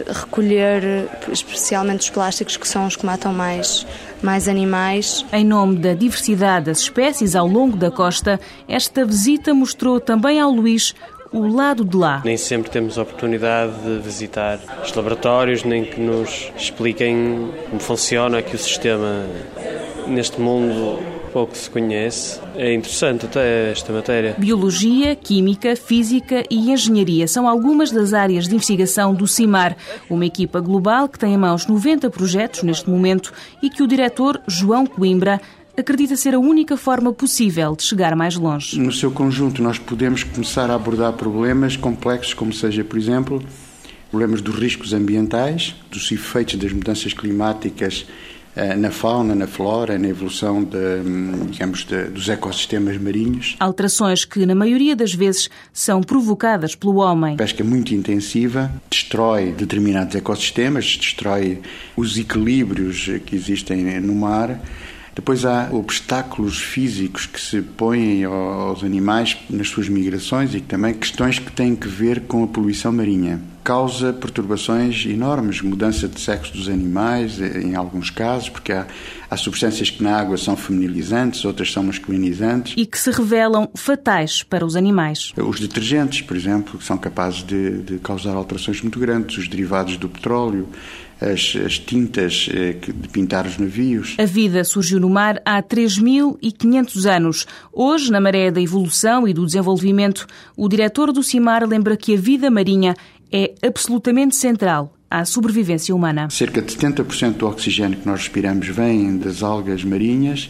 recolher 0.08 1.08
especialmente 1.32 2.02
os 2.02 2.10
plásticos 2.10 2.58
que 2.58 2.68
são 2.68 2.86
os 2.86 2.96
que 2.96 3.06
matam 3.06 3.34
mais, 3.34 3.86
mais 4.22 4.48
animais. 4.48 5.26
Em 5.32 5.46
nome 5.46 5.78
da 5.78 5.94
diversidade 5.94 6.66
das 6.66 6.80
espécies 6.80 7.36
ao 7.36 7.48
longo 7.48 7.78
da 7.78 7.90
costa, 7.90 8.40
esta 8.68 9.06
visita 9.06 9.54
mostrou 9.54 10.00
também 10.00 10.40
ao 10.40 10.52
Luís 10.52 10.94
o 11.32 11.48
lado 11.48 11.84
de 11.84 11.98
lá. 11.98 12.22
Nem 12.24 12.38
sempre 12.38 12.70
temos 12.70 12.98
a 12.98 13.02
oportunidade 13.02 13.74
de 13.84 14.00
visitar 14.00 14.60
os 14.84 14.94
laboratórios, 14.94 15.64
nem 15.64 15.84
que 15.84 16.00
nos 16.00 16.52
expliquem 16.56 17.50
como 17.70 17.82
funciona 17.82 18.38
aqui 18.38 18.56
o 18.56 18.60
sistema 18.60 19.26
neste 20.08 20.40
mundo 20.40 21.00
pouco 21.34 21.58
se 21.58 21.70
conhece. 21.70 22.40
É 22.56 22.74
interessante 22.74 23.26
até 23.26 23.72
esta 23.72 23.92
matéria. 23.92 24.36
Biologia, 24.38 25.16
Química, 25.16 25.76
Física 25.76 26.44
e 26.50 26.72
Engenharia 26.72 27.28
são 27.28 27.48
algumas 27.48 27.92
das 27.92 28.14
áreas 28.14 28.48
de 28.48 28.54
investigação 28.54 29.16
do 29.16 29.28
CIMAR, 29.28 29.76
uma 30.10 30.26
equipa 30.26 30.62
global 30.62 31.10
que 31.10 31.18
tem 31.18 31.34
em 31.34 31.38
mãos 31.38 31.66
90 31.66 32.10
projetos 32.12 32.62
neste 32.62 32.88
momento 32.88 33.34
e 33.62 33.70
que 33.70 33.82
o 33.82 33.88
diretor 33.88 34.40
João 34.48 34.86
Coimbra 34.86 35.42
acredita 35.76 36.16
ser 36.16 36.36
a 36.36 36.40
única 36.40 36.78
forma 36.78 37.12
possível 37.12 37.76
de 37.76 37.82
chegar 37.82 38.16
mais 38.16 38.36
longe. 38.36 38.80
No 38.80 38.92
seu 38.92 39.12
conjunto, 39.12 39.64
nós 39.64 39.80
podemos 39.80 40.24
começar 40.24 40.70
a 40.70 40.76
abordar 40.76 41.14
problemas 41.14 41.76
complexos, 41.76 42.36
como 42.36 42.54
seja, 42.54 42.84
por 42.84 42.98
exemplo, 43.00 43.44
problemas 44.12 44.40
dos 44.40 44.56
riscos 44.56 44.94
ambientais, 44.94 45.76
dos 45.90 46.12
efeitos 46.12 46.56
das 46.56 46.72
mudanças 46.72 47.14
climáticas 47.14 48.06
na 48.78 48.92
fauna, 48.92 49.34
na 49.34 49.48
flora, 49.48 49.98
na 49.98 50.08
evolução 50.08 50.64
de, 50.64 50.78
digamos, 51.50 51.84
de, 51.86 52.06
dos 52.06 52.30
ecossistemas 52.30 52.98
marinhos. 52.98 53.56
Alterações 53.60 54.26
que, 54.26 54.46
na 54.46 54.54
maioria 54.54 54.96
das 54.96 55.14
vezes, 55.14 55.50
são 55.72 56.02
provocadas 56.02 56.76
pelo 56.76 56.98
homem. 56.98 57.36
Pesca 57.36 57.64
muito 57.64 57.94
intensiva 57.94 58.72
destrói 58.90 59.52
determinados 59.52 60.16
ecossistemas, 60.16 60.98
destrói 60.98 61.62
os 61.96 62.18
equilíbrios 62.18 63.10
que 63.26 63.36
existem 63.36 64.00
no 64.00 64.16
mar 64.16 64.60
depois 65.16 65.46
há 65.46 65.70
obstáculos 65.72 66.60
físicos 66.60 67.28
que 67.28 67.40
se 67.40 67.62
põem 67.62 68.24
aos 68.24 68.84
animais 68.84 69.38
nas 69.50 69.70
suas 69.70 69.88
migrações 69.88 70.56
e 70.56 70.60
também 70.60 70.94
questões 70.94 71.38
que 71.38 71.52
têm 71.52 71.76
que 71.76 71.88
ver 71.88 72.22
com 72.22 72.44
a 72.44 72.48
poluição 72.48 72.92
marinha. 72.92 73.40
Causa 73.64 74.12
perturbações 74.12 75.06
enormes, 75.06 75.62
mudança 75.62 76.06
de 76.08 76.20
sexo 76.20 76.52
dos 76.52 76.68
animais, 76.68 77.40
em 77.40 77.76
alguns 77.76 78.10
casos, 78.10 78.50
porque 78.50 78.74
há, 78.74 78.86
há 79.30 79.38
substâncias 79.38 79.90
que 79.90 80.04
na 80.04 80.18
água 80.20 80.36
são 80.36 80.58
feminilizantes, 80.58 81.46
outras 81.46 81.72
são 81.72 81.84
masculinizantes. 81.84 82.74
E 82.76 82.86
que 82.86 83.00
se 83.00 83.10
revelam 83.10 83.70
fatais 83.74 84.44
para 84.44 84.66
os 84.66 84.76
animais. 84.76 85.32
Os 85.38 85.62
detergentes, 85.62 86.22
por 86.22 86.36
exemplo, 86.36 86.78
que 86.78 86.84
são 86.84 86.98
capazes 86.98 87.42
de, 87.44 87.84
de 87.84 88.00
causar 88.00 88.36
alterações 88.36 88.82
muito 88.82 89.00
grandes, 89.00 89.38
os 89.38 89.48
derivados 89.48 89.96
do 89.96 90.10
petróleo, 90.10 90.68
as, 91.32 91.56
as 91.66 91.80
tintas 91.80 92.50
eh, 92.52 92.74
de 92.74 93.08
pintar 93.10 93.46
os 93.46 93.58
navios. 93.58 94.16
A 94.18 94.26
vida 94.26 94.64
surgiu 94.64 95.00
no 95.00 95.10
mar 95.10 95.42
há 95.46 95.62
3.500 95.62 97.06
anos. 97.10 97.48
Hoje, 97.72 98.12
na 98.12 98.20
maré 98.20 98.52
da 98.52 98.62
evolução 98.62 99.28
e 99.28 99.34
do 99.34 99.46
desenvolvimento, 99.46 100.28
o 100.56 100.68
diretor 100.68 101.12
do 101.12 101.24
CIMAR 101.24 101.68
lembra 101.68 101.96
que 101.96 102.14
a 102.14 102.18
vida 102.18 102.50
marinha 102.50 102.96
é 103.32 103.54
absolutamente 103.66 104.36
central 104.36 104.94
à 105.10 105.26
sobrevivência 105.26 105.96
humana. 105.96 106.30
Cerca 106.30 106.62
de 106.62 106.76
70% 106.76 107.38
do 107.38 107.48
oxigênio 107.48 108.00
que 108.00 108.06
nós 108.06 108.22
respiramos 108.22 108.68
vem 108.68 109.18
das 109.18 109.44
algas 109.44 109.84
marinhas 109.84 110.50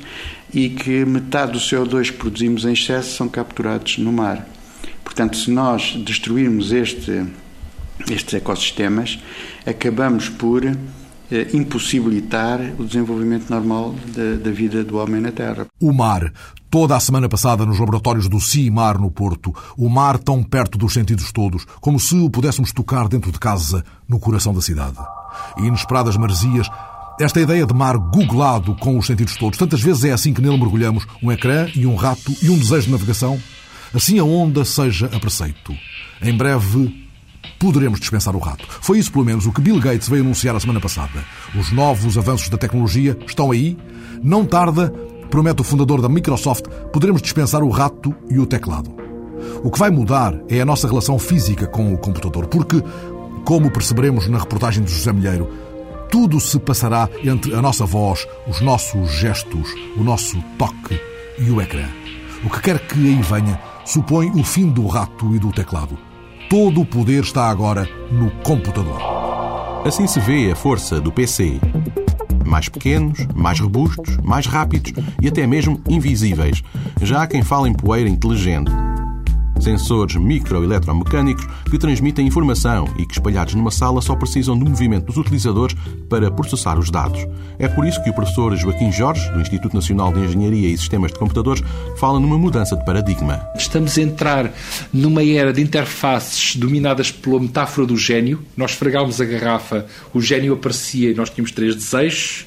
e 0.54 0.70
que 0.70 1.04
metade 1.06 1.52
do 1.52 1.60
CO2 1.60 2.12
que 2.12 2.18
produzimos 2.18 2.66
em 2.66 2.74
excesso 2.74 3.18
são 3.18 3.28
capturados 3.28 3.98
no 3.98 4.12
mar. 4.12 4.48
Portanto, 5.04 5.36
se 5.38 5.52
nós 5.52 5.96
destruirmos 5.98 6.72
este 6.72 7.26
estes 8.12 8.34
ecossistemas, 8.34 9.20
acabamos 9.66 10.30
por 10.30 10.66
eh, 10.66 11.48
impossibilitar 11.54 12.60
o 12.78 12.86
desenvolvimento 12.86 13.50
normal 13.50 13.96
da, 14.16 14.44
da, 14.44 14.52
vida 14.52 14.84
do 14.84 14.98
homem 14.98 15.20
na 15.20 15.32
Terra. 15.32 15.66
O 15.82 15.92
mar. 15.92 16.32
Toda 16.70 16.96
a 16.96 17.00
semana 17.00 17.30
passada 17.30 17.66
nos 17.66 17.80
laboratórios 17.80 18.28
do 18.28 18.40
CIMAR 18.40 19.00
no 19.00 19.12
Porto, 19.12 19.54
o 19.78 19.88
mar 19.88 20.18
tão 20.18 20.44
perto 20.44 20.78
dos 20.78 20.94
sentidos 20.94 21.32
todos, 21.32 21.66
como 21.80 22.00
se 22.00 22.16
o 22.16 22.30
pudéssemos 22.30 22.72
tocar 22.72 23.08
dentro 23.08 23.32
de 23.32 23.40
casa, 23.40 23.84
no 24.08 24.20
coração 24.20 24.54
da 24.54 24.62
cidade. 24.62 24.98
E 25.58 25.66
inesperadas 25.66 26.18
maresias, 26.18 26.68
esta 27.20 27.40
ideia 27.40 27.66
de 27.66 27.74
mar 27.74 27.96
googlado 27.98 28.76
com 28.76 28.98
os 28.98 29.06
sentidos 29.06 29.36
todos, 29.38 29.58
tantas 29.58 29.82
vezes 29.82 30.06
é 30.06 30.12
assim 30.12 30.34
que 30.34 30.42
nele 30.42 30.58
mergulhamos, 30.58 31.06
um 31.22 31.32
ecrã 31.32 31.68
e 31.76 31.86
um 31.86 31.96
rato 31.96 32.36
e 32.42 32.50
um 32.50 32.58
desejo 32.58 32.88
de 32.88 32.92
navegação? 32.92 33.40
Assim 33.94 34.18
a 34.18 34.24
onda 34.24 34.66
seja 34.66 35.06
a 35.14 35.20
preceito. 35.20 35.76
Em 36.22 36.36
breve, 36.36 37.03
poderemos 37.60 38.00
dispensar 38.00 38.36
o 38.36 38.40
rato. 38.40 38.66
Foi 38.68 39.00
isso, 39.00 39.12
pelo 39.12 39.26
menos, 39.26 39.46
o 39.46 39.52
que 39.52 39.62
Bill 39.62 39.80
Gates 39.80 40.10
veio 40.10 40.24
anunciar 40.24 40.56
a 40.56 40.60
semana 40.60 40.80
passada. 40.80 41.24
Os 41.56 41.72
novos 41.72 42.18
avanços 42.18 42.50
da 42.50 42.58
tecnologia 42.58 43.18
estão 43.26 43.52
aí. 43.52 43.78
Não 44.22 44.46
tarda, 44.46 44.90
promete 45.30 45.62
o 45.62 45.64
fundador 45.64 46.02
da 46.02 46.10
Microsoft, 46.10 46.66
poderemos 46.92 47.22
dispensar 47.22 47.64
o 47.64 47.70
rato 47.70 48.16
e 48.30 48.40
o 48.40 48.46
teclado. 48.46 48.94
O 49.64 49.72
que 49.72 49.80
vai 49.80 49.90
mudar 49.90 50.34
é 50.48 50.62
a 50.62 50.66
nossa 50.66 50.88
relação 50.88 51.18
física 51.20 51.68
com 51.68 51.94
o 51.94 51.98
computador, 51.98 52.48
porque, 52.48 52.82
como 53.46 53.72
perceberemos 53.72 54.28
na 54.28 54.40
reportagem 54.40 54.84
de 54.84 54.94
José 54.94 55.12
Milheiro, 55.12 55.50
tudo 56.12 56.40
se 56.40 56.60
passará 56.60 57.10
entre 57.24 57.56
a 57.56 57.62
nossa 57.62 57.86
voz, 57.86 58.28
os 58.48 58.62
nossos 58.62 59.10
gestos, 59.14 59.74
o 59.98 60.04
nosso 60.04 60.42
toque 60.58 61.00
e 61.40 61.50
o 61.50 61.60
ecrã. 61.60 61.88
O 62.44 62.50
que 62.50 62.62
quer 62.62 62.80
que 62.80 63.00
aí 63.00 63.22
venha 63.22 63.60
supõe 63.86 64.30
o 64.30 64.44
fim 64.44 64.70
do 64.70 64.86
rato 64.86 65.36
e 65.36 65.40
do 65.40 65.52
teclado. 65.52 65.98
Todo 66.54 66.82
o 66.82 66.86
poder 66.86 67.24
está 67.24 67.50
agora 67.50 67.90
no 68.12 68.30
computador. 68.44 69.02
Assim 69.88 70.06
se 70.06 70.20
vê 70.20 70.52
a 70.52 70.56
força 70.56 71.02
do 71.02 71.12
PC. 71.12 71.60
Mais 72.46 72.70
pequenos, 72.70 73.26
mais 73.34 73.60
robustos, 73.60 74.18
mais 74.18 74.46
rápidos 74.46 74.94
e 75.20 75.28
até 75.28 75.48
mesmo 75.48 75.82
invisíveis. 75.90 76.62
Já 77.02 77.24
há 77.24 77.28
quem 77.28 77.42
fale 77.42 77.70
em 77.70 77.74
poeira 77.74 78.08
inteligente 78.08 78.72
sensores 79.64 80.16
microeletromecânicos 80.16 81.46
que 81.70 81.78
transmitem 81.78 82.28
informação 82.28 82.94
e 82.98 83.06
que, 83.06 83.14
espalhados 83.14 83.56
numa 83.56 83.72
sala, 83.72 84.02
só 84.02 84.16
precisam 84.16 84.58
do 84.58 84.70
movimento 84.70 85.06
dos 85.06 85.18
utilizadores 85.18 85.76
para 86.10 86.30
processar 86.30 86.78
os 86.78 86.92
dados. 86.92 87.26
É 87.58 87.68
por 87.68 87.86
isso 87.86 88.04
que 88.04 88.10
o 88.10 88.14
professor 88.14 88.56
Joaquim 88.56 88.92
Jorge, 88.92 89.30
do 89.32 89.40
Instituto 89.40 89.74
Nacional 89.74 90.12
de 90.12 90.20
Engenharia 90.20 90.68
e 90.68 90.78
Sistemas 90.78 91.12
de 91.12 91.20
Computadores, 91.20 91.64
fala 91.98 92.20
numa 92.20 92.38
mudança 92.38 92.76
de 92.76 92.86
paradigma. 92.86 93.42
Estamos 93.56 93.98
a 93.98 94.02
entrar 94.02 94.54
numa 94.92 95.24
era 95.24 95.54
de 95.54 95.62
interfaces 95.62 96.56
dominadas 96.56 97.12
pela 97.12 97.40
metáfora 97.40 97.88
do 97.88 97.98
gênio. 97.98 98.44
Nós 98.58 98.72
esfregávamos 98.72 99.22
a 99.22 99.26
garrafa, 99.26 99.86
o 100.14 100.22
gênio 100.22 100.54
aparecia 100.54 101.12
e 101.12 101.14
nós 101.14 101.30
tínhamos 101.30 101.52
três 101.52 101.76
desejos, 101.76 102.46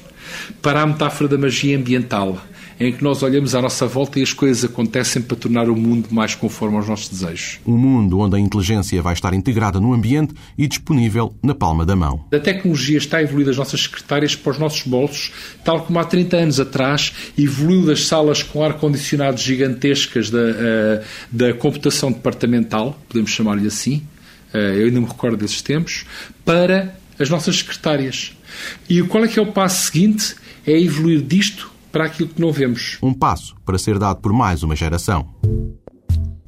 para 0.61 0.81
a 0.81 0.85
metáfora 0.85 1.29
da 1.29 1.37
magia 1.37 1.77
ambiental 1.77 2.37
em 2.79 2.91
que 2.91 3.03
nós 3.03 3.23
olhamos 3.23 3.55
à 3.55 3.61
nossa 3.61 3.87
volta 3.87 4.19
e 4.19 4.23
as 4.23 4.33
coisas 4.33 4.63
acontecem 4.63 5.21
para 5.21 5.35
tornar 5.35 5.69
o 5.69 5.75
mundo 5.75 6.09
mais 6.11 6.35
conforme 6.35 6.77
aos 6.77 6.87
nossos 6.87 7.09
desejos. 7.09 7.59
Um 7.65 7.77
mundo 7.77 8.19
onde 8.19 8.35
a 8.35 8.39
inteligência 8.39 9.01
vai 9.01 9.13
estar 9.13 9.33
integrada 9.33 9.79
no 9.79 9.93
ambiente 9.93 10.33
e 10.57 10.67
disponível 10.67 11.33
na 11.41 11.55
palma 11.55 11.85
da 11.85 11.95
mão. 11.95 12.25
A 12.31 12.39
tecnologia 12.39 12.97
está 12.97 13.17
a 13.17 13.23
evoluir 13.23 13.45
das 13.45 13.57
nossas 13.57 13.83
secretárias 13.83 14.35
para 14.35 14.51
os 14.51 14.59
nossos 14.59 14.83
bolsos, 14.83 15.31
tal 15.63 15.81
como 15.81 15.99
há 15.99 16.03
30 16.03 16.37
anos 16.37 16.59
atrás 16.59 17.13
evoluiu 17.37 17.85
das 17.85 18.05
salas 18.05 18.43
com 18.43 18.63
ar-condicionado 18.63 19.39
gigantescas 19.39 20.29
da, 20.29 20.39
uh, 20.39 21.05
da 21.31 21.53
computação 21.53 22.11
departamental, 22.11 22.99
podemos 23.07 23.31
chamar-lhe 23.31 23.67
assim, 23.67 24.03
uh, 24.53 24.57
eu 24.57 24.87
ainda 24.87 25.01
me 25.01 25.07
recordo 25.07 25.37
desses 25.37 25.61
tempos, 25.61 26.05
para 26.45 26.95
as 27.19 27.29
nossas 27.29 27.57
secretárias. 27.57 28.33
E 28.89 29.01
qual 29.03 29.23
é 29.23 29.27
que 29.27 29.39
é 29.39 29.41
o 29.41 29.51
passo 29.51 29.91
seguinte? 29.91 30.35
É 30.65 30.79
evoluir 30.79 31.21
disto 31.21 31.76
para 31.97 32.05
aquilo 32.05 32.29
que 32.29 32.39
não 32.39 32.51
vemos. 32.51 32.99
Um 33.01 33.11
passo 33.11 33.55
para 33.65 33.75
ser 33.79 33.97
dado 33.97 34.21
por 34.21 34.31
mais 34.31 34.61
uma 34.61 34.75
geração. 34.75 35.33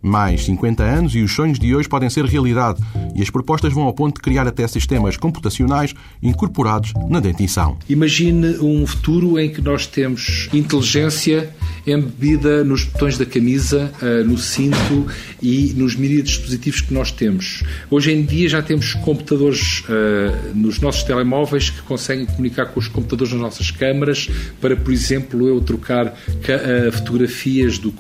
Mais 0.02 0.46
50 0.46 0.84
anos 0.84 1.16
e 1.16 1.22
os 1.22 1.34
sonhos 1.34 1.60
de 1.60 1.76
hoje 1.76 1.90
podem 1.90 2.10
ser 2.10 2.26
realidade 2.26 2.82
e 3.16 3.22
as 3.22 3.30
propostas 3.30 3.74
vão 3.74 3.84
ao 3.84 3.94
ponto 3.94 4.16
de 4.16 4.22
criar 4.22 4.48
até 4.48 4.68
sistemas 4.68 5.18
computacionais 5.18 5.94
incorporados 6.24 6.94
na 7.10 7.20
dentição. 7.20 7.78
Imagine 7.90 8.58
um 8.60 8.86
futuro 8.88 9.40
em 9.40 9.50
que 9.50 9.62
nós 9.62 9.86
temos 9.86 10.50
inteligência 10.54 11.50
embebida 11.86 12.64
nos 12.64 12.84
botões 12.84 13.18
da 13.18 13.26
camisa, 13.26 13.92
eh, 14.02 14.24
no 14.24 14.38
cinto 14.38 15.08
e 15.42 15.74
nos 15.76 15.96
miríades 15.96 16.34
dispositivos 16.34 16.82
que 16.82 16.94
nós 16.94 17.12
temos. 17.12 17.64
Hoje 17.90 18.12
em 18.12 18.24
dia 18.24 18.48
já 18.50 18.62
temos 18.62 18.94
computadores 18.94 19.82
uh, 19.82 20.56
nos 20.56 20.80
nossos 20.80 21.04
telemóveis 21.04 21.70
que 21.70 21.82
conseguem 21.84 22.26
comunicar 22.26 22.68
com 22.68 22.80
os 22.80 22.88
computadores 22.88 23.34
nas 23.34 23.42
nossas 23.42 23.72
câmaras 23.72 24.30
para, 24.60 24.76
por 24.76 24.94
exemplo, 24.94 25.48
eu 25.48 25.62
trocar 25.62 26.08
uh, 26.08 26.92
fotografias 26.92 27.78
do, 27.78 27.94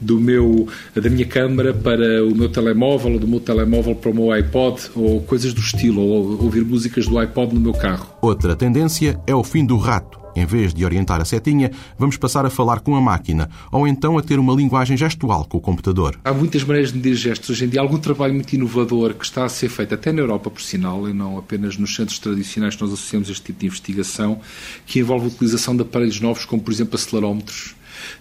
do 0.00 0.20
meu, 0.20 0.67
da 0.94 1.10
minha 1.10 1.26
câmara 1.26 1.72
para 1.74 2.24
o 2.24 2.34
meu 2.34 2.48
telemóvel 2.48 3.12
ou 3.12 3.18
do 3.18 3.28
meu 3.28 3.40
telemóvel 3.40 3.94
para 3.94 4.10
o 4.10 4.14
meu 4.14 4.32
iPod 4.32 4.80
ou 4.94 5.20
coisas 5.22 5.52
do 5.52 5.60
estilo, 5.60 6.00
ou 6.00 6.42
ouvir 6.42 6.64
músicas 6.64 7.06
do 7.06 7.18
iPod 7.18 7.54
no 7.54 7.60
meu 7.60 7.72
carro. 7.72 8.08
Outra 8.22 8.56
tendência 8.56 9.20
é 9.26 9.34
o 9.34 9.44
fim 9.44 9.64
do 9.64 9.76
rato 9.76 10.18
Em 10.38 10.46
vez 10.46 10.72
de 10.72 10.84
orientar 10.84 11.20
a 11.20 11.24
setinha, 11.24 11.70
vamos 11.98 12.16
passar 12.16 12.46
a 12.46 12.50
falar 12.50 12.78
com 12.78 12.94
a 12.94 13.00
máquina 13.00 13.50
ou 13.72 13.88
então 13.88 14.16
a 14.16 14.22
ter 14.22 14.38
uma 14.38 14.54
linguagem 14.54 14.96
gestual 14.96 15.44
com 15.44 15.58
o 15.58 15.60
computador. 15.60 16.16
Há 16.24 16.32
muitas 16.32 16.62
maneiras 16.62 16.92
de 16.92 16.98
medir 16.98 17.14
gestos 17.16 17.50
hoje 17.50 17.64
em 17.64 17.68
dia. 17.68 17.80
Algum 17.80 17.98
trabalho 17.98 18.34
muito 18.34 18.52
inovador 18.52 19.14
que 19.14 19.24
está 19.24 19.44
a 19.44 19.48
ser 19.48 19.68
feito 19.68 19.94
até 19.94 20.12
na 20.12 20.20
Europa, 20.20 20.48
por 20.48 20.62
sinal, 20.62 21.08
e 21.08 21.12
não 21.12 21.38
apenas 21.38 21.76
nos 21.76 21.92
centros 21.94 22.20
tradicionais 22.20 22.76
que 22.76 22.82
nós 22.82 22.92
associamos 22.92 23.28
a 23.28 23.32
este 23.32 23.46
tipo 23.46 23.58
de 23.58 23.66
investigação, 23.66 24.40
que 24.86 25.00
envolve 25.00 25.24
a 25.24 25.28
utilização 25.28 25.74
de 25.74 25.82
aparelhos 25.82 26.20
novos, 26.20 26.44
como 26.44 26.62
por 26.62 26.72
exemplo 26.72 26.94
acelerómetros, 26.94 27.74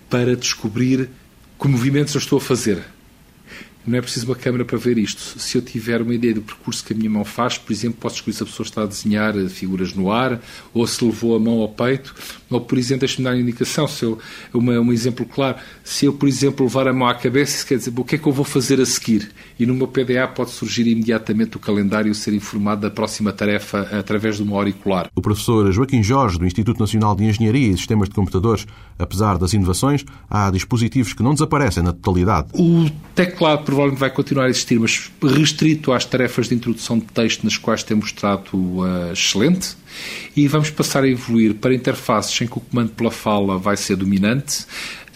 para 0.09 0.35
descobrir 0.35 1.09
que 1.59 1.67
movimentos 1.67 2.13
eu 2.13 2.19
estou 2.19 2.37
a 2.37 2.41
fazer 2.41 2.83
não 3.87 3.97
é 3.97 4.01
preciso 4.01 4.25
uma 4.25 4.35
câmera 4.35 4.65
para 4.65 4.77
ver 4.77 4.97
isto. 4.97 5.39
Se 5.39 5.57
eu 5.57 5.61
tiver 5.61 6.01
uma 6.01 6.13
ideia 6.13 6.33
do 6.33 6.41
percurso 6.41 6.83
que 6.83 6.91
a 6.91 6.95
minha 6.95 7.09
mão 7.09 7.23
faz, 7.23 7.57
por 7.57 7.71
exemplo, 7.71 7.97
posso 8.01 8.15
descobrir 8.15 8.33
se 8.33 8.43
a 8.43 8.45
pessoa 8.45 8.65
está 8.65 8.83
a 8.83 8.85
desenhar 8.85 9.33
figuras 9.47 9.93
no 9.93 10.11
ar, 10.11 10.41
ou 10.73 10.85
se 10.85 11.03
levou 11.03 11.37
a 11.37 11.39
mão 11.39 11.61
ao 11.61 11.69
peito, 11.69 12.13
ou, 12.49 12.61
por 12.61 12.77
exemplo, 12.77 13.01
deixe-me 13.01 13.23
dar 13.25 13.31
uma 13.31 13.41
indicação, 13.41 13.87
se 13.87 14.03
eu, 14.03 14.17
uma, 14.53 14.79
um 14.79 14.93
exemplo 14.93 15.25
claro, 15.25 15.57
se 15.83 16.05
eu, 16.05 16.13
por 16.13 16.27
exemplo, 16.27 16.65
levar 16.65 16.87
a 16.87 16.93
mão 16.93 17.07
à 17.07 17.13
cabeça, 17.13 17.57
isso 17.57 17.67
quer 17.67 17.77
dizer, 17.77 17.93
o 17.95 18.03
que 18.03 18.15
é 18.15 18.17
que 18.17 18.27
eu 18.27 18.31
vou 18.31 18.45
fazer 18.45 18.79
a 18.79 18.85
seguir? 18.85 19.29
E 19.59 19.65
no 19.65 19.73
meu 19.73 19.87
PDA 19.87 20.27
pode 20.27 20.51
surgir 20.51 20.87
imediatamente 20.87 21.57
o 21.57 21.59
calendário 21.59 22.11
e 22.11 22.15
ser 22.15 22.33
informado 22.33 22.81
da 22.81 22.89
próxima 22.89 23.33
tarefa 23.33 23.81
através 23.91 24.37
de 24.37 24.43
uma 24.43 24.55
auricular. 24.55 25.09
O 25.15 25.21
professor 25.21 25.71
Joaquim 25.71 26.01
Jorge, 26.01 26.37
do 26.37 26.45
Instituto 26.45 26.79
Nacional 26.79 27.15
de 27.15 27.25
Engenharia 27.25 27.73
e 27.73 27.77
Sistemas 27.77 28.07
de 28.07 28.15
Computadores, 28.15 28.65
apesar 28.97 29.37
das 29.37 29.53
inovações, 29.53 30.05
há 30.29 30.49
dispositivos 30.49 31.13
que 31.13 31.23
não 31.23 31.33
desaparecem 31.33 31.83
na 31.83 31.91
totalidade. 31.91 32.49
O 32.53 32.89
teclado, 33.13 33.63
provavelmente 33.63 33.99
vai 33.99 34.09
continuar 34.09 34.45
a 34.45 34.49
existir, 34.49 34.79
mas 34.79 35.11
restrito 35.21 35.91
às 35.91 36.05
tarefas 36.05 36.47
de 36.47 36.55
introdução 36.55 36.97
de 36.97 37.05
texto 37.05 37.43
nas 37.43 37.57
quais 37.57 37.83
tem 37.83 37.97
mostrado 37.97 38.55
uh, 38.55 39.11
excelente. 39.11 39.75
E 40.35 40.47
vamos 40.47 40.69
passar 40.69 41.03
a 41.03 41.07
evoluir 41.07 41.55
para 41.55 41.73
interfaces 41.73 42.39
em 42.41 42.47
que 42.47 42.57
o 42.57 42.61
comando 42.61 42.91
pela 42.91 43.11
fala 43.11 43.57
vai 43.57 43.75
ser 43.75 43.95
dominante, 43.95 44.65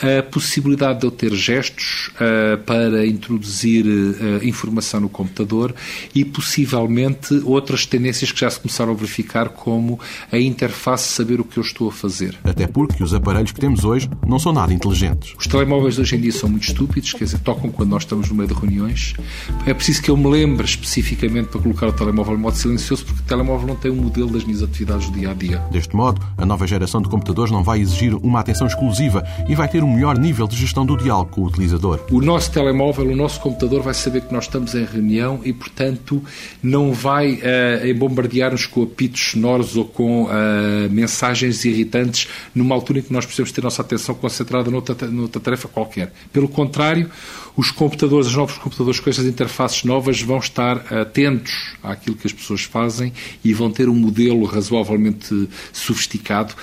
a 0.01 0.23
possibilidade 0.23 0.99
de 0.99 1.05
eu 1.05 1.11
ter 1.11 1.33
gestos 1.33 2.11
uh, 2.15 2.57
para 2.63 3.05
introduzir 3.05 3.85
uh, 3.85 4.43
informação 4.43 4.99
no 4.99 5.09
computador 5.09 5.73
e 6.13 6.25
possivelmente 6.25 7.33
outras 7.45 7.85
tendências 7.85 8.31
que 8.31 8.39
já 8.39 8.49
se 8.49 8.59
começaram 8.59 8.91
a 8.91 8.95
verificar, 8.95 9.49
como 9.49 9.99
a 10.31 10.39
interface 10.39 11.09
saber 11.09 11.39
o 11.39 11.43
que 11.43 11.57
eu 11.57 11.61
estou 11.63 11.89
a 11.89 11.91
fazer. 11.91 12.37
Até 12.43 12.65
porque 12.65 13.03
os 13.03 13.13
aparelhos 13.13 13.51
que 13.51 13.59
temos 13.59 13.85
hoje 13.85 14.09
não 14.27 14.39
são 14.39 14.51
nada 14.51 14.73
inteligentes. 14.73 15.35
Os 15.37 15.45
telemóveis 15.45 15.99
hoje 15.99 16.15
em 16.15 16.21
dia 16.21 16.31
são 16.31 16.49
muito 16.49 16.67
estúpidos, 16.67 17.13
quer 17.13 17.25
dizer, 17.25 17.39
tocam 17.39 17.71
quando 17.71 17.89
nós 17.89 18.03
estamos 18.03 18.29
no 18.29 18.35
meio 18.35 18.49
de 18.49 18.55
reuniões. 18.55 19.13
É 19.67 19.73
preciso 19.73 20.01
que 20.01 20.09
eu 20.09 20.17
me 20.17 20.27
lembre 20.27 20.65
especificamente 20.65 21.49
para 21.49 21.61
colocar 21.61 21.87
o 21.87 21.93
telemóvel 21.93 22.35
em 22.35 22.39
modo 22.39 22.57
silencioso, 22.57 23.05
porque 23.05 23.21
o 23.21 23.25
telemóvel 23.25 23.67
não 23.67 23.75
tem 23.75 23.91
um 23.91 23.95
modelo 23.95 24.31
das 24.31 24.43
minhas 24.43 24.63
atividades 24.63 25.09
do 25.09 25.19
dia 25.19 25.29
a 25.29 25.33
dia. 25.33 25.59
Deste 25.71 25.95
modo, 25.95 26.21
a 26.37 26.45
nova 26.45 26.65
geração 26.65 27.01
de 27.01 27.09
computadores 27.09 27.51
não 27.51 27.63
vai 27.63 27.79
exigir 27.79 28.15
uma 28.15 28.39
atenção 28.39 28.65
exclusiva 28.65 29.23
e 29.47 29.53
vai 29.53 29.67
ter 29.67 29.83
um 29.83 29.90
melhor 29.91 30.17
nível 30.17 30.47
de 30.47 30.55
gestão 30.55 30.85
do 30.85 30.97
diálogo 30.97 31.31
com 31.31 31.41
o 31.41 31.45
utilizador. 31.45 31.99
O 32.11 32.21
nosso 32.21 32.51
telemóvel, 32.51 33.07
o 33.07 33.15
nosso 33.15 33.39
computador 33.39 33.81
vai 33.81 33.93
saber 33.93 34.21
que 34.21 34.33
nós 34.33 34.45
estamos 34.45 34.73
em 34.73 34.85
reunião 34.85 35.41
e, 35.43 35.53
portanto, 35.53 36.23
não 36.61 36.93
vai 36.93 37.33
uh, 37.33 37.95
bombardear-nos 37.95 38.65
com 38.65 38.83
apitos 38.83 39.31
sonoros 39.31 39.75
ou 39.75 39.85
com 39.85 40.23
uh, 40.23 40.29
mensagens 40.89 41.63
irritantes 41.65 42.27
numa 42.53 42.75
altura 42.75 42.99
em 42.99 43.01
que 43.01 43.13
nós 43.13 43.25
precisamos 43.25 43.51
ter 43.51 43.61
nossa 43.61 43.81
atenção 43.81 44.15
concentrada 44.15 44.71
noutra, 44.71 45.07
noutra 45.07 45.41
tarefa 45.41 45.67
qualquer. 45.67 46.13
Pelo 46.31 46.47
contrário, 46.47 47.09
os 47.55 47.69
computadores, 47.69 48.27
os 48.27 48.35
novos 48.35 48.57
computadores 48.57 48.99
com 48.99 49.09
estas 49.09 49.25
interfaces 49.25 49.83
novas 49.83 50.21
vão 50.21 50.37
estar 50.37 50.77
atentos 50.93 51.75
àquilo 51.83 52.15
que 52.15 52.27
as 52.27 52.33
pessoas 52.33 52.63
fazem 52.63 53.11
e 53.43 53.53
vão 53.53 53.69
ter 53.69 53.89
um 53.89 53.95
modelo 53.95 54.45
razoavelmente 54.45 55.49
sofisticado 55.73 56.55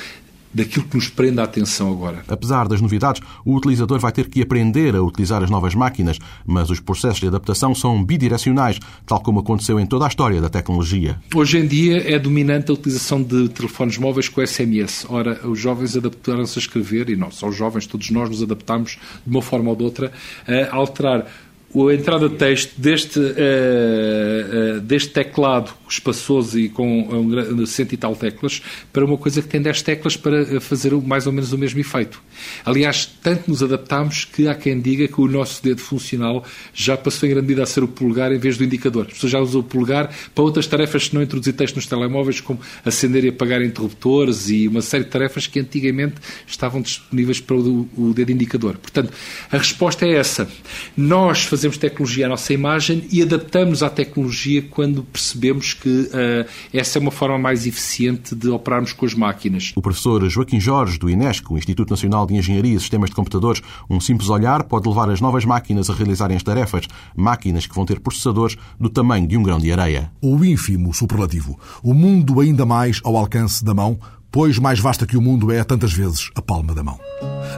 daquilo 0.52 0.86
que 0.86 0.96
nos 0.96 1.08
prende 1.08 1.40
a 1.40 1.44
atenção 1.44 1.90
agora. 1.90 2.22
Apesar 2.28 2.68
das 2.68 2.80
novidades, 2.80 3.22
o 3.44 3.54
utilizador 3.54 3.98
vai 3.98 4.12
ter 4.12 4.28
que 4.28 4.42
aprender 4.42 4.94
a 4.96 5.02
utilizar 5.02 5.42
as 5.42 5.50
novas 5.50 5.74
máquinas, 5.74 6.18
mas 6.46 6.70
os 6.70 6.80
processos 6.80 7.20
de 7.20 7.28
adaptação 7.28 7.74
são 7.74 8.02
bidirecionais, 8.04 8.78
tal 9.06 9.20
como 9.20 9.40
aconteceu 9.40 9.78
em 9.78 9.86
toda 9.86 10.04
a 10.04 10.08
história 10.08 10.40
da 10.40 10.48
tecnologia. 10.48 11.20
Hoje 11.34 11.58
em 11.58 11.66
dia 11.66 12.14
é 12.14 12.18
dominante 12.18 12.70
a 12.70 12.74
utilização 12.74 13.22
de 13.22 13.48
telefones 13.48 13.98
móveis 13.98 14.28
com 14.28 14.44
SMS. 14.44 15.06
Ora, 15.08 15.46
os 15.46 15.58
jovens 15.58 15.96
adaptaram-se 15.96 16.58
a 16.58 16.62
escrever, 16.62 17.10
e 17.10 17.16
não 17.16 17.30
só 17.30 17.48
os 17.48 17.56
jovens, 17.56 17.86
todos 17.86 18.10
nós 18.10 18.28
nos 18.28 18.42
adaptamos 18.42 18.98
de 19.26 19.30
uma 19.30 19.42
forma 19.42 19.70
ou 19.70 19.76
de 19.76 19.84
outra 19.84 20.12
a 20.46 20.74
alterar 20.74 21.26
a 21.74 21.94
entrada 21.94 22.28
de 22.30 22.36
texto 22.36 22.72
deste, 22.78 23.18
uh, 23.18 23.22
uh, 23.22 24.80
deste 24.80 25.10
teclado 25.10 25.70
espaçoso 25.88 26.58
e 26.58 26.68
com 26.68 27.02
um, 27.02 27.66
cento 27.66 27.92
e 27.92 27.96
tal 27.96 28.16
teclas 28.16 28.62
para 28.92 29.04
uma 29.04 29.18
coisa 29.18 29.42
que 29.42 29.48
tem 29.48 29.60
10 29.60 29.82
teclas 29.82 30.16
para 30.16 30.60
fazer 30.60 30.92
mais 30.94 31.26
ou 31.26 31.32
menos 31.32 31.52
o 31.52 31.58
mesmo 31.58 31.78
efeito. 31.78 32.22
Aliás, 32.64 33.06
tanto 33.22 33.50
nos 33.50 33.62
adaptamos 33.62 34.24
que 34.24 34.48
há 34.48 34.54
quem 34.54 34.80
diga 34.80 35.06
que 35.08 35.20
o 35.20 35.28
nosso 35.28 35.62
dedo 35.62 35.80
funcional 35.80 36.44
já 36.72 36.96
passou 36.96 37.28
em 37.28 37.32
grande 37.32 37.48
medida 37.48 37.62
a 37.62 37.66
ser 37.66 37.82
o 37.82 37.88
polegar 37.88 38.32
em 38.32 38.38
vez 38.38 38.56
do 38.56 38.64
indicador. 38.64 39.06
As 39.06 39.14
pessoas 39.14 39.32
já 39.32 39.40
usam 39.40 39.60
o 39.60 39.64
polegar 39.64 40.10
para 40.34 40.44
outras 40.44 40.66
tarefas 40.66 41.04
se 41.06 41.14
não 41.14 41.22
introduzir 41.22 41.52
texto 41.54 41.76
nos 41.76 41.86
telemóveis, 41.86 42.40
como 42.40 42.60
acender 42.84 43.24
e 43.24 43.28
apagar 43.28 43.62
interruptores 43.62 44.48
e 44.48 44.68
uma 44.68 44.82
série 44.82 45.04
de 45.04 45.10
tarefas 45.10 45.46
que 45.46 45.60
antigamente 45.60 46.16
estavam 46.46 46.80
disponíveis 46.80 47.40
para 47.40 47.56
o, 47.56 47.88
o 47.96 48.12
dedo 48.14 48.32
indicador. 48.32 48.76
Portanto, 48.78 49.12
a 49.50 49.58
resposta 49.58 50.06
é 50.06 50.14
essa. 50.14 50.48
Nós 50.96 51.44
fazemos 51.44 51.57
tecnologia 51.78 52.26
à 52.26 52.28
nossa 52.28 52.52
imagem 52.52 53.04
e 53.10 53.22
adaptamos 53.22 53.82
à 53.82 53.90
tecnologia 53.90 54.62
quando 54.62 55.02
percebemos 55.02 55.74
que 55.74 55.88
uh, 55.88 56.48
essa 56.72 56.98
é 56.98 57.00
uma 57.00 57.10
forma 57.10 57.38
mais 57.38 57.66
eficiente 57.66 58.34
de 58.34 58.48
operarmos 58.48 58.92
com 58.92 59.06
as 59.06 59.14
máquinas. 59.14 59.72
O 59.74 59.82
professor 59.82 60.28
Joaquim 60.28 60.60
Jorge, 60.60 60.98
do 60.98 61.08
INESC, 61.08 61.52
o 61.52 61.58
Instituto 61.58 61.90
Nacional 61.90 62.26
de 62.26 62.34
Engenharia 62.34 62.76
e 62.76 62.80
Sistemas 62.80 63.10
de 63.10 63.16
Computadores, 63.16 63.62
um 63.88 64.00
simples 64.00 64.28
olhar 64.28 64.64
pode 64.64 64.88
levar 64.88 65.10
as 65.10 65.20
novas 65.20 65.44
máquinas 65.44 65.90
a 65.90 65.94
realizarem 65.94 66.36
as 66.36 66.42
tarefas, 66.42 66.86
máquinas 67.16 67.66
que 67.66 67.74
vão 67.74 67.86
ter 67.86 68.00
processadores 68.00 68.56
do 68.78 68.88
tamanho 68.88 69.26
de 69.26 69.36
um 69.36 69.42
grão 69.42 69.58
de 69.58 69.72
areia. 69.72 70.10
O 70.22 70.44
ínfimo 70.44 70.92
superlativo. 70.94 71.58
O 71.82 71.94
mundo 71.94 72.40
ainda 72.40 72.64
mais 72.64 73.00
ao 73.04 73.16
alcance 73.16 73.64
da 73.64 73.74
mão, 73.74 73.98
pois 74.30 74.58
mais 74.58 74.78
vasta 74.78 75.06
que 75.06 75.16
o 75.16 75.22
mundo 75.22 75.50
é 75.50 75.64
tantas 75.64 75.92
vezes 75.92 76.30
a 76.34 76.42
palma 76.42 76.74
da 76.74 76.82
mão. 76.82 76.98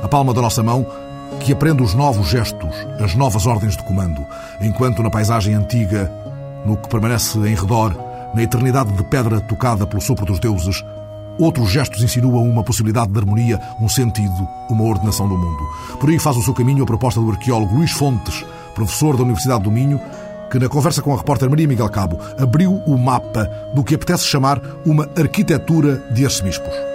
A 0.03 0.09
palma 0.09 0.32
da 0.32 0.40
nossa 0.40 0.62
mão 0.62 0.86
que 1.41 1.53
aprende 1.53 1.82
os 1.82 1.95
novos 1.95 2.28
gestos, 2.28 2.74
as 3.03 3.14
novas 3.14 3.47
ordens 3.47 3.76
de 3.76 3.82
comando, 3.82 4.24
enquanto 4.61 5.03
na 5.03 5.11
paisagem 5.11 5.55
antiga, 5.55 6.12
no 6.66 6.76
que 6.76 6.88
permanece 6.88 7.38
em 7.38 7.55
redor, 7.55 7.97
na 8.34 8.43
eternidade 8.43 8.93
de 8.93 9.03
pedra 9.05 9.41
tocada 9.41 9.86
pelo 9.86 10.03
sopro 10.03 10.26
dos 10.26 10.38
deuses, 10.38 10.84
outros 11.38 11.70
gestos 11.70 12.03
insinuam 12.03 12.45
uma 12.45 12.62
possibilidade 12.62 13.11
de 13.11 13.18
harmonia, 13.18 13.59
um 13.80 13.88
sentido, 13.88 14.47
uma 14.68 14.84
ordenação 14.84 15.26
do 15.26 15.36
mundo. 15.36 15.64
Por 15.99 16.11
aí 16.11 16.18
faz 16.18 16.36
o 16.36 16.43
seu 16.43 16.53
caminho 16.53 16.84
a 16.84 16.86
proposta 16.86 17.20
do 17.20 17.30
arqueólogo 17.30 17.74
Luís 17.74 17.91
Fontes, 17.91 18.45
professor 18.74 19.16
da 19.16 19.22
Universidade 19.22 19.64
do 19.64 19.70
Minho, 19.70 19.99
que, 20.51 20.59
na 20.59 20.68
conversa 20.68 21.01
com 21.01 21.14
a 21.14 21.16
repórter 21.16 21.49
Maria 21.49 21.66
Miguel 21.66 21.88
Cabo, 21.88 22.18
abriu 22.38 22.74
o 22.86 22.99
mapa 22.99 23.51
do 23.74 23.82
que 23.82 23.95
apetece 23.95 24.24
chamar 24.24 24.61
uma 24.84 25.09
arquitetura 25.16 25.97
de 26.12 26.24
arcebispos. 26.24 26.89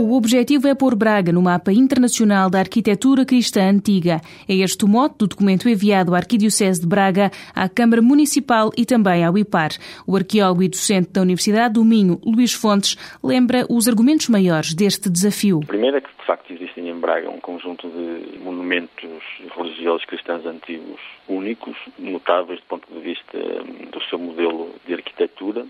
O 0.00 0.14
objetivo 0.14 0.68
é 0.68 0.76
pôr 0.76 0.94
Braga 0.94 1.32
no 1.32 1.42
mapa 1.42 1.72
internacional 1.72 2.48
da 2.48 2.60
arquitetura 2.60 3.24
cristã 3.24 3.68
antiga. 3.68 4.20
É 4.48 4.54
este 4.54 4.84
o 4.84 4.88
mote 4.88 5.16
do 5.18 5.26
documento 5.26 5.68
enviado 5.68 6.14
à 6.14 6.18
Arquidiocese 6.18 6.80
de 6.80 6.86
Braga, 6.86 7.32
à 7.52 7.68
Câmara 7.68 8.00
Municipal 8.00 8.70
e 8.76 8.86
também 8.86 9.24
ao 9.24 9.36
IPAR. 9.36 9.72
O 10.06 10.14
arqueólogo 10.14 10.62
e 10.62 10.68
docente 10.68 11.10
da 11.12 11.22
Universidade 11.22 11.74
do 11.74 11.84
Minho, 11.84 12.20
Luís 12.24 12.52
Fontes, 12.52 12.96
lembra 13.24 13.66
os 13.68 13.88
argumentos 13.88 14.28
maiores 14.28 14.72
deste 14.72 15.10
desafio. 15.10 15.58
Primeiro 15.66 15.96
é 15.96 16.00
que, 16.00 16.08
facto, 16.28 16.52
existem 16.52 16.90
em 16.90 17.00
Braga 17.00 17.30
um 17.30 17.40
conjunto 17.40 17.88
de 17.88 18.38
monumentos 18.40 19.22
religiosos 19.56 20.04
cristãos 20.04 20.44
antigos 20.44 21.00
únicos, 21.26 21.74
notáveis 21.98 22.60
do 22.60 22.66
ponto 22.66 22.92
de 22.92 23.00
vista 23.00 23.38
hum, 23.38 23.88
do 23.90 24.02
seu 24.04 24.18
modelo 24.18 24.74
de 24.86 24.92
arquitetura. 24.92 25.66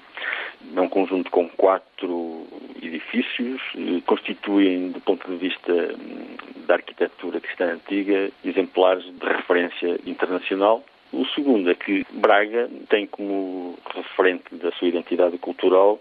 É 0.74 0.80
um 0.80 0.88
conjunto 0.88 1.30
com 1.30 1.48
quatro 1.50 2.44
edifícios, 2.82 3.62
eh, 3.76 4.02
constituem, 4.04 4.90
do 4.90 5.00
ponto 5.00 5.30
de 5.30 5.36
vista 5.36 5.72
hum, 5.72 6.36
da 6.66 6.74
arquitetura 6.74 7.40
cristã 7.40 7.74
antiga, 7.74 8.28
exemplares 8.44 9.04
de 9.04 9.26
referência 9.26 10.00
internacional. 10.04 10.82
O 11.12 11.24
segundo 11.26 11.70
é 11.70 11.74
que 11.74 12.04
Braga 12.10 12.68
tem 12.88 13.06
como 13.06 13.78
referente 13.94 14.56
da 14.56 14.72
sua 14.72 14.88
identidade 14.88 15.38
cultural 15.38 16.00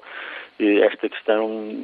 esta 0.60 1.08
questão 1.10 1.76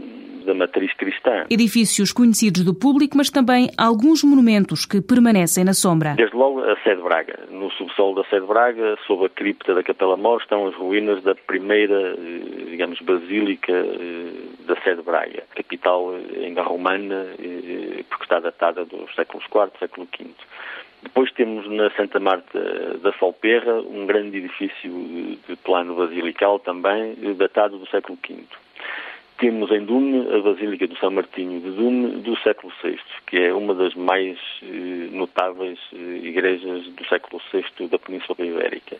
da 0.45 0.53
matriz 0.53 0.93
cristã. 0.93 1.45
Edifícios 1.49 2.11
conhecidos 2.11 2.63
do 2.63 2.73
público, 2.73 3.17
mas 3.17 3.29
também 3.29 3.69
alguns 3.77 4.23
monumentos 4.23 4.85
que 4.85 5.01
permanecem 5.01 5.63
na 5.63 5.73
sombra. 5.73 6.15
Desde 6.15 6.35
logo 6.35 6.61
a 6.61 6.75
sede 6.81 7.01
Braga. 7.01 7.39
No 7.49 7.71
subsolo 7.71 8.15
da 8.15 8.23
sede 8.29 8.45
Braga, 8.45 8.97
sob 9.07 9.25
a 9.25 9.29
cripta 9.29 9.73
da 9.73 9.83
Capela 9.83 10.17
Mor, 10.17 10.41
estão 10.41 10.67
as 10.67 10.75
ruínas 10.75 11.23
da 11.23 11.35
primeira, 11.35 12.15
eh, 12.17 12.65
digamos, 12.69 12.99
basílica 13.01 13.71
eh, 13.71 14.31
da 14.65 14.75
sede 14.81 15.01
Braga, 15.01 15.43
capital 15.55 16.13
ainda 16.35 16.61
romana, 16.61 17.25
porque 18.09 18.23
está 18.23 18.39
datada 18.39 18.85
dos 18.85 19.13
séculos 19.15 19.45
IV, 19.45 19.71
século 19.79 20.07
V. 20.17 20.25
Depois 21.03 21.31
temos 21.33 21.69
na 21.69 21.89
Santa 21.91 22.19
Marta 22.19 22.59
da 23.01 23.11
Salperra 23.19 23.81
um 23.81 24.05
grande 24.05 24.37
edifício 24.37 24.89
de 25.47 25.55
plano 25.57 25.95
basilical 25.95 26.59
também, 26.59 27.15
datado 27.35 27.77
do 27.77 27.87
século 27.87 28.17
V. 28.25 28.45
temos 29.43 29.69
em 29.71 29.83
Dume 29.83 30.25
a 30.33 30.39
Basílica 30.39 30.87
do 30.87 30.95
São 30.99 31.11
Martinho 31.11 31.59
de 31.59 31.71
Dume 31.71 32.21
do 32.21 32.33
século 32.37 32.71
VI, 32.81 32.97
que 33.27 33.37
é 33.37 33.53
uma 33.53 33.75
das 33.75 33.93
mais 33.93 34.37
eh, 34.61 35.09
notáveis 35.11 35.77
eh, 35.91 36.21
igrejas 36.23 36.87
do 36.87 37.05
século 37.09 37.41
VI 37.51 37.89
da 37.89 37.99
Península 37.99 38.37
Ibérica. 38.39 38.95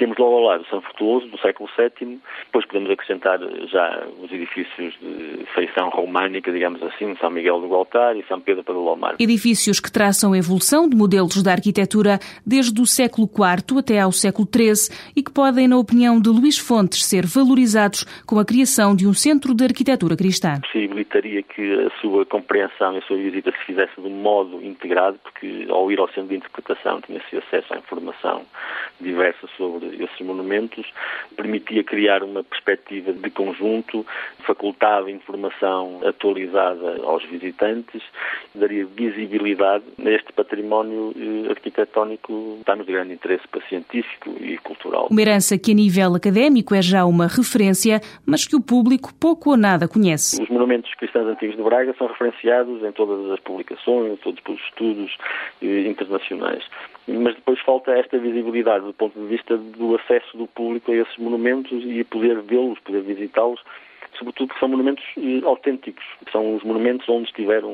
Temos 0.00 0.16
logo 0.16 0.36
ao 0.36 0.42
lado 0.44 0.66
São 0.70 0.80
Frutuoso, 0.80 1.26
do 1.26 1.38
século 1.40 1.68
VII, 1.76 2.18
depois 2.46 2.64
podemos 2.64 2.90
acrescentar 2.90 3.38
já 3.70 4.02
os 4.22 4.32
edifícios 4.32 4.94
de 4.98 5.44
feição 5.54 5.90
românica, 5.90 6.50
digamos 6.50 6.82
assim, 6.82 7.14
São 7.16 7.28
Miguel 7.28 7.60
do 7.60 7.74
Altar 7.74 8.16
e 8.16 8.24
São 8.24 8.40
Pedro 8.40 8.64
para 8.64 8.72
Lomar. 8.72 9.16
Edifícios 9.18 9.78
que 9.78 9.92
traçam 9.92 10.32
a 10.32 10.38
evolução 10.38 10.88
de 10.88 10.96
modelos 10.96 11.42
da 11.42 11.52
arquitetura 11.52 12.18
desde 12.46 12.80
o 12.80 12.86
século 12.86 13.28
IV 13.28 13.78
até 13.78 14.00
ao 14.00 14.10
século 14.10 14.48
XIII 14.50 14.96
e 15.14 15.22
que 15.22 15.30
podem, 15.30 15.68
na 15.68 15.76
opinião 15.76 16.18
de 16.18 16.30
Luís 16.30 16.56
Fontes, 16.56 17.04
ser 17.04 17.26
valorizados 17.26 18.04
com 18.26 18.38
a 18.38 18.44
criação 18.44 18.96
de 18.96 19.06
um 19.06 19.12
centro 19.12 19.52
de 19.52 19.64
arquitetura 19.64 20.16
cristã. 20.16 20.62
Possibilitaria 20.62 21.42
que 21.42 21.74
a 21.74 21.90
sua 22.00 22.24
compreensão 22.24 22.94
e 22.94 22.98
a 22.98 23.02
sua 23.02 23.18
visita 23.18 23.52
se 23.52 23.66
fizesse 23.66 24.00
de 24.00 24.06
um 24.06 24.22
modo 24.22 24.64
integrado, 24.64 25.18
porque 25.22 25.66
ao 25.68 25.92
ir 25.92 26.00
ao 26.00 26.08
centro 26.08 26.30
de 26.30 26.36
interpretação 26.36 27.02
tinha-se 27.02 27.36
acesso 27.36 27.74
à 27.74 27.76
informação 27.76 28.46
diversa 28.98 29.46
sobre 29.58 29.89
esses 29.94 30.20
monumentos, 30.20 30.86
permitia 31.36 31.82
criar 31.84 32.22
uma 32.22 32.42
perspectiva 32.42 33.12
de 33.12 33.30
conjunto, 33.30 34.06
facultava 34.46 35.10
informação 35.10 36.00
atualizada 36.04 37.00
aos 37.04 37.24
visitantes, 37.24 38.02
daria 38.54 38.86
visibilidade 38.86 39.84
neste 39.98 40.32
património 40.32 41.12
eh, 41.16 41.50
arquitetónico 41.50 42.54
que 42.54 42.60
está 42.60 42.74
de 42.74 42.84
grande 42.84 43.14
interesse 43.14 43.46
para 43.48 43.60
científico 43.68 44.30
e 44.40 44.58
cultural. 44.58 45.08
Uma 45.10 45.20
herança 45.20 45.58
que 45.58 45.72
a 45.72 45.74
nível 45.74 46.14
académico 46.14 46.74
é 46.74 46.82
já 46.82 47.04
uma 47.04 47.26
referência, 47.26 48.00
mas 48.26 48.46
que 48.46 48.56
o 48.56 48.60
público 48.60 49.12
pouco 49.14 49.50
ou 49.50 49.56
nada 49.56 49.88
conhece. 49.88 50.42
Os 50.42 50.48
monumentos 50.48 50.92
cristãos 50.94 51.26
antigos 51.26 51.56
de 51.56 51.62
Braga 51.62 51.94
são 51.98 52.06
referenciados 52.06 52.82
em 52.82 52.92
todas 52.92 53.30
as 53.30 53.40
publicações, 53.40 54.18
todos 54.20 54.40
os 54.48 54.60
estudos 54.60 55.16
eh, 55.62 55.88
internacionais 55.88 56.64
mas 57.12 57.34
depois 57.34 57.60
falta 57.60 57.92
esta 57.92 58.18
visibilidade 58.18 58.84
do 58.84 58.92
ponto 58.92 59.18
de 59.18 59.26
vista 59.26 59.56
do 59.56 59.96
acesso 59.96 60.36
do 60.36 60.46
público 60.46 60.92
a 60.92 60.96
esses 60.96 61.16
monumentos 61.16 61.82
e 61.84 62.02
poder 62.04 62.40
vê-los, 62.42 62.78
poder 62.80 63.02
visitá-los, 63.02 63.60
sobretudo 64.18 64.48
porque 64.48 64.60
são 64.60 64.68
monumentos 64.68 65.04
eh, 65.16 65.40
autênticos. 65.44 66.04
São 66.30 66.56
os 66.56 66.62
monumentos 66.62 67.08
onde 67.08 67.28
estiveram 67.28 67.68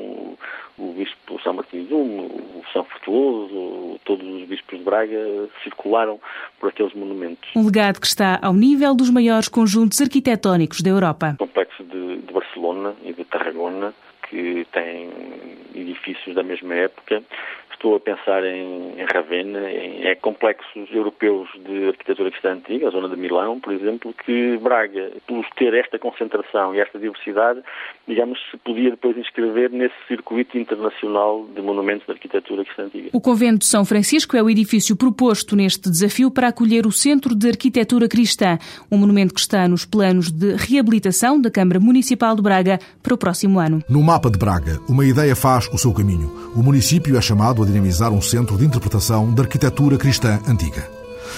o, 0.77 0.93
Bispo 0.97 1.39
São 1.41 1.53
Martinho 1.53 1.85
de 1.85 1.93
o 1.93 2.63
São 2.71 2.83
Fortuoso, 2.85 3.99
todos 4.05 4.25
os 4.27 4.47
bispos 4.47 4.77
de 4.79 4.83
Braga 4.83 5.49
circularam 5.63 6.19
por 6.59 6.69
aqueles 6.69 6.93
monumentos. 6.93 7.49
Um 7.55 7.65
legado 7.65 7.99
que 7.99 8.07
está 8.07 8.39
ao 8.41 8.53
nível 8.53 8.95
dos 8.95 9.09
maiores 9.09 9.47
conjuntos 9.47 10.01
arquitetónicos 10.01 10.81
da 10.81 10.89
Europa. 10.89 11.35
O 11.35 11.45
complexo 11.45 11.83
de, 11.83 12.17
de 12.17 12.33
Barcelona 12.33 12.95
e 13.03 13.13
de 13.13 13.23
Tarragona, 13.25 13.93
que 14.29 14.65
tem 14.71 15.09
edifícios 15.75 16.35
da 16.35 16.43
mesma 16.43 16.73
época, 16.75 17.23
Estou 17.77 17.95
a 17.95 17.99
pensar 17.99 18.43
em, 18.43 18.99
em 18.99 19.05
Ravenna, 19.05 19.69
em, 19.69 20.07
em, 20.07 20.15
complexos 20.15 20.89
europeus 20.91 21.47
de 21.63 21.89
arquitetura 21.89 22.31
cristã 22.31 22.53
antiga, 22.53 22.87
a 22.87 22.91
zona 22.91 23.07
de 23.07 23.15
Milão, 23.15 23.59
por 23.59 23.71
exemplo, 23.71 24.15
que 24.25 24.57
Braga, 24.57 25.11
por 25.27 25.45
ter 25.55 25.75
esta 25.75 25.99
concentração 25.99 26.73
e 26.73 26.79
esta 26.79 26.97
diversidade, 26.97 27.61
digamos, 28.07 28.39
se 28.49 28.57
podia 28.57 28.89
depois 28.89 29.15
inscrever 29.15 29.69
nesse 29.69 29.93
circuito 30.07 30.57
internacional 30.57 31.45
de 31.55 31.61
monumentos 31.61 32.03
de 32.07 32.13
arquitetura 32.13 32.65
cristã 32.65 32.85
antiga. 32.85 33.09
O 33.13 33.21
Convento 33.21 33.59
de 33.59 33.65
São 33.65 33.85
Francisco 33.85 34.35
é 34.35 34.41
o 34.41 34.49
edifício 34.49 34.97
proposto 34.97 35.55
neste 35.55 35.87
desafio 35.87 36.31
para 36.31 36.47
acolher 36.47 36.87
o 36.87 36.91
Centro 36.91 37.35
de 37.35 37.47
Arquitetura 37.47 38.07
Cristã, 38.07 38.57
um 38.91 38.97
monumento 38.97 39.35
que 39.35 39.39
está 39.39 39.67
nos 39.67 39.85
planos 39.85 40.31
de 40.31 40.55
reabilitação 40.55 41.39
da 41.39 41.51
Câmara 41.51 41.79
Municipal 41.79 42.35
de 42.35 42.41
Braga 42.41 42.79
para 43.03 43.13
o 43.13 43.17
próximo 43.19 43.59
ano. 43.59 43.83
No 43.87 44.01
mapa 44.17 44.31
de 44.31 44.37
Braga, 44.39 44.81
uma 44.87 45.05
ideia 45.05 45.35
faz 45.35 45.69
o 45.71 45.77
seu 45.77 45.93
caminho. 45.93 46.51
O 46.55 46.63
município 46.63 47.15
é 47.15 47.21
chamado 47.21 47.61
a 47.61 47.65
dinamizar 47.67 48.11
um 48.11 48.19
centro 48.19 48.57
de 48.57 48.65
interpretação 48.65 49.31
da 49.31 49.43
arquitetura 49.43 49.95
cristã 49.95 50.39
antiga. 50.47 50.89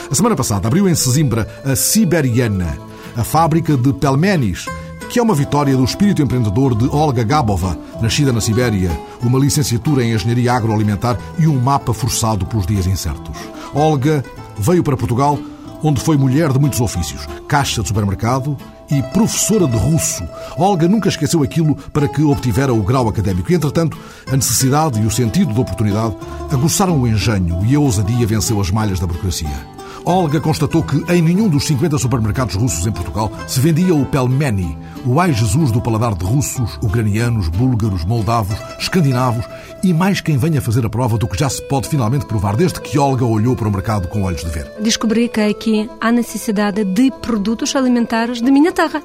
A 0.10 0.16
semana 0.16 0.34
passada 0.34 0.70
abriu 0.70 0.88
em 0.88 0.96
Sesimbra 0.96 1.46
a 1.66 1.76
Siberiana, 1.76 2.78
a 3.18 3.24
fábrica 3.26 3.76
de 3.76 3.92
pelmenis, 3.92 4.66
que 5.10 5.20
é 5.20 5.22
uma 5.22 5.36
vitória 5.36 5.76
do 5.76 5.84
espírito 5.84 6.22
empreendedor 6.22 6.74
de 6.74 6.88
Olga 6.88 7.22
Gabova, 7.22 7.78
nascida 8.02 8.32
na 8.32 8.40
Sibéria, 8.40 8.98
uma 9.22 9.38
licenciatura 9.38 10.02
em 10.02 10.14
engenharia 10.14 10.54
agroalimentar 10.54 11.20
e 11.38 11.48
um 11.48 11.60
mapa 11.60 11.94
forçado 11.94 12.46
pelos 12.46 12.66
dias 12.66 12.88
incertos. 12.88 13.38
Olga 13.74 14.24
veio 14.58 14.84
para 14.86 14.96
Portugal, 14.96 15.38
onde 15.84 16.00
foi 16.00 16.16
mulher 16.16 16.54
de 16.54 16.60
muitos 16.60 16.80
ofícios, 16.80 17.28
caixa 17.46 17.82
de 17.82 17.90
supermercado 17.90 18.56
e 18.92 19.02
professora 19.14 19.68
de 19.68 19.78
russo. 19.78 20.24
Olga 20.58 20.88
nunca 20.88 21.10
esqueceu 21.10 21.44
aquilo 21.44 21.76
para 21.94 22.08
que 22.08 22.22
obtivera 22.22 22.74
o 22.74 22.82
grau 22.82 23.08
académico. 23.08 23.52
Entretanto, 23.54 23.98
a 24.28 24.36
necessidade 24.36 25.00
e 25.02 25.06
o 25.06 25.12
sentido 25.12 25.54
da 25.54 25.62
oportunidade 25.62 26.16
aguçaram 26.52 27.00
o 27.00 27.08
engenho 27.08 27.66
e 27.66 27.76
a 27.76 27.80
ousadia 27.80 28.26
venceu 28.26 28.60
as 28.60 28.72
malhas 28.72 29.00
da 29.00 29.08
burocracia. 29.08 29.79
Olga 30.10 30.42
constatou 30.42 30.82
que 30.82 30.96
em 31.14 31.22
nenhum 31.22 31.48
dos 31.48 31.66
50 31.66 32.00
supermercados 32.00 32.56
russos 32.56 32.88
em 32.88 32.92
Portugal 32.92 33.32
se 33.46 33.60
vendia 33.60 33.94
o 33.94 34.04
pelmeni, 34.08 34.76
o 35.06 35.20
ai 35.20 35.32
Jesus 35.32 35.72
do 35.72 35.80
paladar 35.80 36.16
de 36.16 36.26
russos, 36.26 36.80
ucranianos, 36.82 37.48
búlgaros, 37.48 38.04
moldavos, 38.06 38.58
escandinavos 38.80 39.46
e 39.84 39.94
mais 39.94 40.20
quem 40.20 40.36
venha 40.36 40.64
fazer 40.64 40.84
a 40.84 40.90
prova 40.90 41.16
do 41.16 41.28
que 41.28 41.38
já 41.38 41.48
se 41.48 41.62
pode 41.62 41.88
finalmente 41.88 42.26
provar 42.26 42.56
desde 42.56 42.82
que 42.82 42.98
Olga 42.98 43.24
olhou 43.24 43.56
para 43.56 43.68
o 43.68 43.72
mercado 43.72 44.08
com 44.08 44.24
olhos 44.24 44.44
de 44.44 44.50
ver. 44.50 44.72
Descobri 44.80 45.30
que 45.30 45.42
aqui 45.42 45.88
há 46.02 46.12
necessidade 46.12 46.84
de 46.84 47.12
produtos 47.22 47.76
alimentares 47.76 48.42
de 48.42 48.50
minha 48.50 48.72
terra. 48.72 49.04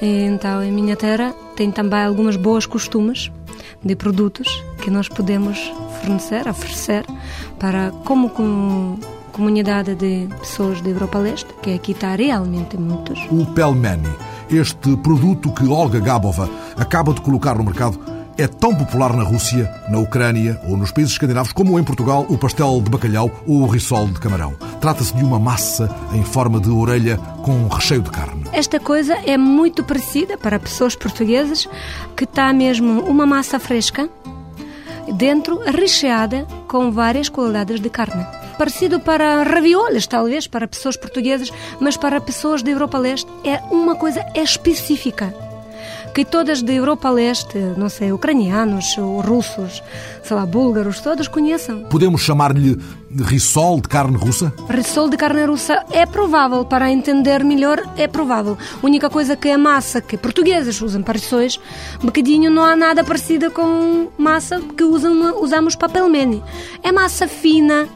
Então, 0.00 0.62
em 0.62 0.70
minha 0.70 0.94
terra 0.94 1.34
tem 1.56 1.72
também 1.72 2.04
algumas 2.04 2.36
boas 2.36 2.66
costumes 2.66 3.32
de 3.84 3.96
produtos 3.96 4.62
que 4.80 4.92
nós 4.92 5.08
podemos 5.08 5.58
fornecer, 6.00 6.46
oferecer 6.46 7.04
para 7.58 7.90
como 8.04 8.30
com 8.30 8.96
comunidade 9.34 9.96
de 9.96 10.28
pessoas 10.38 10.80
da 10.80 10.90
Europa 10.90 11.18
Leste, 11.18 11.52
que 11.60 11.74
aqui 11.74 11.90
está 11.90 12.14
realmente 12.14 12.78
muitos. 12.78 13.18
O 13.32 13.44
pelmeni, 13.46 14.08
este 14.48 14.96
produto 14.98 15.50
que 15.50 15.66
Olga 15.66 15.98
Gabova 15.98 16.48
acaba 16.76 17.12
de 17.12 17.20
colocar 17.20 17.56
no 17.56 17.64
mercado, 17.64 17.98
é 18.38 18.46
tão 18.46 18.72
popular 18.74 19.12
na 19.12 19.24
Rússia, 19.24 19.72
na 19.88 19.98
Ucrânia 19.98 20.60
ou 20.68 20.76
nos 20.76 20.92
países 20.92 21.12
escandinavos 21.12 21.52
como 21.52 21.78
em 21.78 21.84
Portugal 21.84 22.24
o 22.28 22.38
pastel 22.38 22.80
de 22.80 22.90
bacalhau 22.90 23.30
ou 23.46 23.62
o 23.62 23.66
risol 23.66 24.06
de 24.06 24.20
camarão. 24.20 24.54
Trata-se 24.80 25.14
de 25.14 25.24
uma 25.24 25.38
massa 25.38 25.92
em 26.12 26.22
forma 26.22 26.60
de 26.60 26.70
orelha 26.70 27.16
com 27.42 27.52
um 27.52 27.68
recheio 27.68 28.02
de 28.02 28.10
carne. 28.10 28.44
Esta 28.52 28.78
coisa 28.78 29.14
é 29.26 29.36
muito 29.36 29.82
parecida 29.82 30.38
para 30.38 30.60
pessoas 30.60 30.94
portuguesas, 30.94 31.68
que 32.16 32.22
está 32.22 32.52
mesmo 32.52 33.02
uma 33.02 33.26
massa 33.26 33.58
fresca, 33.58 34.08
dentro 35.16 35.60
recheada 35.64 36.46
com 36.68 36.92
várias 36.92 37.28
qualidades 37.28 37.80
de 37.80 37.90
carne 37.90 38.24
parecido 38.54 39.00
para 39.00 39.42
ravioles, 39.42 40.06
talvez, 40.06 40.46
para 40.46 40.68
pessoas 40.68 40.96
portuguesas, 40.96 41.50
mas 41.80 41.96
para 41.96 42.20
pessoas 42.20 42.62
da 42.62 42.70
Europa 42.70 42.98
Leste 42.98 43.30
é 43.44 43.58
uma 43.70 43.96
coisa 43.96 44.24
específica. 44.34 45.43
Que 46.14 46.24
todas 46.24 46.62
da 46.62 46.72
Europa 46.72 47.10
Leste, 47.10 47.58
não 47.76 47.88
sei, 47.88 48.12
ucranianos, 48.12 48.94
russos, 48.96 49.82
sei 50.22 50.36
lá, 50.36 50.46
búlgaros, 50.46 51.00
todos 51.00 51.26
conheçam. 51.26 51.82
Podemos 51.90 52.20
chamar-lhe 52.20 52.78
rissol 53.22 53.80
de 53.80 53.88
carne 53.88 54.16
russa? 54.16 54.52
Rissol 54.68 55.08
de 55.08 55.16
carne 55.16 55.44
russa 55.44 55.84
é 55.90 56.06
provável, 56.06 56.64
para 56.64 56.88
entender 56.88 57.42
melhor, 57.42 57.82
é 57.96 58.06
provável. 58.06 58.56
A 58.80 58.86
única 58.86 59.10
coisa 59.10 59.34
que 59.34 59.48
é 59.48 59.56
massa 59.56 60.00
que 60.00 60.16
portugueses 60.16 60.80
usam 60.80 61.02
para 61.02 61.18
rissóis, 61.18 61.58
bocadinho 62.00 62.48
não 62.48 62.64
há 62.64 62.76
nada 62.76 63.02
parecido 63.02 63.50
com 63.50 64.06
massa 64.16 64.60
que 64.60 64.84
usam, 64.84 65.42
usamos 65.42 65.74
papel 65.74 66.08
meni. 66.08 66.40
É 66.80 66.92
massa 66.92 67.26
fina, 67.26 67.88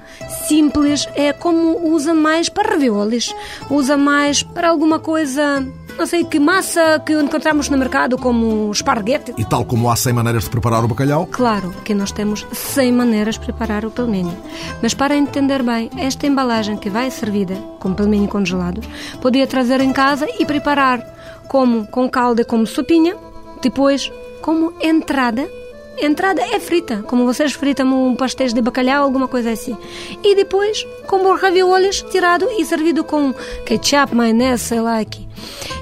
simples, 0.49 1.09
é 1.15 1.33
como 1.33 1.93
usa 1.93 2.15
mais 2.15 2.49
para 2.49 2.71
raviolis, 2.71 3.33
usa 3.71 3.97
mais 3.97 4.43
para 4.43 4.71
alguma 4.71 4.99
coisa, 4.99 5.65
não 5.99 6.07
sei 6.07 6.25
que 6.25 6.39
massa 6.39 7.03
que 7.05 7.13
encontramos 7.13 7.69
no 7.69 7.77
mercado, 7.77 8.17
como 8.17 8.71
esparguete. 8.71 9.35
E 9.37 9.45
tal 9.45 9.65
como 9.65 9.91
há 9.91 9.97
100 9.97 10.13
maneiras 10.13 10.45
de 10.45 10.51
preparar 10.51 10.85
o 10.85 10.89
bacalhau? 10.89 11.27
Claro 11.27 11.71
que 11.85 11.93
nós 11.93 12.13
temos 12.13 12.47
100 12.53 12.93
maneiras 12.93 13.35
de 13.35 13.41
preparar 13.41 13.85
o 13.85 13.91
pelmenho. 13.91 14.37
Mas 14.81 14.95
para 14.95 15.17
entender 15.17 15.63
bem, 15.63 15.91
esta 15.97 16.27
embalagem 16.27 16.77
que 16.77 16.89
vai 16.89 17.11
servida 17.11 17.57
com 17.81 17.95
pelmenho 17.95 18.29
congelado, 18.29 18.81
podia 19.21 19.47
trazer 19.47 19.81
em 19.81 19.93
casa 19.93 20.27
e 20.39 20.47
preparar 20.47 21.05
como 21.49 21.87
com 21.89 22.09
calda, 22.09 22.45
como 22.45 22.67
sopinha, 22.67 23.17
depois 23.61 24.13
como 24.41 24.73
entrada 24.81 25.49
entrada 26.01 26.43
é 26.43 26.59
frita, 26.61 27.03
como 27.07 27.25
vocês 27.25 27.53
fritam 27.53 28.09
um 28.09 28.15
pastéis 28.15 28.53
de 28.53 28.61
bacalhau, 28.61 29.05
alguma 29.05 29.29
coisa 29.29 29.51
assim. 29.51 29.77
E 30.23 30.35
depois, 30.35 30.87
como 31.07 31.35
ravioles, 31.35 32.03
tirado 32.03 32.49
e 32.59 32.65
servido 32.65 33.05
com 33.05 33.35
ketchup, 33.67 34.15
maionese, 34.15 34.65
sei 34.65 34.81
lá 34.81 34.99
aqui. 34.99 35.27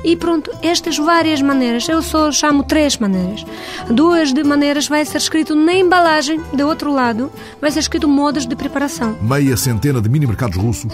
E 0.04 0.16
pronto, 0.16 0.50
estas 0.62 0.98
várias 0.98 1.40
maneiras, 1.42 1.88
eu 1.88 2.02
só 2.02 2.30
chamo 2.30 2.62
três 2.62 2.96
maneiras. 2.96 3.44
Duas 3.88 4.32
de 4.32 4.44
maneiras 4.44 4.88
vai 4.88 5.04
ser 5.04 5.18
escrito 5.18 5.54
na 5.54 5.74
embalagem, 5.74 6.40
do 6.52 6.66
outro 6.66 6.92
lado, 6.92 7.30
vai 7.60 7.70
ser 7.70 7.80
escrito 7.80 8.08
modos 8.08 8.46
de 8.46 8.54
preparação. 8.54 9.16
Meia 9.20 9.56
centena 9.56 10.00
de 10.00 10.08
mini 10.08 10.26
mercados 10.26 10.56
russos 10.56 10.92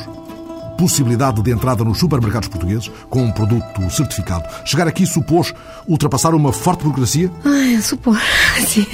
possibilidade 0.83 1.41
de 1.41 1.53
entrada 1.53 1.85
nos 1.85 2.01
supermercados 2.01 2.49
portugueses 2.49 2.91
com 3.09 3.22
um 3.22 3.30
produto 3.30 3.89
certificado. 3.89 4.49
Chegar 4.64 4.89
aqui 4.89 5.07
supôs 5.07 5.55
ultrapassar 5.87 6.35
uma 6.35 6.53
forte 6.53 6.83
burocracia? 6.83 7.30
Ai, 7.45 7.80
supor, 7.80 8.18
sim. 8.66 8.85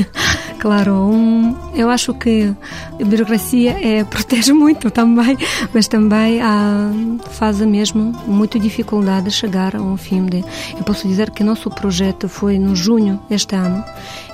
Claro, 0.59 0.93
um, 0.93 1.57
eu 1.75 1.89
acho 1.89 2.13
que 2.13 2.55
a 3.01 3.05
burocracia 3.07 3.71
é, 3.83 4.05
protege 4.05 4.53
muito 4.53 4.91
também, 4.91 5.39
mas 5.73 5.89
também 5.89 6.43
ah, 6.43 6.91
faz 7.31 7.59
mesmo 7.61 8.13
muita 8.27 8.59
dificuldade 8.59 9.31
chegar 9.31 9.75
a 9.75 9.81
um 9.81 9.97
fim. 9.97 10.27
De, 10.27 10.45
eu 10.77 10.85
posso 10.85 11.09
dizer 11.09 11.31
que 11.31 11.43
nosso 11.43 11.71
projeto 11.71 12.29
foi 12.29 12.59
no 12.59 12.77
junho 12.77 13.19
este 13.31 13.57
ano, 13.57 13.83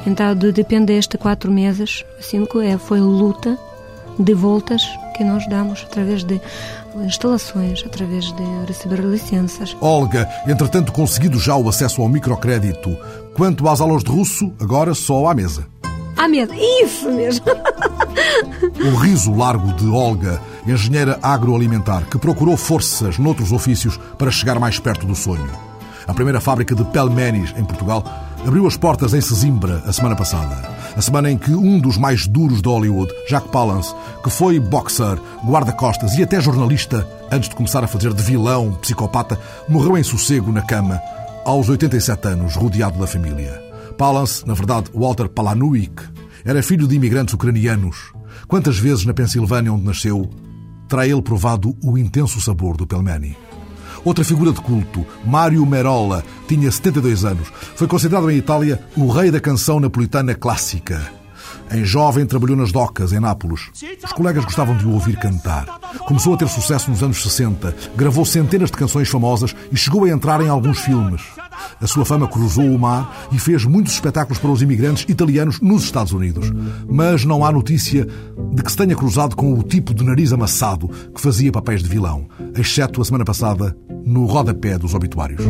então 0.04 0.34
depende 0.34 0.86
destes 0.86 1.20
quatro 1.20 1.52
meses, 1.52 2.04
cinco 2.20 2.60
é, 2.60 2.76
foi 2.76 2.98
luta 2.98 3.56
de 4.18 4.34
voltas 4.34 4.82
que 5.14 5.24
nós 5.24 5.46
damos 5.48 5.86
através 5.88 6.24
de 6.24 6.40
instalações, 6.96 7.82
através 7.86 8.26
de 8.32 8.42
receber 8.66 9.00
licenças. 9.00 9.76
Olga, 9.80 10.28
entretanto, 10.46 10.92
conseguido 10.92 11.38
já 11.38 11.56
o 11.56 11.68
acesso 11.68 12.02
ao 12.02 12.08
microcrédito. 12.08 12.96
Quanto 13.34 13.68
às 13.68 13.80
aulas 13.80 14.04
de 14.04 14.10
russo, 14.10 14.52
agora 14.60 14.94
só 14.94 15.28
à 15.28 15.34
mesa. 15.34 15.66
À 16.16 16.28
mesa, 16.28 16.54
isso 16.54 17.10
mesmo! 17.10 17.46
o 18.84 18.96
riso 18.96 19.34
largo 19.34 19.72
de 19.72 19.88
Olga, 19.88 20.40
engenheira 20.66 21.18
agroalimentar, 21.22 22.06
que 22.06 22.18
procurou 22.18 22.56
forças 22.56 23.18
noutros 23.18 23.52
ofícios 23.52 23.98
para 24.18 24.30
chegar 24.30 24.58
mais 24.58 24.78
perto 24.78 25.06
do 25.06 25.14
sonho. 25.14 25.48
A 26.06 26.12
primeira 26.12 26.40
fábrica 26.40 26.74
de 26.74 26.84
pelmenis 26.84 27.54
em 27.56 27.64
Portugal 27.64 28.04
abriu 28.46 28.66
as 28.66 28.76
portas 28.76 29.14
em 29.14 29.20
Sesimbra 29.20 29.82
a 29.86 29.92
semana 29.92 30.14
passada. 30.14 30.56
A 30.96 31.00
semana 31.00 31.30
em 31.30 31.38
que 31.38 31.54
um 31.54 31.78
dos 31.78 31.96
mais 31.96 32.26
duros 32.26 32.60
de 32.60 32.68
Hollywood, 32.68 33.12
Jack 33.28 33.48
Palance, 33.48 33.94
que 34.22 34.30
foi 34.30 34.60
boxer, 34.60 35.18
guarda-costas 35.44 36.14
e 36.14 36.22
até 36.22 36.40
jornalista 36.40 37.08
antes 37.32 37.48
de 37.48 37.56
começar 37.56 37.82
a 37.82 37.86
fazer 37.88 38.12
de 38.12 38.22
vilão, 38.22 38.72
psicopata, 38.74 39.40
morreu 39.68 39.96
em 39.96 40.02
sossego 40.02 40.52
na 40.52 40.62
cama, 40.62 41.00
aos 41.44 41.68
87 41.68 42.28
anos, 42.28 42.54
rodeado 42.54 42.98
da 42.98 43.06
família. 43.06 43.62
Palance, 43.96 44.46
na 44.46 44.54
verdade, 44.54 44.90
Walter 44.94 45.28
Palanuik, 45.28 46.02
era 46.44 46.62
filho 46.62 46.86
de 46.86 46.94
imigrantes 46.94 47.34
ucranianos. 47.34 48.12
Quantas 48.46 48.78
vezes 48.78 49.04
na 49.04 49.14
Pensilvânia, 49.14 49.72
onde 49.72 49.84
nasceu, 49.84 50.28
terá 50.88 51.06
ele 51.06 51.22
provado 51.22 51.76
o 51.82 51.96
intenso 51.96 52.40
sabor 52.40 52.76
do 52.76 52.86
pelmeni? 52.86 53.36
Outra 54.04 54.22
figura 54.24 54.52
de 54.52 54.60
culto, 54.60 55.06
Mário 55.24 55.64
Merola, 55.64 56.22
tinha 56.46 56.70
72 56.70 57.24
anos. 57.24 57.48
Foi 57.74 57.88
considerado 57.88 58.30
em 58.30 58.36
Itália 58.36 58.80
o 58.96 59.08
rei 59.08 59.30
da 59.30 59.40
canção 59.40 59.80
napolitana 59.80 60.34
clássica. 60.34 61.00
Em 61.70 61.84
jovem, 61.84 62.26
trabalhou 62.26 62.56
nas 62.56 62.70
docas, 62.70 63.12
em 63.12 63.20
Nápoles. 63.20 63.70
Os 64.04 64.12
colegas 64.12 64.44
gostavam 64.44 64.76
de 64.76 64.86
o 64.86 64.92
ouvir 64.92 65.16
cantar. 65.16 65.66
Começou 66.06 66.34
a 66.34 66.36
ter 66.36 66.48
sucesso 66.48 66.90
nos 66.90 67.02
anos 67.02 67.22
60, 67.22 67.74
gravou 67.96 68.24
centenas 68.24 68.70
de 68.70 68.76
canções 68.76 69.08
famosas 69.08 69.54
e 69.72 69.76
chegou 69.76 70.04
a 70.04 70.10
entrar 70.10 70.40
em 70.42 70.48
alguns 70.48 70.80
filmes. 70.80 71.22
A 71.80 71.86
sua 71.86 72.04
fama 72.04 72.28
cruzou 72.28 72.64
o 72.64 72.78
mar 72.78 73.26
e 73.32 73.38
fez 73.38 73.64
muitos 73.64 73.94
espetáculos 73.94 74.38
para 74.38 74.50
os 74.50 74.60
imigrantes 74.60 75.06
italianos 75.08 75.60
nos 75.60 75.84
Estados 75.84 76.12
Unidos. 76.12 76.52
Mas 76.88 77.24
não 77.24 77.44
há 77.44 77.50
notícia 77.50 78.06
de 78.52 78.62
que 78.62 78.70
se 78.70 78.76
tenha 78.76 78.94
cruzado 78.94 79.34
com 79.34 79.54
o 79.54 79.62
tipo 79.62 79.94
de 79.94 80.04
nariz 80.04 80.32
amassado 80.32 80.88
que 81.14 81.20
fazia 81.20 81.50
papéis 81.50 81.82
de 81.82 81.88
vilão, 81.88 82.28
exceto 82.54 83.00
a 83.00 83.04
semana 83.04 83.24
passada 83.24 83.76
no 84.04 84.26
rodapé 84.26 84.78
dos 84.78 84.94
obituários. 84.94 85.42